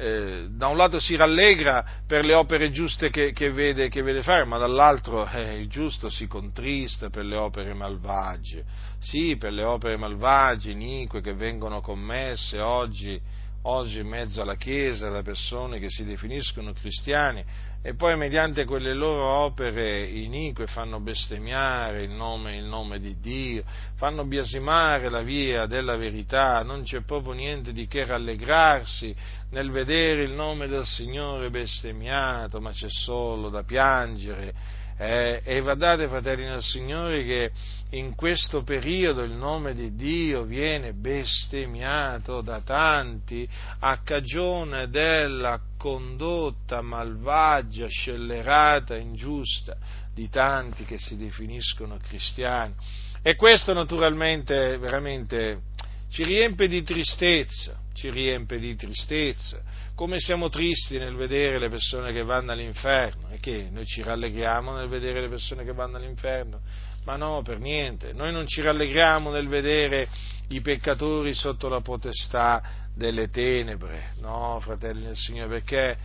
eh, 0.00 0.46
da 0.48 0.68
un 0.68 0.78
lato 0.78 0.98
si 0.98 1.14
rallegra 1.14 1.84
per 2.06 2.24
le 2.24 2.34
opere 2.34 2.70
giuste 2.70 3.10
che, 3.10 3.32
che, 3.32 3.50
vede, 3.50 3.90
che 3.90 4.00
vede, 4.00 4.22
fare, 4.22 4.46
ma 4.46 4.56
dall'altro 4.56 5.28
eh, 5.28 5.58
il 5.58 5.68
giusto 5.68 6.08
si 6.08 6.26
contrista 6.26 7.10
per 7.10 7.26
le 7.26 7.36
opere 7.36 7.74
malvagie, 7.74 8.64
sì, 8.98 9.36
per 9.36 9.52
le 9.52 9.62
opere 9.62 9.98
malvagie, 9.98 10.70
inique 10.70 11.20
che 11.20 11.34
vengono 11.34 11.82
commesse 11.82 12.60
oggi, 12.60 13.20
oggi 13.62 13.98
in 14.00 14.08
mezzo 14.08 14.40
alla 14.40 14.56
Chiesa 14.56 15.10
da 15.10 15.22
persone 15.22 15.78
che 15.78 15.90
si 15.90 16.04
definiscono 16.04 16.72
cristiani 16.72 17.44
e 17.82 17.94
poi 17.94 18.16
mediante 18.16 18.64
quelle 18.64 18.92
loro 18.92 19.26
opere 19.26 20.04
inique 20.04 20.66
fanno 20.66 21.00
bestemmiare 21.00 22.02
il 22.02 22.10
nome, 22.10 22.56
il 22.56 22.64
nome, 22.64 22.98
di 22.98 23.18
Dio, 23.20 23.64
fanno 23.94 24.24
biasimare 24.26 25.08
la 25.08 25.22
via 25.22 25.64
della 25.66 25.96
verità, 25.96 26.62
non 26.62 26.82
c'è 26.82 27.02
proprio 27.02 27.32
niente 27.32 27.72
di 27.72 27.86
che 27.86 28.04
rallegrarsi 28.04 29.14
nel 29.50 29.70
vedere 29.70 30.24
il 30.24 30.32
nome 30.32 30.68
del 30.68 30.84
Signore 30.84 31.48
bestemmiato, 31.48 32.60
ma 32.60 32.70
c'è 32.70 32.90
solo 32.90 33.48
da 33.48 33.62
piangere 33.62 34.54
eh, 35.02 35.40
e 35.44 35.62
guardate, 35.62 36.08
fratelli 36.08 36.44
nel 36.44 36.60
Signore, 36.60 37.24
che 37.24 37.50
in 37.92 38.14
questo 38.14 38.62
periodo 38.62 39.22
il 39.22 39.32
nome 39.32 39.72
di 39.72 39.94
Dio 39.94 40.42
viene 40.42 40.92
bestemmiato 40.92 42.42
da 42.42 42.60
tanti 42.60 43.48
a 43.78 44.02
cagione 44.02 44.90
della 44.90 45.58
condotta 45.78 46.82
malvagia, 46.82 47.86
scellerata, 47.86 48.94
ingiusta 48.94 49.74
di 50.12 50.28
tanti 50.28 50.84
che 50.84 50.98
si 50.98 51.16
definiscono 51.16 51.96
cristiani. 51.96 52.74
E 53.22 53.36
questo 53.36 53.72
naturalmente 53.72 54.76
veramente 54.76 55.62
ci 56.10 56.24
riempie 56.24 56.68
di 56.68 56.82
tristezza, 56.82 57.78
ci 57.94 58.10
riempie 58.10 58.58
di 58.58 58.74
tristezza, 58.74 59.60
come 59.94 60.18
siamo 60.18 60.48
tristi 60.48 60.98
nel 60.98 61.14
vedere 61.14 61.58
le 61.58 61.68
persone 61.68 62.12
che 62.12 62.22
vanno 62.24 62.52
all'inferno. 62.52 63.28
E 63.30 63.38
che 63.38 63.68
noi 63.70 63.86
ci 63.86 64.02
rallegriamo 64.02 64.74
nel 64.74 64.88
vedere 64.88 65.20
le 65.20 65.28
persone 65.28 65.64
che 65.64 65.72
vanno 65.72 65.98
all'inferno, 65.98 66.60
ma 67.04 67.16
no, 67.16 67.42
per 67.42 67.58
niente, 67.58 68.12
noi 68.12 68.32
non 68.32 68.46
ci 68.46 68.60
rallegriamo 68.60 69.30
nel 69.30 69.48
vedere 69.48 70.08
i 70.48 70.60
peccatori 70.60 71.32
sotto 71.32 71.68
la 71.68 71.80
potestà 71.80 72.88
delle 72.94 73.28
tenebre, 73.28 74.14
no, 74.20 74.58
fratelli 74.60 75.04
del 75.04 75.16
Signore, 75.16 75.48
perché 75.48 75.96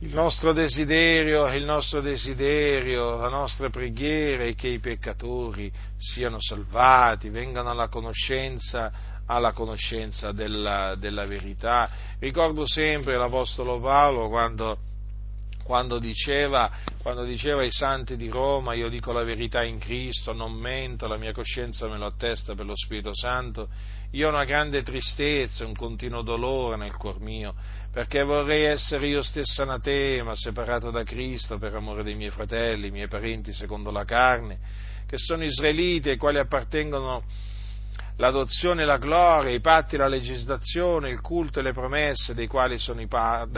il 0.00 0.14
nostro 0.14 0.52
desiderio, 0.52 1.46
il 1.52 1.64
nostro 1.64 2.00
desiderio, 2.00 3.16
la 3.16 3.28
nostra 3.28 3.68
preghiera 3.68 4.44
è 4.44 4.54
che 4.54 4.68
i 4.68 4.78
peccatori 4.78 5.72
siano 5.96 6.36
salvati, 6.38 7.30
vengano 7.30 7.70
alla 7.70 7.88
conoscenza 7.88 9.16
alla 9.28 9.52
conoscenza 9.52 10.32
della, 10.32 10.94
della 10.96 11.26
verità. 11.26 11.88
Ricordo 12.18 12.66
sempre 12.66 13.16
l'Apostolo 13.16 13.78
Paolo 13.80 14.28
quando, 14.28 14.78
quando, 15.64 15.98
diceva, 15.98 16.70
quando 17.02 17.24
diceva 17.24 17.60
ai 17.60 17.70
santi 17.70 18.16
di 18.16 18.28
Roma, 18.28 18.74
io 18.74 18.88
dico 18.88 19.12
la 19.12 19.24
verità 19.24 19.62
in 19.62 19.78
Cristo, 19.78 20.32
non 20.32 20.52
mento, 20.52 21.06
la 21.06 21.18
mia 21.18 21.32
coscienza 21.32 21.86
me 21.88 21.98
lo 21.98 22.06
attesta 22.06 22.54
per 22.54 22.64
lo 22.64 22.74
Spirito 22.74 23.14
Santo, 23.14 23.68
io 24.12 24.26
ho 24.26 24.30
una 24.30 24.44
grande 24.44 24.82
tristezza, 24.82 25.66
un 25.66 25.74
continuo 25.74 26.22
dolore 26.22 26.76
nel 26.76 26.96
cuor 26.96 27.20
mio, 27.20 27.54
perché 27.92 28.22
vorrei 28.22 28.64
essere 28.64 29.06
io 29.06 29.20
stesso 29.20 29.60
anatema, 29.60 30.34
separato 30.34 30.90
da 30.90 31.04
Cristo 31.04 31.58
per 31.58 31.74
amore 31.74 32.02
dei 32.02 32.14
miei 32.14 32.30
fratelli, 32.30 32.86
i 32.86 32.90
miei 32.90 33.08
parenti 33.08 33.52
secondo 33.52 33.90
la 33.90 34.04
carne, 34.06 34.58
che 35.06 35.18
sono 35.18 35.44
israeliti 35.44 36.08
ai 36.08 36.16
quali 36.16 36.38
appartengono 36.38 37.22
l'adozione 38.16 38.82
e 38.82 38.84
la 38.84 38.98
gloria, 38.98 39.52
i 39.52 39.60
patti 39.60 39.96
la 39.96 40.08
legislazione, 40.08 41.10
il 41.10 41.20
culto 41.20 41.60
e 41.60 41.62
le 41.62 41.72
promesse 41.72 42.34
dei 42.34 42.46
quali, 42.46 42.78
sono 42.78 43.00
i, 43.00 43.08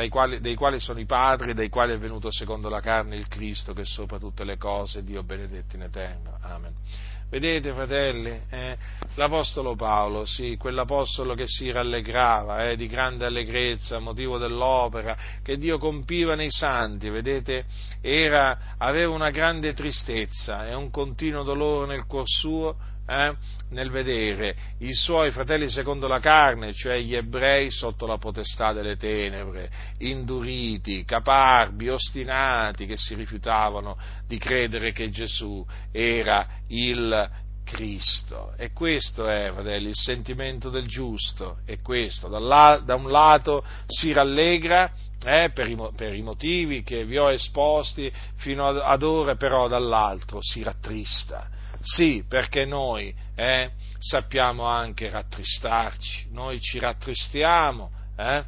quali, 0.09 0.41
dei 0.41 0.55
quali 0.55 0.79
sono 0.81 1.01
i 1.01 1.07
padri, 1.07 1.55
dei 1.55 1.69
quali 1.69 1.93
è 1.93 1.99
venuto 1.99 2.31
secondo 2.31 2.69
la 2.69 2.81
carne 2.81 3.17
il 3.17 3.29
Cristo 3.29 3.73
che 3.73 3.85
sopra 3.85 4.19
tutte 4.19 4.45
le 4.45 4.57
cose, 4.57 5.03
Dio 5.03 5.23
benedetto 5.23 5.77
in 5.77 5.83
eterno. 5.83 6.37
Amen. 6.43 6.75
Vedete, 7.31 7.73
fratelli, 7.73 8.43
eh, 8.51 8.77
l'Apostolo 9.15 9.77
Paolo, 9.77 10.25
sì, 10.25 10.57
quell'Apostolo 10.59 11.35
che 11.35 11.47
si 11.47 11.71
rallegrava 11.71 12.69
eh, 12.69 12.77
di 12.77 12.89
grande 12.89 13.25
allegrezza 13.25 13.97
a 13.97 14.01
motivo 14.01 14.37
dell'opera 14.37 15.17
che 15.41 15.57
Dio 15.57 15.79
compiva 15.79 16.35
nei 16.35 16.51
santi, 16.51 17.09
vedete, 17.09 17.67
era, 18.01 18.75
aveva 18.79 19.15
una 19.15 19.31
grande 19.31 19.75
tristezza 19.75 20.67
e 20.67 20.75
un 20.75 20.91
continuo 20.91 21.45
dolore 21.45 21.87
nel 21.87 22.07
cuor 22.07 22.27
suo 22.27 22.77
eh, 23.11 23.35
nel 23.71 23.91
vedere 23.91 24.55
i 24.79 24.95
suoi 24.95 25.33
fratelli 25.33 25.69
secondo 25.69 26.07
la 26.07 26.21
carne, 26.21 26.73
cioè 26.73 26.99
gli 27.01 27.17
ebrei 27.17 27.71
sotto 27.71 28.07
la 28.07 28.19
potestà 28.19 28.73
delle 28.73 28.97
tenebre, 28.97 29.69
induriti, 29.99 31.05
caparbi, 31.05 31.89
ostinati, 31.89 32.87
che 32.87 32.97
si 32.97 33.17
rifiutavano 33.17 33.97
di 34.27 34.39
credere 34.39 34.93
che 34.93 35.11
Gesù 35.11 35.65
era 35.91 36.47
il 36.69 37.29
Cristo. 37.65 38.55
E 38.57 38.73
questo 38.73 39.29
è, 39.29 39.51
fratelli, 39.53 39.89
il 39.89 39.97
sentimento 39.97 40.71
del 40.71 40.87
giusto, 40.87 41.59
è 41.65 41.81
questo. 41.81 42.29
Da 42.29 42.95
un 42.95 43.09
lato 43.09 43.65
si 43.87 44.13
rallegra 44.13 44.93
eh, 45.25 45.51
per, 45.53 45.69
i, 45.69 45.77
per, 45.97 46.15
i, 46.15 46.23
motivi 46.23 46.83
che 46.85 47.05
vi 47.05 47.19
ho 47.19 47.31
esposti 47.31 48.11
fino 48.37 48.69
ad, 48.69 48.79
ad 48.79 49.03
ora, 49.03 49.35
però 49.35 49.67
dall'altro 49.67 50.39
si 50.41 50.63
rattrista 50.63 51.59
sì, 51.81 52.25
perché 52.29 52.65
noi 52.65 53.15
eh, 53.35 53.71
sappiamo 53.99 54.65
anche 54.65 55.09
rattristarci, 55.09 56.29
noi 56.31 56.61
ci 56.61 56.79
rattristiamo, 56.79 57.91
eh? 58.17 58.45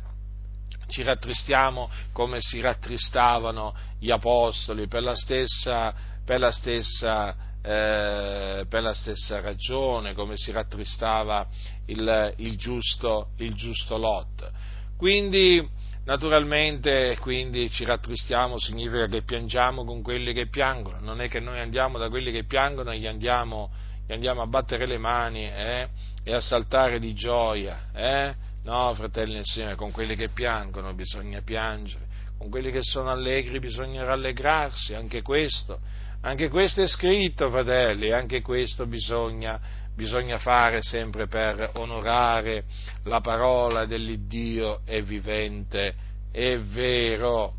ci 0.88 1.02
rattristiamo 1.02 1.90
come 2.12 2.38
si 2.40 2.60
rattristavano 2.60 3.74
gli 3.98 4.10
apostoli 4.10 4.86
per 4.86 5.02
la 5.02 5.14
stessa, 5.14 5.94
per 6.24 6.40
la 6.40 6.52
stessa, 6.52 7.34
eh, 7.62 8.66
per 8.68 8.82
la 8.82 8.92
stessa 8.92 9.40
ragione, 9.40 10.12
come 10.12 10.36
si 10.36 10.52
rattristava 10.52 11.46
il, 11.86 12.34
il, 12.36 12.56
giusto, 12.56 13.30
il 13.38 13.54
giusto 13.54 13.96
Lot. 13.96 14.50
Quindi, 14.98 15.66
Naturalmente, 16.04 17.16
quindi 17.20 17.70
ci 17.70 17.84
rattristiamo, 17.84 18.58
significa 18.58 19.06
che 19.06 19.22
piangiamo 19.22 19.84
con 19.84 20.02
quelli 20.02 20.32
che 20.32 20.48
piangono, 20.48 20.98
non 20.98 21.20
è 21.20 21.28
che 21.28 21.38
noi 21.38 21.60
andiamo 21.60 21.96
da 21.96 22.08
quelli 22.08 22.32
che 22.32 22.44
piangono 22.44 22.90
e 22.90 22.98
gli 22.98 23.06
andiamo, 23.06 23.70
gli 24.04 24.12
andiamo 24.12 24.42
a 24.42 24.46
battere 24.46 24.84
le 24.84 24.98
mani 24.98 25.46
eh, 25.46 25.88
e 26.24 26.34
a 26.34 26.40
saltare 26.40 26.98
di 26.98 27.14
gioia. 27.14 27.90
Eh? 27.94 28.34
No, 28.64 28.92
fratelli 28.94 29.38
e 29.38 29.44
Signore, 29.44 29.76
con 29.76 29.92
quelli 29.92 30.16
che 30.16 30.28
piangono 30.28 30.92
bisogna 30.92 31.40
piangere, 31.40 32.06
con 32.36 32.50
quelli 32.50 32.72
che 32.72 32.82
sono 32.82 33.10
allegri 33.10 33.60
bisogna 33.60 34.02
rallegrarsi, 34.02 34.94
anche 34.94 35.22
questo, 35.22 35.78
anche 36.22 36.48
questo 36.48 36.82
è 36.82 36.88
scritto, 36.88 37.48
fratelli, 37.48 38.10
anche 38.10 38.40
questo 38.42 38.86
bisogna 38.86 39.60
bisogna 39.94 40.38
fare 40.38 40.82
sempre 40.82 41.26
per 41.26 41.72
onorare 41.74 42.64
la 43.04 43.20
parola 43.20 43.84
dell'Iddio 43.84 44.80
è 44.84 45.02
vivente 45.02 45.94
e 46.30 46.58
vero. 46.58 47.54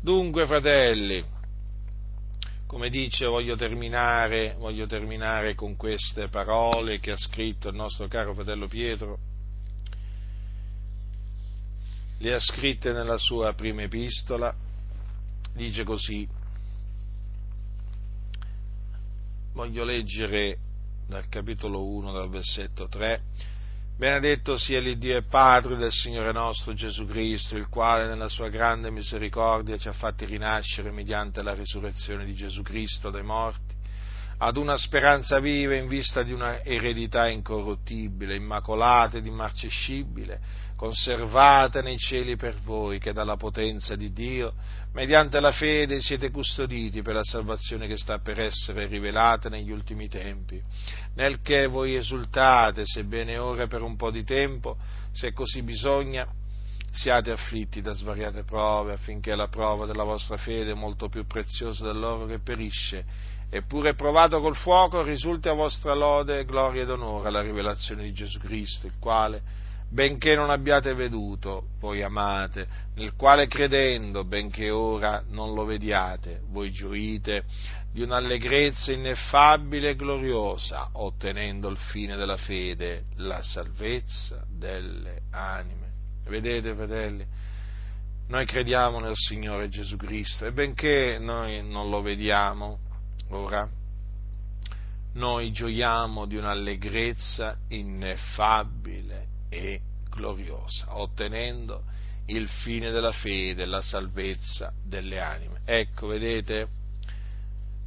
Dunque, 0.00 0.46
fratelli, 0.46 1.24
come 2.66 2.88
dice, 2.88 3.26
voglio 3.26 3.56
terminare, 3.56 4.54
voglio 4.58 4.86
terminare 4.86 5.54
con 5.54 5.76
queste 5.76 6.28
parole 6.28 7.00
che 7.00 7.12
ha 7.12 7.16
scritto 7.16 7.68
il 7.68 7.74
nostro 7.74 8.06
caro 8.08 8.34
fratello 8.34 8.68
Pietro. 8.68 9.18
Le 12.18 12.34
ha 12.34 12.38
scritte 12.38 12.92
nella 12.92 13.16
sua 13.16 13.54
prima 13.54 13.82
epistola, 13.82 14.54
dice 15.54 15.84
così, 15.84 16.28
voglio 19.54 19.84
leggere 19.84 20.58
dal 21.10 21.28
capitolo 21.28 21.84
1, 21.84 22.12
dal 22.12 22.30
versetto 22.30 22.86
3. 22.86 23.20
Benedetto 23.96 24.56
sia 24.56 24.78
l'Iddio 24.78 25.16
e 25.16 25.24
Padre 25.24 25.76
del 25.76 25.90
Signore 25.90 26.30
nostro 26.30 26.72
Gesù 26.72 27.04
Cristo, 27.04 27.56
il 27.56 27.66
quale 27.68 28.06
nella 28.06 28.28
sua 28.28 28.48
grande 28.48 28.92
misericordia 28.92 29.76
ci 29.76 29.88
ha 29.88 29.92
fatti 29.92 30.24
rinascere 30.24 30.92
mediante 30.92 31.42
la 31.42 31.52
risurrezione 31.52 32.24
di 32.24 32.32
Gesù 32.34 32.62
Cristo 32.62 33.10
dai 33.10 33.24
morti, 33.24 33.74
ad 34.38 34.56
una 34.56 34.76
speranza 34.76 35.40
viva 35.40 35.74
in 35.74 35.88
vista 35.88 36.22
di 36.22 36.32
una 36.32 36.62
eredità 36.62 37.28
incorruttibile, 37.28 38.36
immacolata 38.36 39.18
ed 39.18 39.26
immarcescibile, 39.26 40.40
conservate 40.80 41.82
nei 41.82 41.98
cieli 41.98 42.36
per 42.36 42.56
voi, 42.64 42.98
che 42.98 43.12
dalla 43.12 43.36
potenza 43.36 43.94
di 43.96 44.14
Dio, 44.14 44.54
mediante 44.94 45.38
la 45.38 45.52
fede, 45.52 46.00
siete 46.00 46.30
custoditi 46.30 47.02
per 47.02 47.16
la 47.16 47.22
salvazione 47.22 47.86
che 47.86 47.98
sta 47.98 48.18
per 48.20 48.40
essere 48.40 48.86
rivelata 48.86 49.50
negli 49.50 49.70
ultimi 49.70 50.08
tempi, 50.08 50.58
nel 51.16 51.42
che 51.42 51.66
voi 51.66 51.96
esultate, 51.96 52.84
sebbene 52.86 53.36
ora 53.36 53.66
per 53.66 53.82
un 53.82 53.94
po' 53.96 54.10
di 54.10 54.24
tempo, 54.24 54.78
se 55.12 55.34
così 55.34 55.60
bisogna, 55.60 56.26
siate 56.90 57.30
afflitti 57.30 57.82
da 57.82 57.92
svariate 57.92 58.44
prove, 58.44 58.94
affinché 58.94 59.36
la 59.36 59.48
prova 59.48 59.84
della 59.84 60.04
vostra 60.04 60.38
fede, 60.38 60.72
molto 60.72 61.10
più 61.10 61.26
preziosa 61.26 61.84
dell'oro 61.84 62.24
che 62.24 62.38
perisce, 62.38 63.04
eppure 63.50 63.92
provato 63.92 64.40
col 64.40 64.56
fuoco, 64.56 65.02
risulti 65.02 65.50
a 65.50 65.52
vostra 65.52 65.92
lode, 65.92 66.46
gloria 66.46 66.84
ed 66.84 66.90
onore 66.90 67.28
alla 67.28 67.42
rivelazione 67.42 68.04
di 68.04 68.14
Gesù 68.14 68.38
Cristo, 68.38 68.86
il 68.86 68.94
quale, 68.98 69.68
benché 69.90 70.36
non 70.36 70.50
abbiate 70.50 70.94
veduto, 70.94 71.70
voi 71.80 72.02
amate, 72.02 72.66
nel 72.94 73.14
quale 73.16 73.48
credendo, 73.48 74.24
benché 74.24 74.70
ora 74.70 75.22
non 75.28 75.52
lo 75.52 75.64
vediate, 75.64 76.42
voi 76.48 76.70
gioite 76.70 77.44
di 77.92 78.02
un'allegrezza 78.02 78.92
ineffabile 78.92 79.90
e 79.90 79.96
gloriosa, 79.96 80.90
ottenendo 80.92 81.68
il 81.68 81.76
fine 81.76 82.14
della 82.14 82.36
fede, 82.36 83.06
la 83.16 83.42
salvezza 83.42 84.44
delle 84.48 85.22
anime. 85.30 85.88
Vedete, 86.24 86.72
fratelli? 86.74 87.26
Noi 88.28 88.46
crediamo 88.46 89.00
nel 89.00 89.16
Signore 89.16 89.68
Gesù 89.68 89.96
Cristo 89.96 90.46
e 90.46 90.52
benché 90.52 91.18
noi 91.18 91.68
non 91.68 91.90
lo 91.90 92.00
vediamo 92.00 92.78
ora, 93.30 93.68
noi 95.14 95.50
gioiamo 95.50 96.26
di 96.26 96.36
un'allegrezza 96.36 97.56
ineffabile 97.70 99.29
e 99.50 99.80
gloriosa, 100.08 100.98
ottenendo 100.98 101.82
il 102.26 102.48
fine 102.48 102.90
della 102.90 103.12
fede, 103.12 103.66
la 103.66 103.82
salvezza 103.82 104.72
delle 104.82 105.20
anime. 105.20 105.60
Ecco, 105.64 106.06
vedete, 106.06 106.68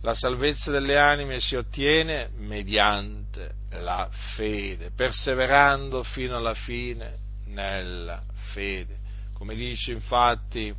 la 0.01 0.13
salvezza 0.13 0.69
delle 0.69 0.97
anime 0.97 1.39
si 1.39 1.55
ottiene 1.55 2.29
mediante 2.35 3.53
la 3.71 4.09
fede, 4.35 4.91
perseverando 4.93 6.03
fino 6.03 6.35
alla 6.35 6.53
fine 6.53 7.15
nella 7.45 8.21
fede. 8.51 8.97
Come 9.33 9.55
dice 9.55 9.93
infatti, 9.93 10.73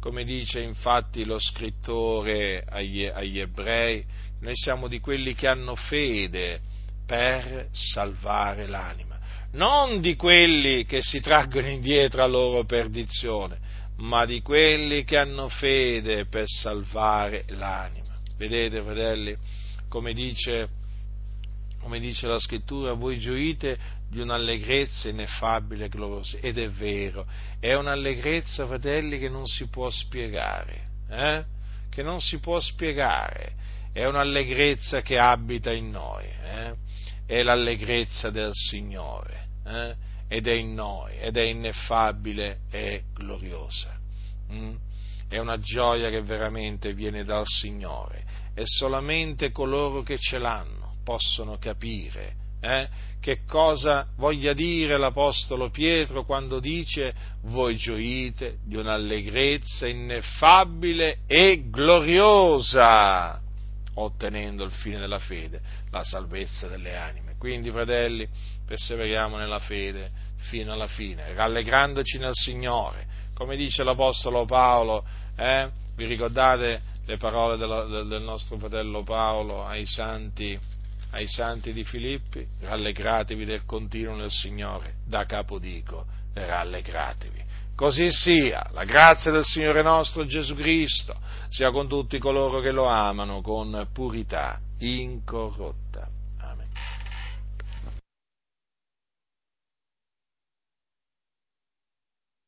come 0.00 0.24
dice 0.24 0.60
infatti 0.60 1.24
lo 1.24 1.38
scrittore 1.38 2.64
agli, 2.68 3.04
agli 3.04 3.38
ebrei, 3.38 4.04
noi 4.40 4.56
siamo 4.56 4.88
di 4.88 4.98
quelli 4.98 5.34
che 5.34 5.46
hanno 5.46 5.76
fede 5.76 6.60
per 7.06 7.68
salvare 7.70 8.66
l'anima, 8.66 9.13
non 9.54 10.00
di 10.00 10.16
quelli 10.16 10.84
che 10.84 11.00
si 11.02 11.20
traggono 11.20 11.68
indietro 11.68 12.22
a 12.22 12.26
loro 12.26 12.64
perdizione, 12.64 13.58
ma 13.96 14.24
di 14.24 14.42
quelli 14.42 15.04
che 15.04 15.16
hanno 15.16 15.48
fede 15.48 16.26
per 16.26 16.44
salvare 16.46 17.44
l'anima. 17.48 18.14
Vedete, 18.36 18.82
fratelli, 18.82 19.36
come 19.88 20.12
dice, 20.12 20.68
come 21.80 22.00
dice 22.00 22.26
la 22.26 22.38
scrittura, 22.38 22.94
voi 22.94 23.18
gioite 23.18 23.78
di 24.10 24.20
un'allegrezza 24.20 25.08
ineffabile 25.08 25.84
e 25.84 25.88
gloriosa. 25.88 26.38
Ed 26.38 26.58
è 26.58 26.68
vero, 26.68 27.26
è 27.60 27.74
un'allegrezza, 27.74 28.66
fratelli, 28.66 29.18
che 29.18 29.28
non 29.28 29.46
si 29.46 29.68
può 29.68 29.88
spiegare, 29.90 30.88
eh? 31.08 31.44
che 31.88 32.02
non 32.02 32.20
si 32.20 32.38
può 32.38 32.58
spiegare, 32.58 33.52
è 33.92 34.04
un'allegrezza 34.04 35.02
che 35.02 35.16
abita 35.16 35.72
in 35.72 35.90
noi, 35.90 36.24
eh? 36.24 36.74
è 37.26 37.42
l'allegrezza 37.42 38.30
del 38.30 38.50
Signore, 38.52 39.43
eh? 39.66 39.94
ed 40.28 40.46
è 40.46 40.52
in 40.52 40.74
noi, 40.74 41.18
ed 41.18 41.36
è 41.36 41.42
ineffabile 41.42 42.60
e 42.70 43.04
gloriosa. 43.14 43.98
Mm? 44.52 44.74
È 45.28 45.38
una 45.38 45.58
gioia 45.58 46.10
che 46.10 46.22
veramente 46.22 46.92
viene 46.92 47.24
dal 47.24 47.44
Signore 47.46 48.24
e 48.54 48.62
solamente 48.66 49.50
coloro 49.50 50.02
che 50.02 50.18
ce 50.18 50.38
l'hanno 50.38 50.96
possono 51.02 51.58
capire 51.58 52.42
eh, 52.64 52.88
che 53.20 53.44
cosa 53.44 54.06
voglia 54.16 54.54
dire 54.54 54.96
l'Apostolo 54.96 55.68
Pietro 55.68 56.24
quando 56.24 56.60
dice 56.60 57.14
voi 57.42 57.76
gioite 57.76 58.58
di 58.64 58.76
un'allegrezza 58.76 59.86
ineffabile 59.86 61.18
e 61.26 61.64
gloriosa, 61.68 63.38
ottenendo 63.94 64.64
il 64.64 64.72
fine 64.72 64.98
della 64.98 65.18
fede, 65.18 65.60
la 65.90 66.04
salvezza 66.04 66.66
delle 66.66 66.96
anime. 66.96 67.23
Quindi, 67.44 67.68
fratelli, 67.68 68.26
perseveriamo 68.64 69.36
nella 69.36 69.58
fede 69.58 70.10
fino 70.48 70.72
alla 70.72 70.86
fine, 70.86 71.34
rallegrandoci 71.34 72.16
nel 72.16 72.32
Signore, 72.32 73.06
come 73.34 73.54
dice 73.54 73.84
l'Apostolo 73.84 74.46
Paolo, 74.46 75.04
eh? 75.36 75.68
vi 75.94 76.06
ricordate 76.06 76.80
le 77.04 77.18
parole 77.18 77.58
del, 77.58 78.22
nostro 78.22 78.56
fratello 78.56 79.02
Paolo 79.02 79.66
ai 79.66 79.84
santi? 79.84 80.58
ai 81.10 81.26
santi 81.28 81.74
di 81.74 81.84
Filippi, 81.84 82.46
rallegratevi 82.60 83.44
del 83.44 83.66
continuo 83.66 84.16
nel 84.16 84.30
Signore, 84.30 84.94
da 85.06 85.26
capo 85.26 85.58
dico, 85.58 86.06
rallegratevi. 86.32 87.44
Così 87.76 88.10
sia, 88.10 88.66
la 88.72 88.84
grazia 88.84 89.30
del 89.30 89.44
Signore 89.44 89.82
nostro 89.82 90.24
Gesù 90.24 90.54
Cristo 90.54 91.14
sia 91.50 91.70
con 91.70 91.88
tutti 91.88 92.18
coloro 92.18 92.60
che 92.60 92.72
lo 92.72 92.86
amano 92.86 93.42
con 93.42 93.86
purità 93.92 94.58
incorrotta. 94.78 96.13